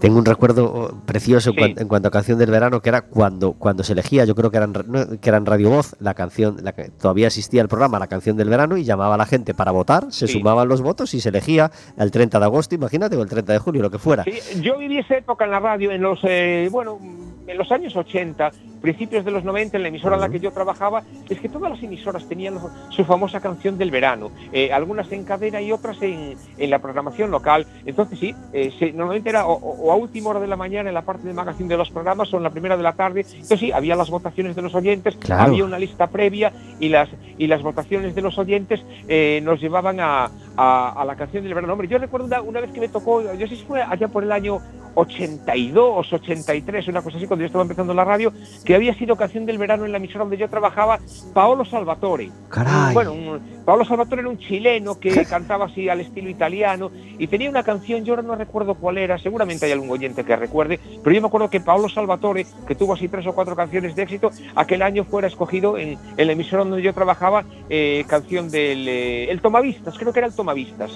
Tengo 0.00 0.18
un 0.18 0.26
recuerdo 0.26 0.64
oh, 0.66 1.06
precioso 1.06 1.48
en, 1.50 1.54
Sí. 1.54 1.58
cuan- 1.60 1.74
en 1.80 1.88
cuanto 1.88 2.08
a 2.08 2.10
canción 2.10 2.38
del 2.38 2.50
verano, 2.50 2.82
que 2.82 2.90
era 2.90 3.00
cuando, 3.00 3.52
cuando 3.54 3.82
se 3.82 3.94
elegía, 3.94 4.26
yo 4.26 4.34
creo 4.34 4.50
que 4.50 4.58
era, 4.58 4.66
en, 4.66 4.74
ra- 4.74 4.75
no, 4.75 4.75
que 4.84 5.28
era 5.28 5.38
en 5.38 5.46
Radio 5.46 5.70
Voz, 5.70 5.96
la 6.00 6.14
canción, 6.14 6.56
la 6.62 6.72
que 6.72 6.90
todavía 6.90 7.26
existía 7.28 7.62
el 7.62 7.68
programa, 7.68 7.98
la 7.98 8.06
canción 8.06 8.36
del 8.36 8.48
verano, 8.48 8.76
y 8.76 8.84
llamaba 8.84 9.14
a 9.14 9.18
la 9.18 9.26
gente 9.26 9.54
para 9.54 9.70
votar, 9.70 10.06
se 10.10 10.26
Sí. 10.26 10.34
sumaban 10.34 10.68
los 10.68 10.82
votos 10.82 11.14
y 11.14 11.20
se 11.20 11.28
elegía 11.30 11.70
el 11.98 12.10
30 12.10 12.38
de 12.38 12.44
agosto, 12.44 12.74
imagínate, 12.74 13.16
o 13.16 13.22
el 13.22 13.28
30 13.28 13.52
de 13.52 13.58
julio, 13.58 13.82
lo 13.82 13.90
que 13.90 13.98
fuera. 13.98 14.24
Sí, 14.24 14.60
yo 14.62 14.78
viví 14.78 14.98
esa 14.98 15.16
época 15.16 15.44
en 15.44 15.50
la 15.50 15.60
radio 15.60 15.90
en 15.92 16.02
los, 16.02 16.20
eh, 16.24 16.68
bueno, 16.70 16.98
en 17.46 17.56
los 17.58 17.70
años 17.70 17.94
80, 17.96 18.50
principios 18.86 19.24
de 19.24 19.32
los 19.32 19.42
90, 19.42 19.76
en 19.78 19.82
la 19.82 19.88
emisora 19.88 20.14
en 20.14 20.20
la 20.20 20.28
que 20.28 20.38
yo 20.38 20.52
trabajaba, 20.52 21.02
es 21.28 21.40
que 21.40 21.48
todas 21.48 21.72
las 21.72 21.82
emisoras 21.82 22.24
tenían 22.28 22.56
su 22.90 23.04
famosa 23.04 23.40
canción 23.40 23.76
del 23.78 23.90
verano, 23.90 24.30
eh, 24.52 24.72
algunas 24.72 25.10
en 25.10 25.24
cadena 25.24 25.60
y 25.60 25.72
otras 25.72 26.00
en, 26.02 26.36
en 26.56 26.70
la 26.70 26.78
programación 26.78 27.32
local. 27.32 27.66
Entonces 27.84 28.16
sí, 28.20 28.32
eh, 28.52 28.72
se- 28.78 28.92
normalmente 28.92 29.28
era 29.30 29.44
o, 29.46 29.54
o- 29.54 29.86
o 29.88 29.92
a 29.92 29.96
última 29.96 30.30
hora 30.30 30.38
de 30.38 30.46
la 30.46 30.54
mañana 30.56 30.88
en 30.88 30.94
la 30.94 31.02
parte 31.02 31.26
de 31.26 31.34
magazine 31.34 31.68
de 31.68 31.76
los 31.76 31.90
programas 31.90 32.32
o 32.32 32.36
en 32.36 32.44
la 32.44 32.50
primera 32.50 32.76
de 32.76 32.84
la 32.84 32.92
tarde. 32.92 33.22
Entonces 33.28 33.58
sí, 33.58 33.72
había 33.72 33.96
las 33.96 34.08
votaciones 34.08 34.54
de 34.54 34.62
los 34.62 34.72
oyentes, 34.76 35.16
Claro. 35.16 35.50
había 35.50 35.64
una 35.64 35.80
lista 35.80 36.06
previa 36.06 36.52
y 36.78 36.88
las, 36.88 37.08
y 37.38 37.48
las 37.48 37.62
votaciones 37.62 38.14
de 38.14 38.22
los 38.22 38.38
oyentes 38.38 38.84
eh, 39.08 39.40
nos 39.42 39.60
llevaban 39.60 39.98
a, 39.98 40.30
a- 40.56 40.92
a 41.00 41.04
la 41.04 41.16
canción 41.16 41.42
del 41.44 41.54
verano. 41.54 41.72
Hombre, 41.72 41.88
yo 41.88 41.98
recuerdo 41.98 42.26
una, 42.26 42.40
una 42.42 42.60
vez 42.60 42.70
que 42.72 42.80
me 42.80 42.88
tocó, 42.88 43.20
yo 43.34 43.46
sé 43.46 43.56
si 43.56 43.64
fue 43.64 43.82
allá 43.82 44.08
por 44.08 44.22
el 44.22 44.32
año 44.32 44.60
82, 44.94 46.12
83, 46.12 46.88
una 46.88 47.02
cosa 47.02 47.18
así, 47.18 47.26
cuando 47.26 47.42
yo 47.42 47.46
estaba 47.46 47.62
empezando 47.62 47.92
la 47.94 48.04
radio, 48.04 48.32
que 48.64 48.74
había 48.74 48.94
sido 48.94 49.16
canción 49.16 49.44
del 49.46 49.58
verano 49.58 49.84
en 49.84 49.92
la 49.92 49.98
emisora 49.98 50.20
donde 50.20 50.36
yo 50.38 50.48
trabajaba, 50.48 50.98
Paolo 51.34 51.64
Salvatore. 51.64 52.30
Caray. 52.48 52.94
Bueno, 52.94 53.12
un- 53.12 53.56
Paolo 53.66 53.84
Salvatore 53.84 54.20
era 54.20 54.30
un 54.30 54.38
chileno 54.38 54.98
que 54.98 55.24
cantaba 55.26 55.66
así 55.66 55.88
al 55.88 56.00
estilo 56.00 56.30
italiano 56.30 56.90
y 57.18 57.26
tenía 57.26 57.50
una 57.50 57.62
canción, 57.64 58.04
yo 58.04 58.12
ahora 58.14 58.22
no 58.22 58.36
recuerdo 58.36 58.74
cuál 58.76 58.96
era, 58.98 59.18
seguramente 59.18 59.66
hay 59.66 59.72
algún 59.72 59.90
oyente 59.90 60.24
que 60.24 60.36
recuerde, 60.36 60.78
pero 61.02 61.14
yo 61.14 61.20
me 61.20 61.26
acuerdo 61.26 61.50
que 61.50 61.60
Paolo 61.60 61.88
Salvatore, 61.88 62.46
que 62.66 62.74
tuvo 62.76 62.94
así 62.94 63.08
tres 63.08 63.26
o 63.26 63.34
cuatro 63.34 63.56
canciones 63.56 63.96
de 63.96 64.02
éxito, 64.02 64.30
aquel 64.54 64.82
año 64.82 65.04
fuera 65.04 65.26
escogido 65.28 65.78
en, 65.78 65.98
en 66.16 66.26
la 66.26 66.32
emisora 66.32 66.64
donde 66.64 66.80
yo 66.82 66.94
trabajaba, 66.94 67.44
eh, 67.68 68.04
canción 68.08 68.50
del 68.50 68.86
eh, 68.88 69.30
El 69.30 69.40
Tomavistas, 69.40 69.98
creo 69.98 70.12
que 70.12 70.20
era 70.20 70.28
el 70.28 70.34
Tomavistas, 70.34 70.45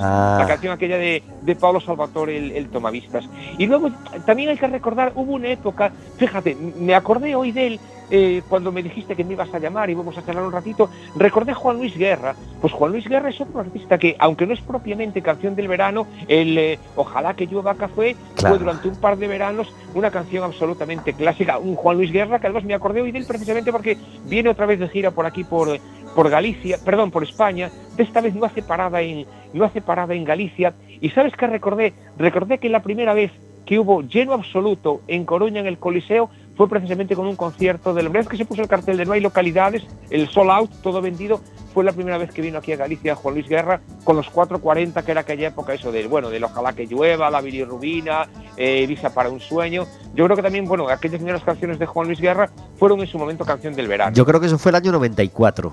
Ah. 0.01 0.39
la 0.41 0.47
canción 0.47 0.73
aquella 0.73 0.97
de, 0.97 1.23
de 1.43 1.57
Paolo 1.57 1.81
Salvatore, 1.81 2.37
el, 2.37 2.53
el 2.53 2.69
Tomavistas. 2.69 3.29
Y 3.59 3.67
luego 3.67 3.91
también 4.27 4.51
hay 4.51 4.57
que 4.57 4.67
recordar, 4.67 5.13
hubo 5.15 5.35
una 5.35 5.49
época, 5.49 5.93
fíjate, 6.17 6.55
me 6.55 6.95
acordé 6.95 7.35
hoy 7.35 7.53
de 7.53 7.67
él 7.67 7.81
eh, 8.11 8.43
cuando 8.49 8.73
me 8.73 8.83
dijiste 8.83 9.15
que 9.15 9.25
me 9.25 9.35
ibas 9.35 9.53
a 9.55 9.59
llamar 9.59 9.89
y 9.91 9.95
vamos 9.95 10.17
a 10.19 10.25
charlar 10.25 10.45
un 10.45 10.53
ratito, 10.53 10.91
recordé 11.17 11.55
Juan 11.55 11.77
Luis 11.77 11.97
Guerra. 11.97 12.35
Pues 12.61 12.73
Juan 12.73 12.93
Luis 12.93 13.09
Guerra 13.09 13.31
es 13.31 13.41
otro 13.41 13.61
artista 13.61 13.99
que, 13.99 14.17
aunque 14.19 14.47
no 14.47 14.53
es 14.53 14.61
propiamente 14.61 15.23
canción 15.23 15.55
del 15.55 15.69
verano, 15.69 16.07
el 16.29 16.59
eh, 16.59 16.79
Ojalá 16.97 17.35
que 17.35 17.47
llueva 17.47 17.75
café 17.75 18.17
Claro. 18.35 18.55
fue 18.55 18.59
durante 18.59 18.89
un 18.89 18.97
par 18.97 19.17
de 19.19 19.29
veranos 19.29 19.73
una 19.95 20.11
canción 20.11 20.45
absolutamente 20.45 21.13
clásica. 21.13 21.59
Un 21.59 21.75
Juan 21.77 21.97
Luis 21.97 22.13
Guerra 22.13 22.39
que 22.39 22.47
además 22.47 22.65
me 22.65 22.75
acordé 22.75 23.01
hoy 23.03 23.13
de 23.13 23.19
él 23.19 23.27
precisamente 23.27 23.73
porque 23.73 23.97
viene 24.27 24.49
otra 24.49 24.67
vez 24.67 24.79
de 24.81 24.89
gira 24.89 25.11
por 25.11 25.27
aquí 25.27 25.45
por, 25.45 25.79
por 26.15 26.31
Galicia, 26.31 26.79
perdón, 26.85 27.11
por 27.11 27.23
España. 27.23 27.71
Esta 27.99 28.21
vez 28.21 28.35
no 28.35 28.47
hace 28.47 28.63
parada 28.63 29.01
en 29.03 29.27
no 29.53 29.65
hace 29.65 29.81
parada 29.81 30.15
en 30.15 30.25
Galicia. 30.25 30.75
Y 31.01 31.11
sabes 31.11 31.35
qué 31.37 31.47
recordé? 31.47 31.93
Recordé 32.19 32.59
que 32.59 32.69
la 32.69 32.83
primera 32.83 33.15
vez 33.15 33.33
que 33.67 33.79
hubo 33.79 34.03
lleno 34.03 34.33
absoluto 34.33 35.01
en 35.07 35.25
Coruña 35.25 35.61
en 35.61 35.67
el 35.67 35.79
Coliseo 35.79 36.31
fue 36.61 36.69
precisamente 36.69 37.17
con 37.17 37.27
un 37.27 37.37
concierto 37.37 37.95
de 37.95 38.03
la 38.03 38.11
primera 38.11 38.21
vez 38.21 38.29
que 38.29 38.37
se 38.37 38.45
puso 38.45 38.61
el 38.61 38.69
cartel 38.69 38.99
de 38.99 39.07
no 39.07 39.15
hay 39.15 39.23
localidades, 39.23 39.83
el 40.11 40.29
sold 40.29 40.51
out, 40.51 40.71
todo 40.83 41.01
vendido, 41.01 41.41
fue 41.73 41.85
la 41.85 41.93
primera 41.93 42.19
vez 42.19 42.33
que 42.33 42.43
vino 42.43 42.59
aquí 42.59 42.71
a 42.71 42.77
Galicia 42.77 43.15
Juan 43.15 43.33
Luis 43.33 43.49
Guerra 43.49 43.81
con 44.05 44.15
los 44.17 44.29
440, 44.29 45.03
que 45.03 45.11
era 45.11 45.23
aquella 45.23 45.49
época 45.49 45.73
eso 45.73 45.91
del, 45.91 46.09
bueno, 46.09 46.29
del 46.29 46.45
ojalá 46.45 46.75
que 46.75 46.85
llueva, 46.85 47.31
la 47.31 47.41
bilirrubina, 47.41 48.29
eh, 48.59 48.85
Visa 48.87 49.15
para 49.15 49.31
un 49.31 49.41
sueño. 49.41 49.87
Yo 50.15 50.27
creo 50.27 50.37
que 50.37 50.43
también, 50.43 50.67
bueno, 50.67 50.87
aquellas 50.91 51.17
primeras 51.17 51.43
canciones 51.43 51.79
de 51.79 51.87
Juan 51.87 52.09
Luis 52.09 52.21
Guerra 52.21 52.51
fueron 52.77 53.01
en 53.01 53.07
su 53.07 53.17
momento 53.17 53.47
canción 53.47 53.75
del 53.75 53.89
verano. 53.89 54.15
Yo 54.15 54.27
creo 54.27 54.39
que 54.39 54.49
eso 54.49 54.59
fue 54.59 54.69
el 54.69 54.77
año 54.77 54.93
94. 54.93 55.73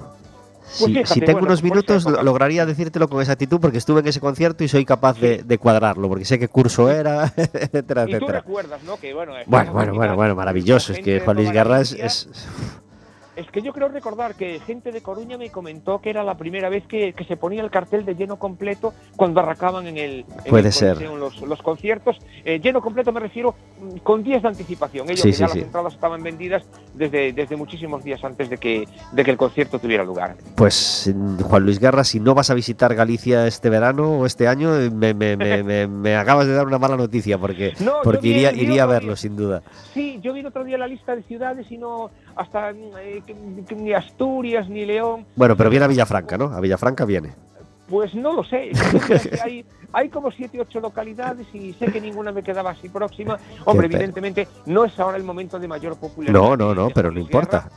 Si, 0.70 0.84
Pues 0.84 0.92
fíjate, 0.94 1.14
si 1.14 1.20
tengo 1.22 1.34
bueno, 1.40 1.48
unos 1.48 1.64
minutos, 1.64 2.06
época. 2.06 2.24
lograría 2.24 2.66
decírtelo 2.66 3.08
con 3.08 3.22
exactitud 3.22 3.60
porque 3.60 3.78
estuve 3.78 4.02
en 4.02 4.08
ese 4.08 4.20
concierto 4.20 4.64
y 4.64 4.68
soy 4.68 4.84
capaz 4.86 5.20
de, 5.20 5.44
de 5.44 5.58
cuadrarlo, 5.58 6.10
porque 6.10 6.26
sé 6.26 6.38
qué 6.38 6.48
curso 6.50 6.90
era, 6.92 7.32
etcétera, 7.38 8.04
y 8.04 8.12
tú 8.12 8.16
etcétera. 8.18 8.40
recuerdas, 8.40 8.84
¿no? 8.84 8.98
Que 8.98 9.14
bueno, 9.14 9.34
Bueno, 9.46 9.72
bueno, 9.74 9.94
bueno, 9.94 10.16
bueno, 10.16 10.36
maravilloso. 10.36 10.92
Es 10.94 11.00
que 11.00 11.22
Juan 11.22 11.38
Luis 11.38 11.52
Guerra 11.52 11.80
es, 11.82 11.94
es- 11.94 12.30
Es 13.38 13.46
que 13.52 13.62
yo 13.62 13.72
creo 13.72 13.88
recordar 13.88 14.34
que 14.34 14.60
gente 14.62 14.92
de 14.92 15.02
Coruña 15.02 15.38
me 15.38 15.52
comentó 15.52 16.02
que 16.02 16.10
era 16.10 16.24
la 16.24 16.36
primera 16.36 16.70
vez 16.70 16.88
que, 16.88 17.14
que 17.14 17.24
se 17.24 17.38
ponía 17.38 17.62
el 17.62 17.70
cartel 17.70 18.04
de 18.04 18.16
lleno 18.16 18.38
completo 18.40 18.96
cuando 19.16 19.42
arrancaban 19.42 19.86
en 19.86 19.98
el, 19.98 20.26
en 20.44 20.50
Puede 20.50 20.70
el 20.70 20.74
ser. 20.74 21.00
Los, 21.04 21.40
los 21.42 21.62
conciertos. 21.62 22.18
Eh, 22.44 22.60
lleno 22.60 22.82
completo 22.82 23.12
me 23.12 23.20
refiero 23.20 23.54
mm, 23.80 23.98
con 24.00 24.24
días 24.24 24.42
de 24.42 24.48
anticipación. 24.48 25.06
Ellos 25.08 25.22
Sí, 25.22 25.28
que 25.30 25.34
sí, 25.36 25.40
ya 25.42 25.48
sí. 25.50 25.60
las 25.60 25.68
entradas 25.68 25.94
estaban 25.94 26.24
vendidas 26.24 26.64
desde, 26.98 27.34
desde 27.34 27.56
muchísimos 27.56 28.04
días 28.04 28.24
antes 28.24 28.50
de 28.50 28.58
que, 28.58 28.88
de 29.12 29.24
que 29.24 29.32
el 29.32 29.38
concierto 29.38 29.80
tuviera 29.80 30.04
lugar. 30.04 30.36
Pues 30.56 31.14
Juan 31.44 31.64
Luis 31.64 31.80
Guerra, 31.80 32.04
si 32.04 32.20
no 32.20 32.34
vas 32.36 32.50
a 32.50 32.54
visitar 32.54 32.94
Galicia 32.96 33.48
este 33.48 33.70
verano 33.70 34.20
o 34.20 34.26
este 34.26 34.48
año, 34.48 34.72
me, 34.92 35.14
me- 35.14 35.38
me- 35.38 35.88
me- 35.88 36.16
acabas 36.16 36.48
de 36.48 36.54
dar 36.54 36.66
una 36.68 36.78
mala 36.80 36.98
noticia 36.98 37.38
porque, 37.38 37.74
No, 37.80 37.94
porque 38.04 38.28
iría, 38.28 38.52
iría 38.54 38.84
a 38.84 38.88
verlo 38.88 39.10
día. 39.10 39.16
sin 39.18 39.36
duda. 39.36 39.62
Sí, 39.94 40.20
yo 40.22 40.34
vi 40.34 40.40
el 40.42 40.48
otro 40.48 40.64
día 40.64 40.78
la 40.78 40.88
lista 40.88 41.16
de 41.16 41.24
ciudades 41.24 41.72
y 41.72 41.78
no 41.78 42.10
hasta 42.36 42.72
eh, 42.72 43.22
ni 43.76 43.94
Asturias 43.94 44.70
ni 44.70 44.86
León. 44.86 45.26
Bueno, 45.36 45.56
pero 45.56 45.70
viene 45.70 45.86
a 45.86 45.88
Villafranca, 45.88 46.38
¿no? 46.38 46.46
A 46.46 46.60
Villafranca 46.60 47.06
viene. 47.06 47.34
Pues 47.90 48.14
no 48.16 48.34
lo 48.34 48.44
sé. 48.44 48.72
Hay, 49.44 49.66
hay 49.94 50.10
como 50.10 50.32
siete, 50.32 50.60
ocho 50.60 50.80
localidades 50.80 51.48
y 51.54 51.74
sé 51.74 51.86
que 51.92 52.02
ninguna 52.02 52.32
me 52.32 52.44
quedaba 52.44 52.72
así 52.72 52.90
próxima. 52.90 53.40
Hombre, 53.66 53.88
evidentemente 53.88 54.48
no 54.66 54.86
es 54.86 55.00
ahora 55.00 55.18
el 55.18 55.24
momento 55.24 55.58
de 55.60 55.68
mayor 55.68 55.98
popularidad. 55.98 56.40
No, 56.40 56.58
no, 56.58 56.76
no, 56.76 56.90
pero 56.90 57.12
no 57.12 57.20
importa. 57.20 57.70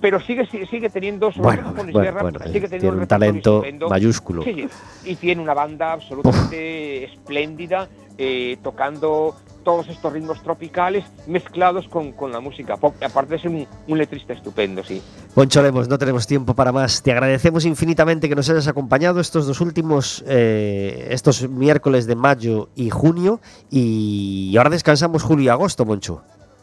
Pero 0.00 0.20
sigue, 0.20 0.46
sigue, 0.46 0.90
teniendo, 0.90 1.32
sobre 1.32 1.60
Bueno, 1.60 2.38
sigue 2.44 2.68
teniendo 2.68 2.78
tiene 2.78 2.96
un 2.98 3.06
talento 3.06 3.64
mayúsculo. 3.88 4.42
Sí, 4.42 4.54
sí, 4.54 4.68
y 5.04 5.16
tiene 5.16 5.42
una 5.42 5.54
banda 5.54 5.92
absolutamente 5.92 7.04
espléndida, 7.04 7.88
eh, 8.16 8.58
tocando 8.62 9.34
todos 9.68 9.86
estos 9.90 10.10
ritmos 10.14 10.42
tropicales 10.42 11.04
mezclados 11.26 11.86
con, 11.88 12.12
con 12.12 12.32
la 12.32 12.40
música 12.40 12.78
pop, 12.78 12.94
aparte 13.04 13.38
ser 13.38 13.50
un, 13.50 13.66
un 13.86 13.98
letrista 13.98 14.32
estupendo, 14.32 14.82
sí. 14.82 15.02
Poncho 15.34 15.62
Lemos, 15.62 15.88
no 15.90 15.98
tenemos 15.98 16.26
tiempo 16.26 16.54
para 16.54 16.72
más. 16.72 17.02
Te 17.02 17.12
agradecemos 17.12 17.66
infinitamente 17.66 18.30
que 18.30 18.34
nos 18.34 18.48
hayas 18.48 18.66
acompañado 18.66 19.20
estos 19.20 19.46
dos 19.46 19.60
últimos, 19.60 20.24
eh, 20.26 21.08
estos 21.10 21.46
miércoles 21.50 22.06
de 22.06 22.16
mayo 22.16 22.70
y 22.76 22.88
junio. 22.88 23.40
Y 23.70 24.54
ahora 24.56 24.70
descansamos 24.70 25.22
julio 25.22 25.44
y 25.44 25.48
agosto, 25.50 25.84
Moncho. 25.84 26.22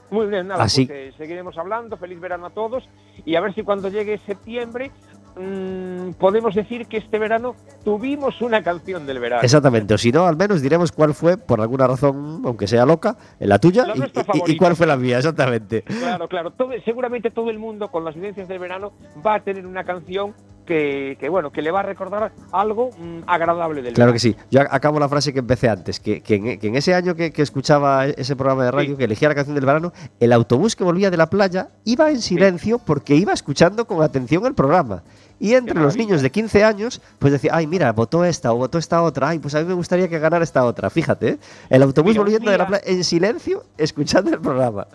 Muy 0.09 0.25
bien, 0.25 0.47
nada, 0.47 0.63
Así- 0.63 0.87
pues, 0.87 0.97
eh, 0.97 1.13
seguiremos 1.15 1.55
hablando, 1.59 1.97
feliz 1.97 2.19
verano 2.19 2.47
a 2.47 2.49
todos 2.49 2.83
y 3.23 3.35
a 3.35 3.41
ver 3.41 3.53
si 3.53 3.61
cuando 3.61 3.89
llegue 3.89 4.19
septiembre 4.25 4.91
mm, 5.35 6.11
podemos 6.19 6.55
decir 6.55 6.87
que 6.87 6.97
este 6.97 7.19
verano 7.19 7.55
tuvimos 7.83 8.41
una 8.41 8.63
canción 8.63 9.05
del 9.05 9.19
verano. 9.19 9.41
Exactamente, 9.43 9.93
o 9.93 9.97
si 9.97 10.11
no, 10.11 10.25
al 10.25 10.35
menos 10.37 10.61
diremos 10.61 10.91
cuál 10.91 11.13
fue, 11.13 11.37
por 11.37 11.61
alguna 11.61 11.87
razón, 11.87 12.41
aunque 12.45 12.67
sea 12.67 12.85
loca, 12.85 13.17
la 13.39 13.59
tuya 13.59 13.85
La 13.85 13.95
y, 14.47 14.57
cuál 14.57 14.75
fue 14.75 14.87
la 14.87 14.97
mía, 14.97 15.17
exactamente. 15.17 15.83
Claro, 15.83 16.27
claro, 16.27 16.51
todo- 16.51 16.71
seguramente 16.83 17.31
todo 17.31 17.49
el 17.49 17.59
mundo 17.59 17.89
con 17.89 18.03
las 18.05 18.15
vivencias 18.15 18.47
del 18.47 18.59
verano 18.59 18.93
va 19.25 19.35
a 19.35 19.39
tener 19.41 19.65
una 19.67 19.83
canción 19.83 20.33
que, 20.65 21.17
que, 21.19 21.29
bueno, 21.29 21.51
que 21.51 21.61
le 21.61 21.71
va 21.71 21.81
a 21.81 21.83
recordar 21.83 22.31
algo 22.51 22.89
mm, 22.97 23.19
agradable 23.27 23.81
del 23.81 23.93
Claro 23.93 24.11
verano. 24.11 24.13
que 24.13 24.19
sí. 24.19 24.35
Yo 24.51 24.61
ac- 24.61 24.67
acabo 24.71 24.99
la 24.99 25.07
frase 25.09 25.31
que 25.33 25.39
empecé 25.39 25.69
antes, 25.69 25.99
que, 25.99 26.21
que 26.21 26.35
en, 26.35 26.59
que 26.59 26.67
en 26.67 26.75
ese 26.75 26.93
año 26.93 27.15
que, 27.15 27.31
escuchaba 27.35 28.05
ese 28.07 28.35
programa 28.35 28.65
de 28.65 28.71
radio, 28.71 28.91
Sí. 28.91 28.97
que 28.97 29.03
elegía 29.05 29.29
la 29.29 29.35
canción 29.35 29.55
del 29.55 29.65
verano, 29.65 29.93
el 30.19 30.33
autobús 30.33 30.75
que 30.75 30.83
volvía 30.83 31.09
de 31.11 31.17
la 31.17 31.29
playa 31.29 31.69
iba 31.83 32.09
en 32.09 32.21
silencio 32.21 32.79
porque 32.79 33.15
iba 33.15 33.33
escuchando 33.33 33.85
con 33.85 34.01
atención 34.03 34.45
el 34.45 34.53
programa. 34.55 35.03
Y 35.37 35.53
entre 35.55 35.77
los 35.81 35.97
niños 35.97 36.21
de 36.21 36.31
15 36.31 36.63
años, 36.63 37.01
pues 37.19 37.33
decía, 37.33 37.51
ay, 37.53 37.67
mira, 37.67 37.91
votó 37.91 38.23
esta 38.23 38.53
o 38.53 38.55
votó 38.55 38.77
esta 38.77 39.01
otra, 39.03 39.27
ay, 39.29 39.39
pues 39.39 39.53
a 39.53 39.59
mí 39.59 39.65
me 39.65 39.73
gustaría 39.73 40.07
que 40.07 40.17
ganara 40.17 40.45
esta 40.45 40.63
otra. 40.63 40.89
Fíjate, 40.89 41.27
¿eh? 41.31 41.37
el 41.69 41.83
autobús 41.83 42.15
volviendo 42.17 42.49
de 42.51 42.57
la 42.57 42.65
playa 42.67 42.83
en 42.87 43.03
silencio, 43.03 43.63
escuchando 43.77 44.31
el 44.31 44.39
programa. 44.39 44.87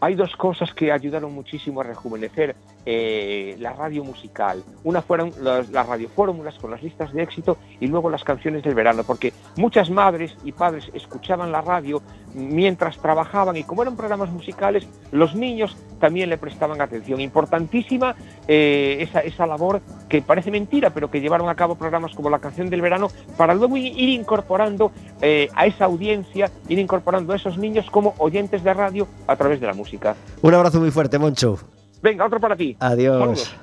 Hay 0.00 0.14
dos 0.14 0.34
cosas 0.36 0.72
que 0.74 0.92
ayudaron 0.92 1.32
muchísimo 1.34 1.80
a 1.80 1.84
rejuvenecer 1.84 2.56
eh, 2.86 3.56
la 3.58 3.72
radio 3.72 4.04
musical. 4.04 4.62
Una 4.82 5.02
fueron 5.02 5.32
las, 5.40 5.70
las 5.70 5.86
radiofórmulas 5.86 6.54
con 6.56 6.70
las 6.70 6.82
listas 6.82 7.12
de 7.12 7.22
éxito 7.22 7.58
y 7.80 7.86
luego 7.86 8.10
las 8.10 8.24
canciones 8.24 8.62
del 8.62 8.74
verano, 8.74 9.04
porque 9.04 9.32
muchas 9.56 9.90
madres 9.90 10.36
y 10.44 10.52
padres 10.52 10.90
escuchaban 10.94 11.52
la 11.52 11.60
radio 11.60 12.02
mientras 12.34 12.98
trabajaban 12.98 13.56
y 13.56 13.64
como 13.64 13.82
eran 13.82 13.96
programas 13.96 14.30
musicales, 14.30 14.86
los 15.12 15.34
niños 15.34 15.76
también 16.00 16.28
le 16.28 16.36
prestaban 16.36 16.80
atención. 16.80 17.20
Importantísima 17.20 18.14
eh, 18.48 19.08
esa, 19.24 19.46
labor 19.46 19.80
que 20.08 20.20
parece 20.20 20.50
mentira, 20.50 20.90
pero 20.90 21.10
que 21.10 21.20
llevaron 21.20 21.48
a 21.48 21.54
cabo 21.54 21.76
programas 21.76 22.14
como 22.14 22.30
la 22.30 22.38
canción 22.38 22.68
del 22.70 22.82
verano 22.82 23.08
para 23.36 23.54
luego 23.54 23.76
ir 23.76 23.94
ir 23.98 24.08
incorporando 24.10 24.92
eh, 25.22 25.48
a 25.54 25.66
esa 25.66 25.84
audiencia, 25.84 26.50
ir 26.68 26.78
incorporando 26.78 27.32
a 27.32 27.36
esos 27.36 27.58
niños 27.58 27.90
como 27.90 28.14
oyentes 28.18 28.64
de 28.64 28.74
radio 28.74 29.06
a 29.26 29.36
través 29.36 29.60
de 29.60 29.66
la 29.66 29.73
música. 29.74 30.14
Un 30.42 30.54
abrazo 30.54 30.80
muy 30.80 30.90
fuerte, 30.90 31.18
Moncho. 31.18 31.58
Venga, 32.02 32.26
otro 32.26 32.40
para 32.40 32.56
ti. 32.56 32.76
Adiós. 32.80 33.18
Saludos. 33.18 33.54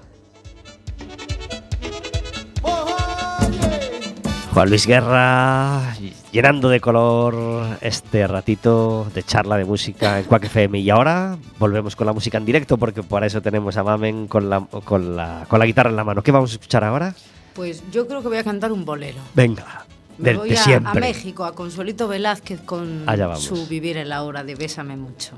Juan 4.54 4.70
Luis 4.70 4.86
Guerra 4.86 5.96
llenando 6.32 6.68
de 6.68 6.82
color 6.82 7.78
este 7.80 8.28
ratito 8.28 9.08
de 9.14 9.24
charla 9.24 9.56
de 9.56 9.64
música 9.64 10.20
en 10.20 10.26
Quack 10.26 10.46
FM. 10.46 10.80
Y 10.80 10.90
ahora 10.90 11.38
volvemos 11.58 11.96
con 11.96 12.06
la 12.06 12.14
música 12.14 12.38
en 12.38 12.46
directo 12.46 12.78
porque 12.78 13.02
para 13.02 13.28
eso 13.28 13.42
tenemos 13.42 13.78
a 13.78 13.84
Mamen 13.84 14.28
con 14.28 14.50
la, 14.50 14.60
con 14.84 15.16
la, 15.16 15.46
con 15.48 15.58
la 15.60 15.66
guitarra 15.66 15.90
en 15.90 15.96
la 15.96 16.04
mano. 16.04 16.22
¿Qué 16.22 16.32
vamos 16.32 16.52
a 16.52 16.54
escuchar 16.56 16.84
ahora? 16.84 17.16
Pues 17.54 17.82
yo 17.92 18.08
creo 18.08 18.22
que 18.22 18.28
voy 18.28 18.38
a 18.38 18.44
cantar 18.44 18.74
un 18.74 18.84
bolero. 18.84 19.20
Venga, 19.34 19.86
Me 20.18 20.32
de, 20.32 20.38
voy 20.38 20.54
a, 20.54 20.76
a. 20.90 20.94
México, 20.96 21.46
a 21.46 21.54
Consuelito 21.54 22.10
Velázquez 22.10 22.60
con 22.62 23.06
su 23.38 23.68
Vivir 23.68 23.98
en 23.98 24.10
la 24.10 24.24
hora 24.24 24.44
de 24.44 24.56
Bésame 24.56 24.98
mucho. 24.98 25.38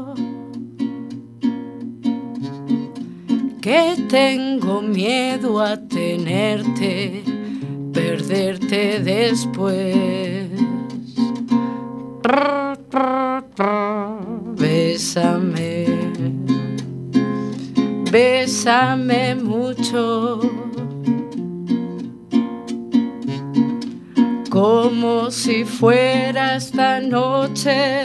Que 3.61 3.95
tengo 4.09 4.81
miedo 4.81 5.61
a 5.61 5.77
tenerte, 5.77 7.23
perderte 7.93 8.99
después. 8.99 10.49
Bésame, 14.57 15.85
bésame 18.11 19.35
mucho. 19.35 20.41
Como 24.49 25.29
si 25.29 25.63
fuera 25.63 26.55
esta 26.55 26.99
noche 26.99 28.03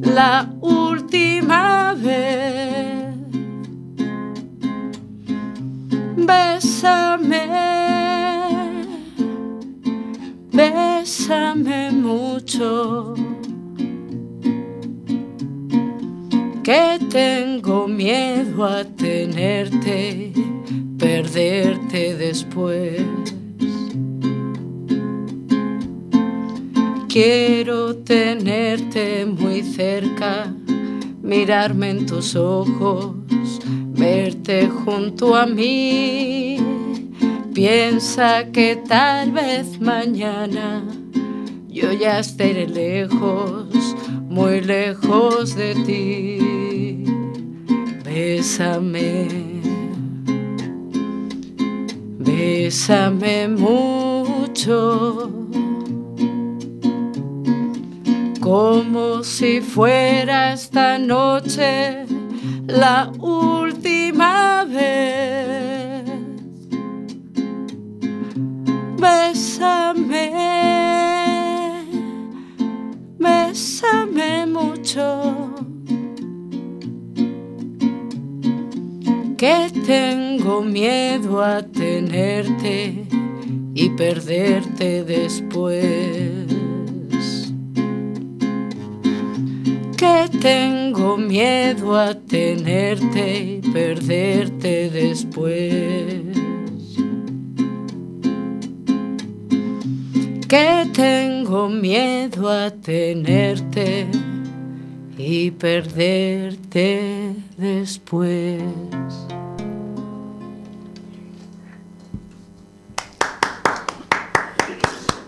la 0.00 0.50
última 0.60 1.94
vez. 1.94 2.55
Bésame, 6.26 7.46
bésame 10.52 11.92
mucho. 11.92 13.14
Que 16.64 16.98
tengo 17.10 17.86
miedo 17.86 18.64
a 18.64 18.82
tenerte, 18.84 20.32
perderte 20.98 22.16
después. 22.16 23.02
Quiero 27.08 27.96
tenerte 27.98 29.24
muy 29.26 29.62
cerca, 29.62 30.52
mirarme 31.22 31.90
en 31.90 32.06
tus 32.06 32.34
ojos, 32.34 33.15
junto 34.84 35.34
a 35.34 35.46
mí. 35.46 36.58
Piensa 37.52 38.50
que 38.52 38.76
tal 38.76 39.32
vez 39.32 39.80
mañana 39.80 40.84
yo 41.68 41.92
ya 41.92 42.20
estaré 42.20 42.66
lejos, 42.66 43.96
muy 44.28 44.60
lejos 44.60 45.56
de 45.56 45.74
ti. 45.86 47.04
Bésame, 48.04 49.28
bésame 52.18 53.48
mucho 53.48 55.30
como 58.40 59.24
si 59.24 59.60
fuera 59.60 60.52
esta 60.52 60.98
noche 60.98 62.06
la 62.66 63.12
última 63.18 64.64
vez. 64.64 66.04
Bésame, 68.98 70.32
bésame 73.18 74.46
mucho. 74.46 75.54
Que 79.36 79.70
tengo 79.86 80.62
miedo 80.62 81.42
a 81.42 81.62
tenerte 81.62 83.06
y 83.74 83.90
perderte 83.90 85.04
después. 85.04 86.46
que 89.96 90.28
tengo 90.40 90.85
miedo 91.14 91.96
a 91.96 92.14
tenerte 92.14 93.60
y 93.62 93.70
perderte 93.72 94.90
después. 94.90 96.36
Que 100.48 100.86
tengo 100.92 101.68
miedo 101.68 102.50
a 102.50 102.70
tenerte 102.70 104.06
y 105.18 105.50
perderte 105.50 107.34
después. 107.56 108.62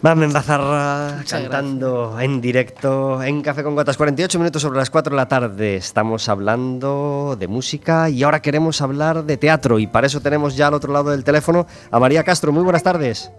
Mamen 0.00 0.32
Bazarra 0.32 1.24
cantando 1.28 2.20
en 2.20 2.40
directo 2.40 3.20
en 3.20 3.42
Café 3.42 3.64
con 3.64 3.74
Gotas, 3.74 3.96
48 3.96 4.38
minutos 4.38 4.62
sobre 4.62 4.78
las 4.78 4.90
4 4.90 5.10
de 5.10 5.16
la 5.16 5.26
tarde. 5.26 5.74
Estamos 5.74 6.28
hablando 6.28 7.36
de 7.36 7.48
música 7.48 8.08
y 8.08 8.22
ahora 8.22 8.40
queremos 8.40 8.80
hablar 8.80 9.24
de 9.24 9.36
teatro 9.36 9.80
y 9.80 9.88
para 9.88 10.06
eso 10.06 10.20
tenemos 10.20 10.56
ya 10.56 10.68
al 10.68 10.74
otro 10.74 10.92
lado 10.92 11.10
del 11.10 11.24
teléfono 11.24 11.66
a 11.90 11.98
María 11.98 12.22
Castro. 12.22 12.52
Muy 12.52 12.62
buenas 12.62 12.84
tardes. 12.84 13.32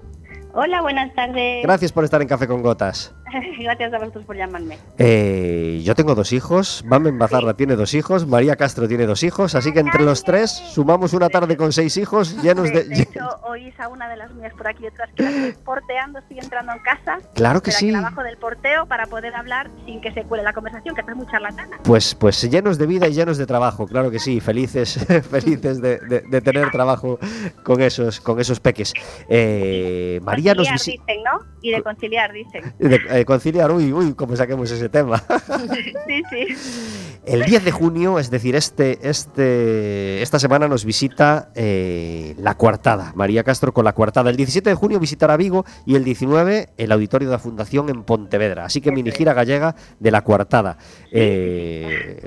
Hola, 0.52 0.82
buenas 0.82 1.14
tardes. 1.14 1.62
Gracias 1.64 1.91
por 1.91 2.04
estar 2.04 2.22
en 2.22 2.28
Café 2.28 2.47
con 2.47 2.64
Gotas. 2.64 3.14
Gracias 3.60 3.93
a 3.93 4.00
vosotros 4.00 4.26
por 4.26 4.36
llamarme. 4.36 4.80
Eh, 4.97 5.82
yo 5.86 5.93
tengo 5.93 6.16
dos 6.16 6.34
hijos, 6.34 6.84
Mamen 6.88 7.20
Bazarra 7.20 7.54
tiene 7.54 7.76
dos 7.76 7.93
hijos, 7.93 8.26
María 8.26 8.56
Castro 8.56 8.88
tiene 8.88 9.06
dos 9.06 9.22
hijos, 9.22 9.54
así 9.54 9.72
que 9.72 9.80
entre 9.80 10.04
los 10.04 10.24
tres 10.24 10.50
sumamos 10.50 11.14
una 11.14 11.30
tarde 11.30 11.56
con 11.56 11.72
seis 11.72 11.95
hijos 11.97 12.41
llenos 12.41 12.72
De, 12.74 12.84
de... 12.86 13.02
hecho, 13.04 13.20
oís 13.43 13.80
a 13.80 13.88
una 13.89 14.10
de 14.10 14.18
las 14.18 14.34
mías 14.34 14.52
por 14.58 14.68
aquí 14.68 14.82
detrás 14.84 15.10
que 15.16 15.22
la 15.22 15.30
estoy 15.30 15.64
porteando, 15.64 16.18
estoy 16.18 16.39
entrando 16.39 16.72
en 16.74 16.80
casa. 16.80 17.20
Claro 17.36 17.62
que 17.62 17.72
sí. 17.72 17.91
la 17.91 18.02
bajo 18.02 18.24
del 18.24 18.38
porteo 18.38 18.88
para 18.88 19.06
poder 19.06 19.36
hablar 19.36 19.70
sin 19.86 20.02
que 20.02 20.12
se 20.14 20.24
cuele 20.24 20.43
la 20.43 20.54
conversación, 20.54 20.95
que 20.95 21.02
es 21.02 21.16
muy 21.16 21.28
charlatana. 21.28 21.78
Pues, 21.84 22.16
pues 22.16 22.41
llenos 22.50 22.80
de 22.80 22.88
vida 22.88 23.08
y 23.08 23.14
llenos 23.14 23.38
de 23.38 23.45
trabajo, 23.45 23.86
claro 23.86 24.10
que 24.10 24.18
sí, 24.18 24.39
felices, 24.39 25.06
felices 25.30 25.80
de, 25.80 26.00
de- 26.00 26.22
de 26.22 26.41
tener 26.41 26.72
trabajo 26.72 27.20
con 27.64 27.82
esos, 27.82 28.20
con 28.20 28.39
esos 28.39 28.60
peques. 28.60 28.93
Eh, 29.28 30.20
María 30.24 30.38
nos 30.43 30.67
conciliar, 30.67 30.73
visita... 30.73 31.03
dicen, 31.05 31.23
¿no? 31.23 31.39
Y 31.61 31.71
de 31.71 31.81
conciliar, 31.81 32.33
dicen. 32.33 32.73
De, 32.79 32.99
eh, 33.09 33.25
conciliar, 33.25 33.71
uy, 33.71 33.93
uy, 33.93 34.13
cómo 34.13 34.35
saquemos 34.35 34.69
ese 34.71 34.89
tema. 34.89 35.17
sí, 36.07 36.23
sí. 36.29 37.09
El 37.25 37.43
10 37.43 37.65
de 37.65 37.71
junio, 37.71 38.17
es 38.17 38.31
decir, 38.31 38.55
este, 38.55 39.07
este, 39.07 40.21
esta 40.21 40.39
semana 40.39 40.67
nos 40.67 40.85
visita 40.85 41.51
eh, 41.53 42.33
La 42.39 42.55
Cuartada, 42.55 43.11
María 43.15 43.43
Castro 43.43 43.73
con 43.73 43.85
La 43.85 43.93
Cuartada. 43.93 44.29
El 44.29 44.35
17 44.35 44.69
de 44.69 44.75
junio 44.75 44.99
visitará 44.99 45.37
Vigo 45.37 45.65
y 45.85 45.95
el 45.95 46.03
19 46.03 46.69
el 46.77 46.91
Auditorio 46.91 47.27
de 47.27 47.33
la 47.33 47.39
Fundación 47.39 47.89
en 47.89 48.03
Pontevedra. 48.03 48.65
Así 48.65 48.81
que 48.81 48.91
mini 48.91 49.11
gira 49.11 49.33
gallega 49.33 49.75
de 49.99 50.11
La 50.11 50.23
Cuartada. 50.23 50.77
Eh, 51.11 52.19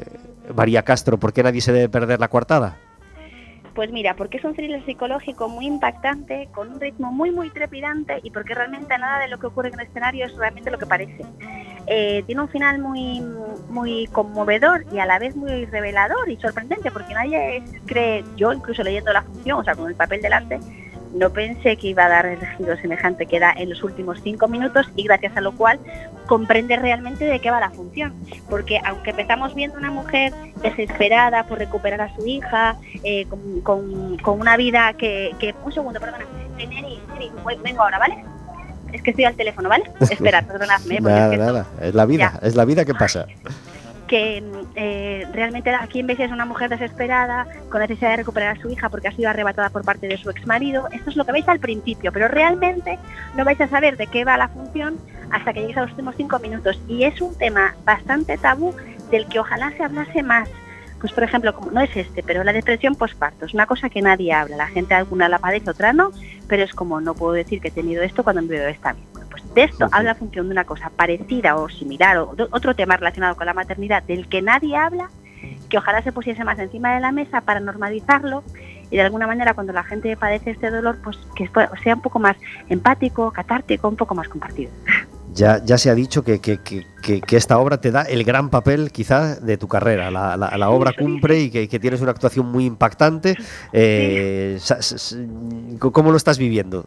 María 0.54 0.82
Castro, 0.82 1.18
¿por 1.18 1.32
qué 1.32 1.42
nadie 1.42 1.60
se 1.60 1.72
debe 1.72 1.88
perder 1.88 2.20
La 2.20 2.28
Cuartada? 2.28 2.78
Pues 3.74 3.90
mira, 3.90 4.14
porque 4.16 4.36
es 4.36 4.44
un 4.44 4.54
thriller 4.54 4.84
psicológico 4.84 5.48
muy 5.48 5.66
impactante, 5.66 6.48
con 6.52 6.72
un 6.72 6.80
ritmo 6.80 7.10
muy, 7.10 7.30
muy 7.30 7.48
trepidante 7.50 8.20
y 8.22 8.30
porque 8.30 8.54
realmente 8.54 8.98
nada 8.98 9.18
de 9.20 9.28
lo 9.28 9.38
que 9.38 9.46
ocurre 9.46 9.68
en 9.68 9.80
el 9.80 9.86
escenario 9.86 10.26
es 10.26 10.36
realmente 10.36 10.70
lo 10.70 10.78
que 10.78 10.84
parece. 10.84 11.24
Eh, 11.86 12.22
tiene 12.26 12.42
un 12.42 12.48
final 12.48 12.78
muy, 12.78 13.22
muy 13.70 14.06
conmovedor 14.08 14.84
y 14.92 14.98
a 14.98 15.06
la 15.06 15.18
vez 15.18 15.34
muy 15.34 15.64
revelador 15.64 16.28
y 16.30 16.36
sorprendente, 16.36 16.90
porque 16.90 17.14
nadie 17.14 17.62
cree, 17.86 18.22
yo 18.36 18.52
incluso 18.52 18.82
leyendo 18.82 19.12
la 19.12 19.22
función, 19.22 19.60
o 19.60 19.64
sea, 19.64 19.74
con 19.74 19.88
el 19.88 19.96
papel 19.96 20.20
delante, 20.20 20.60
no 21.12 21.30
pensé 21.30 21.76
que 21.76 21.88
iba 21.88 22.06
a 22.06 22.08
dar 22.08 22.26
el 22.26 22.38
giro 22.56 22.76
semejante 22.78 23.26
que 23.26 23.38
da 23.38 23.52
en 23.56 23.68
los 23.70 23.82
últimos 23.82 24.18
cinco 24.22 24.48
minutos 24.48 24.86
y 24.96 25.04
gracias 25.04 25.36
a 25.36 25.40
lo 25.40 25.52
cual 25.52 25.78
comprende 26.26 26.76
realmente 26.76 27.24
de 27.24 27.38
qué 27.40 27.50
va 27.50 27.60
la 27.60 27.70
función. 27.70 28.14
Porque 28.48 28.80
aunque 28.84 29.10
empezamos 29.10 29.54
viendo 29.54 29.76
una 29.78 29.90
mujer 29.90 30.32
desesperada 30.62 31.44
por 31.44 31.58
recuperar 31.58 32.00
a 32.00 32.14
su 32.16 32.26
hija, 32.26 32.76
eh, 33.04 33.26
con, 33.26 33.60
con- 33.60 34.18
con 34.18 34.40
una 34.40 34.56
vida 34.56 34.94
que, 34.94 35.34
que- 35.38 35.54
Un 35.64 35.72
segundo, 35.72 36.00
perdona. 36.00 36.24
Neri, 36.56 36.98
vengo 37.62 37.82
ahora, 37.82 37.98
¿vale? 37.98 38.24
Es 38.92 39.02
que 39.02 39.10
estoy 39.10 39.24
al 39.24 39.34
teléfono, 39.34 39.68
¿vale? 39.68 39.84
Espera, 40.00 40.42
perdonadme. 40.42 40.96
porque 40.96 40.96
es 40.96 41.02
nada, 41.02 41.30
que 41.30 41.36
nada, 41.38 41.66
es 41.80 41.94
la 41.94 42.04
vida, 42.06 42.38
es 42.42 42.54
la 42.56 42.64
vida 42.64 42.84
que 42.84 42.94
pasa. 42.94 43.26
Que 44.12 44.44
eh, 44.74 45.26
realmente 45.32 45.70
aquí 45.70 46.00
en 46.00 46.06
de 46.06 46.26
es 46.26 46.30
una 46.30 46.44
mujer 46.44 46.68
desesperada 46.68 47.46
con 47.70 47.80
necesidad 47.80 48.10
de 48.10 48.16
recuperar 48.16 48.58
a 48.58 48.60
su 48.60 48.68
hija 48.68 48.90
porque 48.90 49.08
ha 49.08 49.12
sido 49.12 49.30
arrebatada 49.30 49.70
por 49.70 49.86
parte 49.86 50.06
de 50.06 50.18
su 50.18 50.28
ex 50.28 50.46
marido. 50.46 50.86
Esto 50.92 51.08
es 51.08 51.16
lo 51.16 51.24
que 51.24 51.32
veis 51.32 51.48
al 51.48 51.60
principio, 51.60 52.12
pero 52.12 52.28
realmente 52.28 52.98
no 53.38 53.46
vais 53.46 53.58
a 53.62 53.68
saber 53.68 53.96
de 53.96 54.06
qué 54.08 54.26
va 54.26 54.36
la 54.36 54.48
función 54.48 54.98
hasta 55.30 55.54
que 55.54 55.60
lleguéis 55.60 55.78
a 55.78 55.80
los 55.80 55.92
últimos 55.92 56.14
cinco 56.18 56.38
minutos. 56.40 56.78
Y 56.88 57.04
es 57.04 57.22
un 57.22 57.34
tema 57.38 57.74
bastante 57.86 58.36
tabú 58.36 58.74
del 59.10 59.26
que 59.28 59.40
ojalá 59.40 59.72
se 59.78 59.82
hablase 59.82 60.22
más. 60.22 60.46
Pues 61.02 61.12
por 61.12 61.24
ejemplo, 61.24 61.52
como 61.52 61.72
no 61.72 61.80
es 61.80 61.96
este, 61.96 62.22
pero 62.22 62.44
la 62.44 62.52
depresión 62.52 62.94
postparto 62.94 63.44
es 63.44 63.54
una 63.54 63.66
cosa 63.66 63.90
que 63.90 64.00
nadie 64.00 64.32
habla. 64.32 64.56
La 64.56 64.68
gente 64.68 64.94
alguna 64.94 65.28
la 65.28 65.40
padece, 65.40 65.68
otra 65.68 65.92
no, 65.92 66.12
pero 66.46 66.62
es 66.62 66.72
como 66.72 67.00
no 67.00 67.12
puedo 67.14 67.32
decir 67.32 67.60
que 67.60 67.68
he 67.68 67.72
tenido 67.72 68.04
esto 68.04 68.22
cuando 68.22 68.40
mi 68.40 68.46
bebé 68.46 68.70
está 68.70 68.92
bien. 68.92 69.04
Bueno, 69.12 69.26
pues 69.28 69.42
de 69.52 69.64
esto 69.64 69.86
habla 69.90 70.10
la 70.10 70.14
función 70.14 70.46
de 70.46 70.52
una 70.52 70.62
cosa 70.62 70.90
parecida 70.90 71.56
o 71.56 71.68
similar 71.68 72.18
o 72.18 72.36
de 72.36 72.44
otro 72.44 72.76
tema 72.76 72.96
relacionado 72.96 73.34
con 73.34 73.46
la 73.46 73.52
maternidad 73.52 74.04
del 74.04 74.28
que 74.28 74.42
nadie 74.42 74.76
habla, 74.76 75.10
que 75.68 75.76
ojalá 75.76 76.02
se 76.02 76.12
pusiese 76.12 76.44
más 76.44 76.60
encima 76.60 76.94
de 76.94 77.00
la 77.00 77.10
mesa 77.10 77.40
para 77.40 77.58
normalizarlo 77.58 78.44
y 78.88 78.94
de 78.94 79.02
alguna 79.02 79.26
manera 79.26 79.54
cuando 79.54 79.72
la 79.72 79.82
gente 79.82 80.16
padece 80.16 80.52
este 80.52 80.70
dolor, 80.70 80.98
pues 81.02 81.18
que 81.34 81.50
sea 81.82 81.96
un 81.96 82.02
poco 82.02 82.20
más 82.20 82.36
empático, 82.68 83.32
catártico, 83.32 83.88
un 83.88 83.96
poco 83.96 84.14
más 84.14 84.28
compartido. 84.28 84.70
Ya, 85.34 85.62
ya 85.64 85.78
se 85.78 85.90
ha 85.90 85.94
dicho 85.94 86.22
que, 86.24 86.40
que- 86.40 86.58
que- 86.58 86.86
que- 87.02 87.20
que 87.20 87.36
esta 87.36 87.58
obra 87.58 87.80
te 87.80 87.90
da 87.90 88.02
el 88.02 88.22
gran 88.24 88.50
papel 88.50 88.90
quizá 88.92 89.36
de 89.36 89.56
tu 89.56 89.66
carrera. 89.68 90.10
La, 90.10 90.36
la- 90.36 90.56
la 90.56 90.70
obra 90.70 90.92
cumple 90.98 91.40
y 91.40 91.50
que, 91.50 91.78
tienes 91.80 92.00
una 92.00 92.10
actuación 92.10 92.46
muy 92.46 92.64
impactante. 92.66 93.36
Eh, 93.72 94.58
¿Cómo 95.78 96.10
lo 96.10 96.16
estás 96.16 96.38
viviendo? 96.38 96.86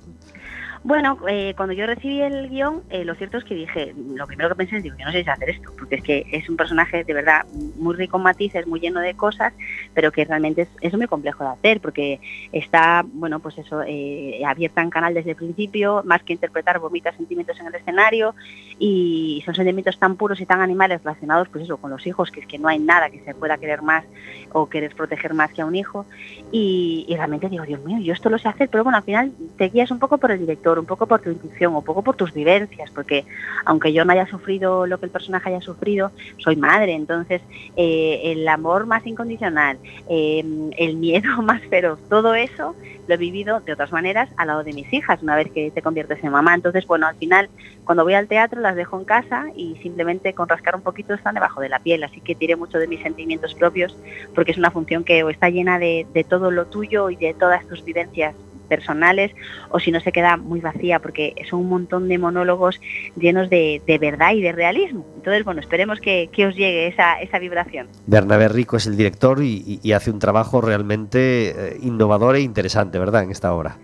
Bueno, 0.85 1.17
eh, 1.27 1.55
cuando 1.57 1.73
yo 1.73 1.87
recibí 1.87 2.21
el 2.21 2.47
guion, 2.47 2.83
eh, 2.91 3.03
lo 3.03 3.15
cierto 3.15 3.39
es 3.39 3.43
que 3.43 3.55
dije, 3.55 3.95
lo 4.13 4.27
primero 4.27 4.49
que 4.49 4.55
pensé 4.55 4.77
es, 4.77 4.83
digo, 4.83 4.95
yo 4.99 5.05
no 5.07 5.11
sé 5.11 5.23
si 5.23 5.29
hacer 5.31 5.49
esto, 5.49 5.71
porque 5.75 5.95
es 5.95 6.03
que 6.03 6.27
es 6.31 6.47
un 6.47 6.57
personaje 6.57 7.03
de 7.03 7.11
verdad 7.11 7.43
muy 7.77 7.95
rico 7.95 8.17
en 8.17 8.23
matices, 8.23 8.67
muy 8.67 8.79
lleno 8.79 8.99
de 8.99 9.15
cosas, 9.15 9.51
pero 9.95 10.11
que 10.11 10.25
realmente 10.25 10.67
es, 10.81 10.93
muy 10.93 11.07
complejo 11.07 11.43
de 11.43 11.49
hacer, 11.49 11.81
porque 11.81 12.19
está, 12.51 13.03
bueno, 13.03 13.39
pues 13.39 13.57
eso, 13.57 13.81
eh, 13.81 14.43
abierta 14.45 14.83
en 14.83 14.91
canal 14.91 15.15
desde 15.15 15.31
el 15.31 15.35
principio, 15.35 16.03
más 16.05 16.21
que 16.21 16.33
interpretar, 16.33 16.77
vomita 16.77 17.11
sentimientos 17.13 17.59
en 17.59 17.65
el 17.65 17.73
escenario, 17.73 18.35
y 18.77 19.41
son 19.43 19.55
sentimientos 19.55 19.97
tan 19.97 20.17
puros 20.17 20.39
y 20.39 20.45
tan 20.45 20.61
animales 20.61 21.03
relacionados, 21.03 21.49
pues 21.49 21.63
eso, 21.63 21.77
con 21.77 21.89
los 21.89 22.05
hijos, 22.05 22.29
que 22.29 22.41
es 22.41 22.45
que 22.45 22.59
no 22.59 22.67
hay 22.67 22.77
nada 22.77 23.09
que 23.09 23.21
se 23.21 23.33
pueda 23.33 23.57
querer 23.57 23.81
más 23.81 24.05
o 24.51 24.69
querer 24.69 24.93
proteger 24.93 25.33
más 25.33 25.51
que 25.51 25.63
a 25.63 25.65
un 25.65 25.75
hijo, 25.75 26.05
y, 26.51 27.07
y 27.09 27.15
realmente 27.15 27.49
digo, 27.49 27.65
Dios 27.65 27.83
mío, 27.83 27.97
yo 27.97 28.13
esto 28.13 28.29
lo 28.29 28.37
sé 28.37 28.49
hacer, 28.49 28.69
pero 28.69 28.83
bueno, 28.83 28.99
al 28.99 29.03
final 29.03 29.31
te 29.57 29.69
guías 29.69 29.89
un 29.89 29.97
poco 29.97 30.19
por 30.19 30.29
el 30.29 30.37
director, 30.37 30.74
un 30.79 30.85
poco 30.85 31.07
por 31.07 31.21
tu 31.21 31.29
intuición, 31.29 31.75
un 31.75 31.83
poco 31.83 32.03
por 32.03 32.15
tus 32.15 32.33
vivencias, 32.33 32.91
porque 32.91 33.25
aunque 33.65 33.93
yo 33.93 34.05
no 34.05 34.13
haya 34.13 34.27
sufrido 34.27 34.85
lo 34.85 34.99
que 34.99 35.05
el 35.05 35.11
personaje 35.11 35.49
haya 35.49 35.61
sufrido, 35.61 36.11
soy 36.37 36.55
madre, 36.55 36.93
entonces 36.93 37.41
eh, 37.75 38.21
el 38.25 38.47
amor 38.47 38.85
más 38.85 39.05
incondicional, 39.05 39.77
eh, 40.09 40.43
el 40.77 40.97
miedo 40.97 41.41
más 41.41 41.61
feroz, 41.63 41.99
todo 42.09 42.35
eso 42.35 42.75
lo 43.07 43.13
he 43.13 43.17
vivido 43.17 43.59
de 43.59 43.73
otras 43.73 43.91
maneras 43.91 44.29
al 44.37 44.47
lado 44.47 44.63
de 44.63 44.73
mis 44.73 44.91
hijas, 44.91 45.21
una 45.21 45.35
vez 45.35 45.51
que 45.51 45.71
te 45.71 45.81
conviertes 45.81 46.23
en 46.23 46.31
mamá. 46.31 46.55
Entonces, 46.55 46.85
bueno, 46.87 47.07
al 47.07 47.15
final, 47.15 47.49
cuando 47.83 48.03
voy 48.03 48.13
al 48.13 48.27
teatro, 48.27 48.61
las 48.61 48.75
dejo 48.75 48.99
en 48.99 49.05
casa 49.05 49.45
y 49.55 49.75
simplemente 49.77 50.33
con 50.33 50.49
rascar 50.49 50.75
un 50.75 50.81
poquito 50.81 51.13
están 51.13 51.35
debajo 51.35 51.61
de 51.61 51.69
la 51.69 51.79
piel. 51.79 52.03
Así 52.03 52.21
que 52.21 52.35
tiré 52.35 52.55
mucho 52.55 52.77
de 52.77 52.87
mis 52.87 53.01
sentimientos 53.01 53.53
propios, 53.53 53.95
porque 54.33 54.51
es 54.51 54.57
una 54.57 54.71
función 54.71 55.03
que 55.03 55.19
está 55.29 55.49
llena 55.49 55.79
de, 55.79 56.07
de 56.13 56.23
todo 56.23 56.51
lo 56.51 56.65
tuyo 56.65 57.09
y 57.09 57.15
de 57.15 57.33
todas 57.33 57.65
tus 57.67 57.83
vivencias 57.83 58.35
personales 58.65 59.31
o 59.69 59.79
si 59.79 59.91
no 59.91 59.99
se 59.99 60.11
queda 60.11 60.37
muy 60.37 60.59
vacía 60.59 60.99
porque 60.99 61.33
son 61.49 61.61
un 61.61 61.69
montón 61.69 62.07
de 62.07 62.17
monólogos 62.17 62.79
llenos 63.15 63.49
de, 63.49 63.81
de 63.85 63.97
verdad 63.97 64.33
y 64.33 64.41
de 64.41 64.51
realismo. 64.51 65.05
Entonces, 65.15 65.43
bueno, 65.45 65.61
esperemos 65.61 65.99
que, 65.99 66.29
que 66.31 66.45
os 66.47 66.55
llegue 66.55 66.87
esa, 66.87 67.21
esa 67.21 67.39
vibración. 67.39 67.87
Bernabé 68.05 68.47
Rico 68.49 68.77
es 68.77 68.87
el 68.87 68.97
director 68.97 69.41
y, 69.41 69.79
y- 69.81 69.91
hace 69.93 70.11
un 70.11 70.19
trabajo 70.19 70.59
realmente 70.61 71.49
eh, 71.49 71.77
innovador 71.81 72.35
e 72.35 72.41
interesante, 72.41 72.99
¿verdad? 72.99 73.23
En 73.23 73.31
esta 73.31 73.53
obra. 73.53 73.77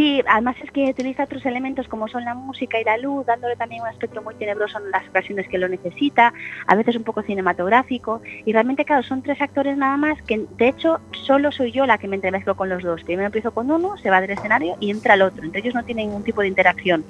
Sí, 0.00 0.22
además 0.26 0.56
es 0.64 0.70
que 0.70 0.88
utiliza 0.88 1.24
otros 1.24 1.44
elementos 1.44 1.86
como 1.86 2.08
son 2.08 2.24
la 2.24 2.32
música 2.32 2.80
y 2.80 2.84
la 2.84 2.96
luz, 2.96 3.26
dándole 3.26 3.54
también 3.54 3.82
un 3.82 3.88
aspecto 3.88 4.22
muy 4.22 4.34
tenebroso 4.34 4.78
en 4.78 4.90
las 4.90 5.06
ocasiones 5.06 5.46
que 5.46 5.58
lo 5.58 5.68
necesita, 5.68 6.32
a 6.66 6.74
veces 6.74 6.96
un 6.96 7.02
poco 7.02 7.20
cinematográfico, 7.20 8.22
y 8.46 8.54
realmente, 8.54 8.86
claro, 8.86 9.02
son 9.02 9.20
tres 9.20 9.42
actores 9.42 9.76
nada 9.76 9.98
más 9.98 10.22
que, 10.22 10.46
de 10.56 10.68
hecho, 10.68 11.00
solo 11.12 11.52
soy 11.52 11.72
yo 11.72 11.84
la 11.84 11.98
que 11.98 12.08
me 12.08 12.16
entremezclo 12.16 12.56
con 12.56 12.70
los 12.70 12.82
dos. 12.82 13.04
Primero 13.04 13.26
empiezo 13.26 13.52
con 13.52 13.70
uno, 13.70 13.98
se 13.98 14.08
va 14.08 14.22
del 14.22 14.30
escenario 14.30 14.78
y 14.80 14.90
entra 14.90 15.12
el 15.12 15.20
otro, 15.20 15.44
entre 15.44 15.60
ellos 15.60 15.74
no 15.74 15.84
tienen 15.84 16.06
ningún 16.06 16.24
tipo 16.24 16.40
de 16.40 16.48
interacción. 16.48 17.04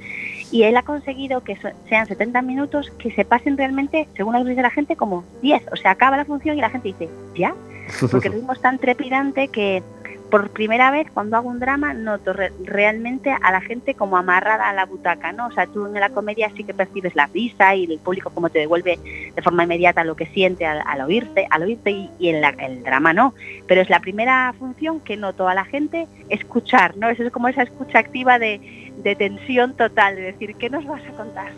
Y 0.51 0.65
él 0.65 0.77
ha 0.77 0.83
conseguido 0.83 1.45
que 1.45 1.57
sean 1.89 2.09
70 2.09 2.43
minutos 2.43 2.91
que 2.99 3.13
se 3.13 3.25
pasen 3.25 3.57
realmente, 3.57 4.09
según 4.17 4.35
lo 4.35 4.43
que 4.43 4.51
dice 4.51 4.63
la 4.63 4.71
gente, 4.71 4.97
como 4.97 5.23
10. 5.43 5.63
O 5.71 5.77
sea, 5.77 5.93
acaba 5.93 6.17
la 6.17 6.25
función 6.25 6.59
y 6.59 6.61
la 6.61 6.71
gente 6.71 6.89
dice, 6.89 7.09
¿ya? 7.37 7.55
Porque 8.11 8.27
el 8.27 8.35
ritmo 8.39 8.53
es 8.53 8.61
tan 8.61 8.81
trepidante 8.81 9.47
que 9.47 9.81
por 10.31 10.51
primera 10.51 10.91
vez 10.91 11.09
cuando 11.13 11.37
hago 11.37 11.49
un 11.49 11.59
drama 11.59 11.93
noto 11.93 12.33
re- 12.33 12.53
realmente 12.65 13.31
a 13.31 13.51
la 13.51 13.61
gente 13.61 13.95
como 13.95 14.17
amarrada 14.17 14.69
a 14.69 14.73
la 14.73 14.87
butaca, 14.87 15.33
¿no? 15.33 15.49
O 15.49 15.53
sea, 15.53 15.67
tú 15.67 15.87
en 15.87 15.95
la 15.95 16.11
comedia 16.11 16.51
sí 16.57 16.65
que 16.65 16.73
percibes 16.73 17.15
la 17.17 17.27
risa 17.27 17.75
y 17.75 17.85
el 17.85 17.99
público 17.99 18.31
como 18.31 18.49
te 18.49 18.61
devuelve 18.61 18.99
de 19.35 19.43
forma 19.43 19.65
inmediata 19.65 20.05
lo 20.05 20.15
que 20.17 20.27
siente 20.27 20.65
al, 20.67 21.01
oírte, 21.01 21.47
al 21.51 21.63
oírte 21.65 21.91
y, 21.91 22.11
y 22.19 22.29
en 22.29 22.41
la- 22.41 22.51
el 22.51 22.83
drama 22.83 23.13
no. 23.13 23.35
Pero 23.67 23.81
es 23.81 23.91
la 23.91 24.01
primera 24.01 24.55
función 24.59 25.01
que 25.01 25.17
noto 25.17 25.49
a 25.49 25.55
la 25.55 25.65
gente 25.65 26.07
escuchar, 26.29 26.97
¿no? 26.97 27.09
Eso 27.11 27.25
es 27.25 27.33
como 27.33 27.49
esa 27.49 27.63
escucha 27.63 27.99
activa 27.99 28.39
de, 28.39 28.93
de 29.03 29.17
tensión 29.17 29.77
total, 29.77 30.17
de 30.17 30.23
decir, 30.23 30.55
¿qué 30.57 30.71
nos 30.71 30.87
vas 30.87 31.03
a 31.07 31.11
contar? 31.17 31.53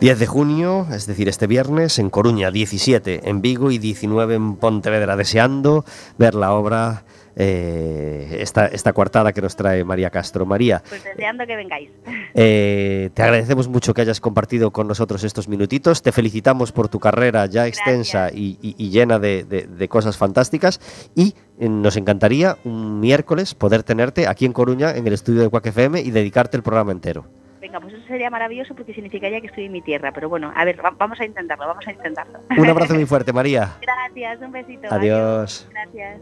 10 0.00 0.18
de 0.18 0.26
junio, 0.26 0.86
es 0.92 1.06
decir, 1.06 1.26
este 1.28 1.46
viernes, 1.46 1.98
en 1.98 2.10
Coruña, 2.10 2.50
17 2.50 3.28
en 3.30 3.40
Vigo 3.40 3.70
y 3.70 3.78
19 3.78 4.34
en 4.34 4.56
Pontevedra, 4.56 5.16
deseando 5.16 5.86
ver 6.18 6.34
la 6.34 6.52
obra, 6.52 7.02
eh, 7.36 8.38
esta, 8.40 8.66
esta 8.66 8.92
coartada 8.92 9.32
que 9.32 9.40
nos 9.42 9.54
trae 9.56 9.84
María 9.84 10.10
Castro. 10.10 10.46
María, 10.46 10.82
Pues 10.88 11.04
deseando 11.04 11.46
que 11.46 11.54
vengáis. 11.56 11.90
eh, 12.34 13.10
te 13.14 13.22
agradecemos 13.22 13.68
mucho 13.68 13.94
que 13.94 14.00
hayas 14.00 14.20
compartido 14.20 14.70
con 14.72 14.88
nosotros 14.88 15.22
estos 15.24 15.46
minutitos, 15.48 16.02
te 16.02 16.12
felicitamos 16.12 16.72
por 16.72 16.88
tu 16.88 16.98
carrera 16.98 17.46
ya 17.46 17.66
extensa 17.66 18.30
y, 18.32 18.58
y- 18.62 18.74
y 18.78 18.90
llena 18.90 19.18
de, 19.18 19.44
de- 19.44 19.66
de 19.66 19.88
cosas 19.88 20.16
fantásticas 20.16 20.80
y 21.14 21.34
eh, 21.58 21.68
nos 21.68 21.96
encantaría 21.96 22.56
un 22.64 23.00
miércoles 23.00 23.54
poder 23.54 23.82
tenerte 23.82 24.26
aquí 24.26 24.44
en 24.46 24.52
Coruña, 24.52 24.92
en 24.96 25.06
el 25.06 25.12
estudio 25.12 25.42
de 25.42 25.48
Quack 25.50 25.66
FM 25.66 26.00
y 26.00 26.10
dedicarte 26.10 26.56
el 26.56 26.62
programa 26.62 26.92
entero. 26.92 27.26
Venga, 27.66 27.80
pues 27.80 27.94
eso 27.94 28.06
sería 28.06 28.30
maravilloso 28.30 28.76
porque 28.76 28.94
significaría 28.94 29.40
que 29.40 29.48
estoy 29.48 29.64
en 29.64 29.72
mi 29.72 29.82
tierra. 29.82 30.12
Pero 30.12 30.28
bueno, 30.28 30.52
a 30.54 30.64
ver, 30.64 30.78
va- 30.84 30.94
vamos 30.96 31.18
a 31.20 31.24
intentarlo, 31.24 31.66
vamos 31.66 31.84
a 31.86 31.90
intentarlo. 31.92 32.38
Un 32.56 32.68
abrazo 32.68 32.94
muy 32.94 33.06
fuerte, 33.06 33.32
María. 33.32 33.76
Gracias, 33.82 34.40
un 34.40 34.52
besito. 34.52 34.86
Adiós. 34.88 35.66
Gracias. 35.72 36.20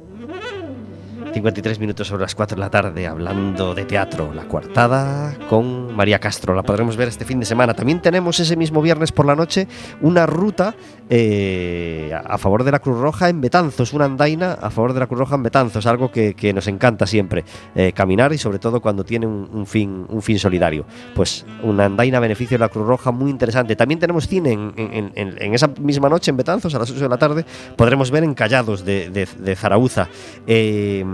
53 1.32 1.78
minutos 1.78 2.08
sobre 2.08 2.22
las 2.22 2.34
4 2.34 2.56
de 2.56 2.60
la 2.60 2.70
tarde 2.70 3.06
hablando 3.06 3.72
de 3.74 3.84
teatro, 3.84 4.32
La 4.34 4.44
Coartada 4.44 5.32
con 5.48 5.94
María 5.94 6.18
Castro. 6.18 6.54
La 6.54 6.62
podremos 6.64 6.96
ver 6.96 7.08
este 7.08 7.24
fin 7.24 7.38
de 7.40 7.46
semana. 7.46 7.72
También 7.74 8.00
tenemos 8.02 8.40
ese 8.40 8.56
mismo 8.56 8.82
viernes 8.82 9.12
por 9.12 9.24
la 9.24 9.36
noche 9.36 9.68
una 10.02 10.26
ruta 10.26 10.74
eh, 11.08 12.10
a 12.14 12.34
a 12.34 12.38
favor 12.38 12.64
de 12.64 12.72
la 12.72 12.80
Cruz 12.80 12.98
Roja 13.00 13.28
en 13.28 13.40
Betanzos, 13.40 13.92
una 13.92 14.06
andaina 14.06 14.54
a 14.54 14.70
favor 14.70 14.92
de 14.92 15.00
la 15.00 15.06
Cruz 15.06 15.20
Roja 15.20 15.36
en 15.36 15.44
Betanzos, 15.44 15.86
algo 15.86 16.10
que, 16.10 16.34
que 16.34 16.52
nos 16.52 16.66
encanta 16.66 17.06
siempre, 17.06 17.44
eh, 17.76 17.92
caminar 17.92 18.32
y 18.32 18.38
sobre 18.38 18.58
todo 18.58 18.80
cuando 18.80 19.04
tiene 19.04 19.26
un, 19.26 19.48
un 19.52 19.66
fin, 19.66 20.04
un 20.08 20.20
fin 20.20 20.38
solidario. 20.38 20.84
Pues 21.14 21.33
una 21.62 21.86
andaina 21.86 22.18
a 22.18 22.20
beneficio 22.20 22.56
de 22.56 22.60
la 22.60 22.68
Cruz 22.68 22.86
Roja 22.86 23.10
muy 23.10 23.30
interesante. 23.30 23.76
También 23.76 23.98
tenemos 23.98 24.26
cine 24.28 24.52
en, 24.52 25.54
esa 25.54 25.68
misma 25.80 26.08
noche 26.08 26.30
en 26.30 26.36
Betanzos, 26.36 26.74
a 26.74 26.78
las 26.78 26.90
8 26.90 27.00
de 27.00 27.08
la 27.08 27.16
tarde, 27.18 27.44
podremos 27.76 28.10
ver 28.10 28.24
Encallados 28.24 28.84
de, 28.84 29.10
de, 29.10 29.26
de 29.38 29.56
Zarauza. 29.56 30.08
Eh, 30.46 31.04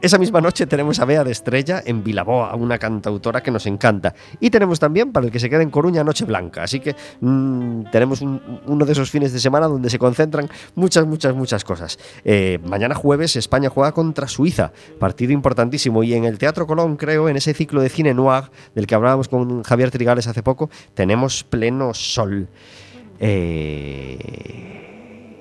esa 0.00 0.18
misma 0.18 0.40
noche 0.40 0.66
tenemos 0.66 0.98
a 1.00 1.04
Bea 1.04 1.24
de 1.24 1.32
Estrella 1.32 1.82
en 1.84 2.02
Vilaboa, 2.04 2.54
una 2.54 2.78
cantautora 2.78 3.42
que 3.42 3.50
nos 3.50 3.66
encanta. 3.66 4.14
Y 4.40 4.50
tenemos 4.50 4.78
también, 4.78 5.12
para 5.12 5.26
el 5.26 5.32
que 5.32 5.38
se 5.40 5.48
quede 5.50 5.62
en 5.62 5.70
Coruña, 5.70 6.04
Noche 6.04 6.24
Blanca. 6.24 6.62
Así 6.62 6.80
que 6.80 6.94
mm, 7.20 7.84
tenemos 7.90 8.20
un- 8.20 8.40
uno 8.66 8.84
de 8.84 8.92
esos 8.92 9.10
fines 9.10 9.32
de 9.32 9.40
semana 9.40 9.66
donde 9.66 9.90
se 9.90 9.98
concentran 9.98 10.48
muchas, 10.74 11.06
muchas, 11.06 11.34
muchas 11.34 11.64
cosas. 11.64 11.98
Eh, 12.24 12.58
mañana 12.64 12.94
jueves 12.94 13.36
España 13.36 13.68
juega 13.68 13.92
contra 13.92 14.28
Suiza, 14.28 14.72
partido 14.98 15.32
importantísimo. 15.32 16.02
Y 16.02 16.14
en 16.14 16.24
el 16.24 16.38
Teatro 16.38 16.66
Colón, 16.66 16.96
creo, 16.96 17.28
en 17.28 17.36
ese 17.36 17.54
ciclo 17.54 17.80
de 17.80 17.88
cine 17.88 18.14
noir 18.14 18.44
del 18.74 18.86
que 18.86 18.94
hablábamos 18.94 19.28
con 19.32 19.62
Javier 19.62 19.90
Trigales 19.90 20.26
hace 20.26 20.42
poco, 20.42 20.68
tenemos 20.92 21.42
pleno 21.42 21.94
sol. 21.94 22.48
Eh, 23.18 24.18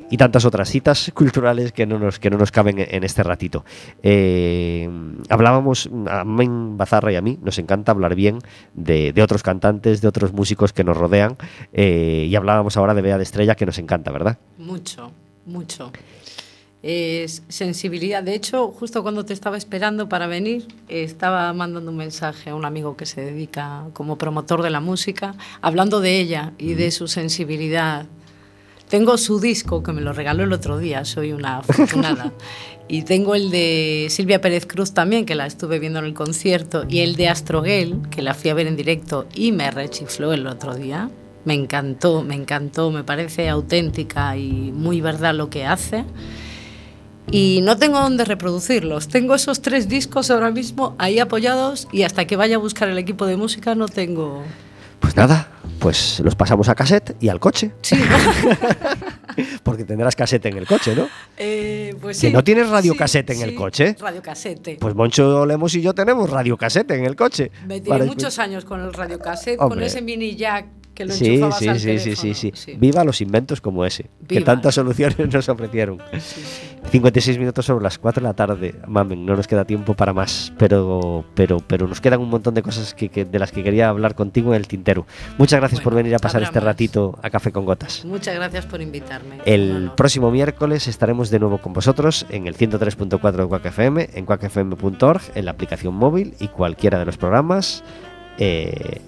y 0.10 0.16
tantas 0.16 0.46
otras 0.46 0.70
citas 0.70 1.12
culturales 1.14 1.74
que 1.74 1.86
no 1.86 2.00
nos, 2.00 2.18
que 2.18 2.30
no 2.30 2.38
nos 2.38 2.52
caben 2.52 2.78
en 2.80 3.04
este 3.04 3.22
ratito. 3.22 3.66
Eh, 4.02 4.90
hablábamos, 5.30 5.90
a 6.08 6.24
Men 6.24 6.78
Bazarra 6.78 7.12
y 7.12 7.18
a 7.18 7.22
mí, 7.22 7.38
nos 7.42 7.60
encanta 7.60 7.92
hablar 7.92 8.16
bien 8.16 8.40
de, 8.74 9.12
de 9.12 9.22
otros 9.22 9.44
cantantes, 9.44 10.00
de 10.00 10.08
otros 10.08 10.32
músicos 10.32 10.72
que 10.72 10.86
nos 10.86 10.96
rodean, 10.96 11.36
eh, 11.74 12.28
y 12.30 12.36
hablábamos 12.38 12.78
ahora 12.78 12.94
de 12.94 13.02
Bea 13.02 13.18
de 13.18 13.24
Estrella, 13.24 13.56
que 13.56 13.66
nos 13.66 13.78
encanta, 13.78 14.10
¿verdad? 14.12 14.38
Mucho, 14.58 15.12
mucho. 15.46 15.92
Es 16.84 17.44
sensibilidad. 17.48 18.24
De 18.24 18.34
hecho, 18.34 18.70
justo 18.70 19.04
cuando 19.04 19.24
te 19.24 19.34
estaba 19.34 19.56
esperando 19.56 20.10
para 20.10 20.26
venir, 20.26 20.68
estaba 20.88 21.54
mandando 21.54 21.92
un 21.92 21.98
mensaje 21.98 22.50
a 22.50 22.56
un 22.56 22.66
amigo 22.66 22.98
que 22.98 23.06
se 23.06 23.22
dedica 23.22 23.86
como 23.94 24.18
promotor 24.18 24.64
de 24.64 24.72
la 24.72 24.80
música, 24.80 25.36
hablando 25.62 26.02
de 26.02 26.20
ella 26.20 26.54
y 26.58 26.74
de 26.74 26.90
su 26.90 27.08
sensibilidad. 27.08 28.08
Tengo 28.90 29.18
su 29.18 29.40
disco 29.40 29.84
que 29.84 29.94
me 29.94 30.02
lo 30.02 30.12
regaló 30.12 30.44
el 30.44 30.52
otro 30.52 30.80
día, 30.80 31.06
soy 31.06 31.34
una 31.34 31.58
afortunada. 31.60 32.34
y 32.88 33.04
tengo 33.04 33.36
el 33.36 33.52
de 33.52 34.08
Silvia 34.10 34.42
Pérez 34.42 34.66
Cruz 34.66 34.92
también, 34.94 35.26
que 35.26 35.36
la 35.36 35.46
estuve 35.46 35.78
viendo 35.78 36.00
en 36.00 36.06
el 36.06 36.14
concierto, 36.16 36.86
y 36.90 37.00
el 37.00 37.16
de 37.16 37.30
Astroguel, 37.30 38.00
que 38.10 38.24
la 38.24 38.34
fui 38.34 38.50
a 38.50 38.56
ver 38.56 38.66
en 38.66 38.76
directo 38.76 39.28
y 39.36 39.52
me 39.52 39.70
rechifló 39.70 40.34
el 40.34 40.48
otro 40.48 40.76
día. 40.76 41.12
Me 41.46 41.54
encantó, 41.54 42.24
me 42.24 42.36
encantó, 42.36 42.92
me 42.92 43.04
parece 43.04 43.50
auténtica 43.50 44.36
y 44.36 44.72
muy 44.74 45.00
verdad 45.00 45.36
lo 45.36 45.50
que 45.50 45.66
hace. 45.66 46.06
Y 47.30 47.62
no 47.64 47.78
tengo 47.78 48.00
dónde 48.00 48.26
reproducirlos. 48.26 49.08
Tengo 49.08 49.36
esos 49.36 49.62
tres 49.62 49.88
discos 49.88 50.32
ahora 50.32 50.52
mismo 50.52 50.96
ahí 50.98 51.20
apoyados 51.20 51.88
y 51.92 52.04
hasta 52.04 52.26
que 52.26 52.36
vaya 52.36 52.56
a 52.56 52.60
buscar 52.60 52.90
el 52.90 52.98
equipo 52.98 53.26
de 53.26 53.38
música 53.38 53.76
no 53.76 53.88
tengo... 53.88 54.44
Pues 55.00 55.16
nada, 55.16 55.52
pues 55.80 56.20
los 56.20 56.36
pasamos 56.36 56.70
a 56.70 56.76
cassette 56.76 57.16
y 57.20 57.30
al 57.30 57.40
coche. 57.40 57.72
Sí, 57.82 57.96
Porque 59.64 59.84
tendrás 59.84 60.16
cassette 60.16 60.46
en 60.46 60.58
el 60.58 60.68
coche, 60.68 60.96
¿no? 60.96 61.08
Eh, 61.38 61.96
pues 62.00 62.20
¿Que 62.22 62.28
sí, 62.28 62.34
no 62.34 62.44
tienes 62.44 62.68
sí, 62.68 62.72
radiocasete 62.72 63.34
en 63.34 63.42
el 63.42 63.50
sí, 63.50 63.56
coche? 63.56 63.96
Radiocasete. 64.00 64.78
Pues 64.80 64.94
Moncho 64.94 65.46
Lemos 65.46 65.74
y 65.74 65.82
yo 65.82 65.94
tenemos 65.94 66.30
radiocasete 66.30 66.96
en 66.96 67.06
el 67.06 67.16
coche. 67.16 67.52
Me 67.66 67.82
tiré 67.82 68.04
muchos 68.04 68.38
años 68.38 68.64
con 68.64 68.82
el 68.82 68.94
radiocassette, 68.94 69.58
con 69.58 69.72
Hombre. 69.72 69.88
ese 69.88 70.02
mini 70.04 70.36
jack 70.36 70.68
que 71.02 71.06
lo 71.08 71.14
Sí, 71.14 71.26
sí, 71.60 71.68
al 71.68 71.80
sí, 71.80 72.00
sí, 72.00 72.34
sí, 72.34 72.52
sí. 72.54 72.74
Viva 72.78 73.04
los 73.04 73.22
inventos 73.22 73.62
como 73.62 73.86
ese, 73.86 74.10
que 74.28 74.42
tantas 74.42 74.76
soluciones 74.76 75.18
nos 75.34 75.48
ofrecieron. 75.50 76.00
56 76.92 77.38
minutos 77.38 77.66
sobre 77.66 77.84
las 77.84 77.98
4 78.00 78.22
de 78.22 78.28
la 78.28 78.34
tarde, 78.34 78.76
mamen, 78.88 79.26
no 79.26 79.36
nos 79.36 79.48
queda 79.48 79.66
tiempo 79.66 79.94
para 79.94 80.14
más, 80.14 80.52
pero 80.58 81.24
pero 81.36 81.58
pero 81.66 81.88
nos 81.88 82.02
quedan 82.02 82.20
un 82.22 82.30
montón 82.30 82.54
de 82.54 82.64
cosas 82.64 82.94
que, 82.94 83.10
que- 83.10 83.24
de 83.26 83.40
las 83.40 83.52
que 83.52 83.64
quería 83.64 83.90
hablar 83.90 84.16
contigo 84.16 84.50
en 84.54 84.56
el 84.60 84.68
tintero. 84.68 85.06
Muchas 85.38 85.60
gracias 85.60 85.80
por 85.82 85.94
venir 85.94 86.16
a 86.16 86.20
pasar 86.20 86.42
este 86.44 86.56
más. 86.60 86.64
ratito 86.66 87.18
a 87.22 87.30
Café 87.30 87.52
con 87.52 87.66
Gotas. 87.66 88.04
Muchas 88.06 88.36
gracias 88.36 88.66
por 88.66 88.82
invitarme. 88.82 89.38
El 89.46 89.92
próximo 89.96 90.32
miércoles 90.32 90.88
estaremos 90.88 91.30
de 91.30 91.40
nuevo 91.40 91.60
con 91.60 91.74
vosotros 91.74 92.26
en 92.30 92.48
el 92.48 92.56
103.4 92.58 93.32
de 93.32 93.48
Quack 93.48 93.66
FM, 93.68 94.10
en 94.14 94.26
quackfm.org, 94.26 95.22
en 95.36 95.46
la 95.46 95.52
aplicación 95.52 95.94
móvil 95.94 96.34
y 96.40 96.48
cualquiera 96.48 96.98
de 97.00 97.06
los 97.06 97.18
programas 97.18 97.84
eh, 98.40 99.00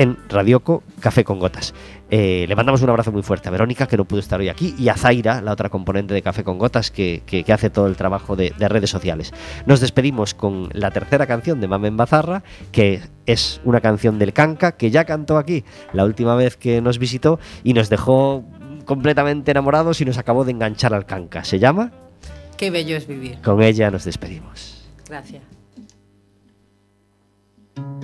en 0.00 0.16
Radioco 0.30 0.82
Café 0.98 1.24
con 1.24 1.38
Gotas. 1.38 1.74
Eh, 2.10 2.46
le 2.48 2.56
mandamos 2.56 2.80
un 2.80 2.88
abrazo 2.88 3.12
muy 3.12 3.22
fuerte 3.22 3.48
a 3.48 3.52
Verónica, 3.52 3.86
que 3.86 3.98
no 3.98 4.06
pudo 4.06 4.18
estar 4.20 4.40
hoy 4.40 4.48
aquí, 4.48 4.74
y 4.78 4.88
a 4.88 4.94
Zaira, 4.96 5.42
la 5.42 5.52
otra 5.52 5.68
componente 5.68 6.14
de 6.14 6.22
Café 6.22 6.42
con 6.42 6.56
Gotas, 6.58 6.90
que, 6.90 7.22
que- 7.26 7.44
que 7.44 7.52
hace 7.52 7.68
todo 7.68 7.86
el 7.86 7.96
trabajo 7.96 8.34
de, 8.34 8.54
de 8.58 8.68
redes 8.68 8.88
sociales. 8.88 9.32
Nos 9.66 9.80
despedimos 9.80 10.32
con 10.32 10.70
la 10.72 10.90
tercera 10.90 11.26
canción 11.26 11.60
de 11.60 11.68
Mamen 11.68 11.98
Bazarra, 11.98 12.42
que 12.72 13.02
es 13.26 13.60
una 13.64 13.80
canción 13.82 14.18
del 14.18 14.32
Canca, 14.32 14.72
que 14.72 14.90
ya 14.90 15.04
cantó 15.04 15.36
aquí 15.36 15.64
la 15.92 16.04
última 16.06 16.34
vez 16.34 16.56
que 16.56 16.80
nos 16.80 16.98
visitó 16.98 17.38
y 17.62 17.74
nos 17.74 17.90
dejó 17.90 18.42
completamente 18.86 19.50
enamorados 19.50 20.00
y 20.00 20.06
nos 20.06 20.16
acabó 20.16 20.44
de 20.46 20.52
enganchar 20.52 20.94
al 20.94 21.04
Canca. 21.04 21.44
Se 21.44 21.58
llama 21.58 21.92
Qué 22.56 22.70
bello 22.70 22.96
es 22.96 23.06
vivir. 23.06 23.38
Con 23.42 23.62
ella 23.62 23.90
nos 23.90 24.04
despedimos. 24.04 24.82
Gracias. 25.08 25.42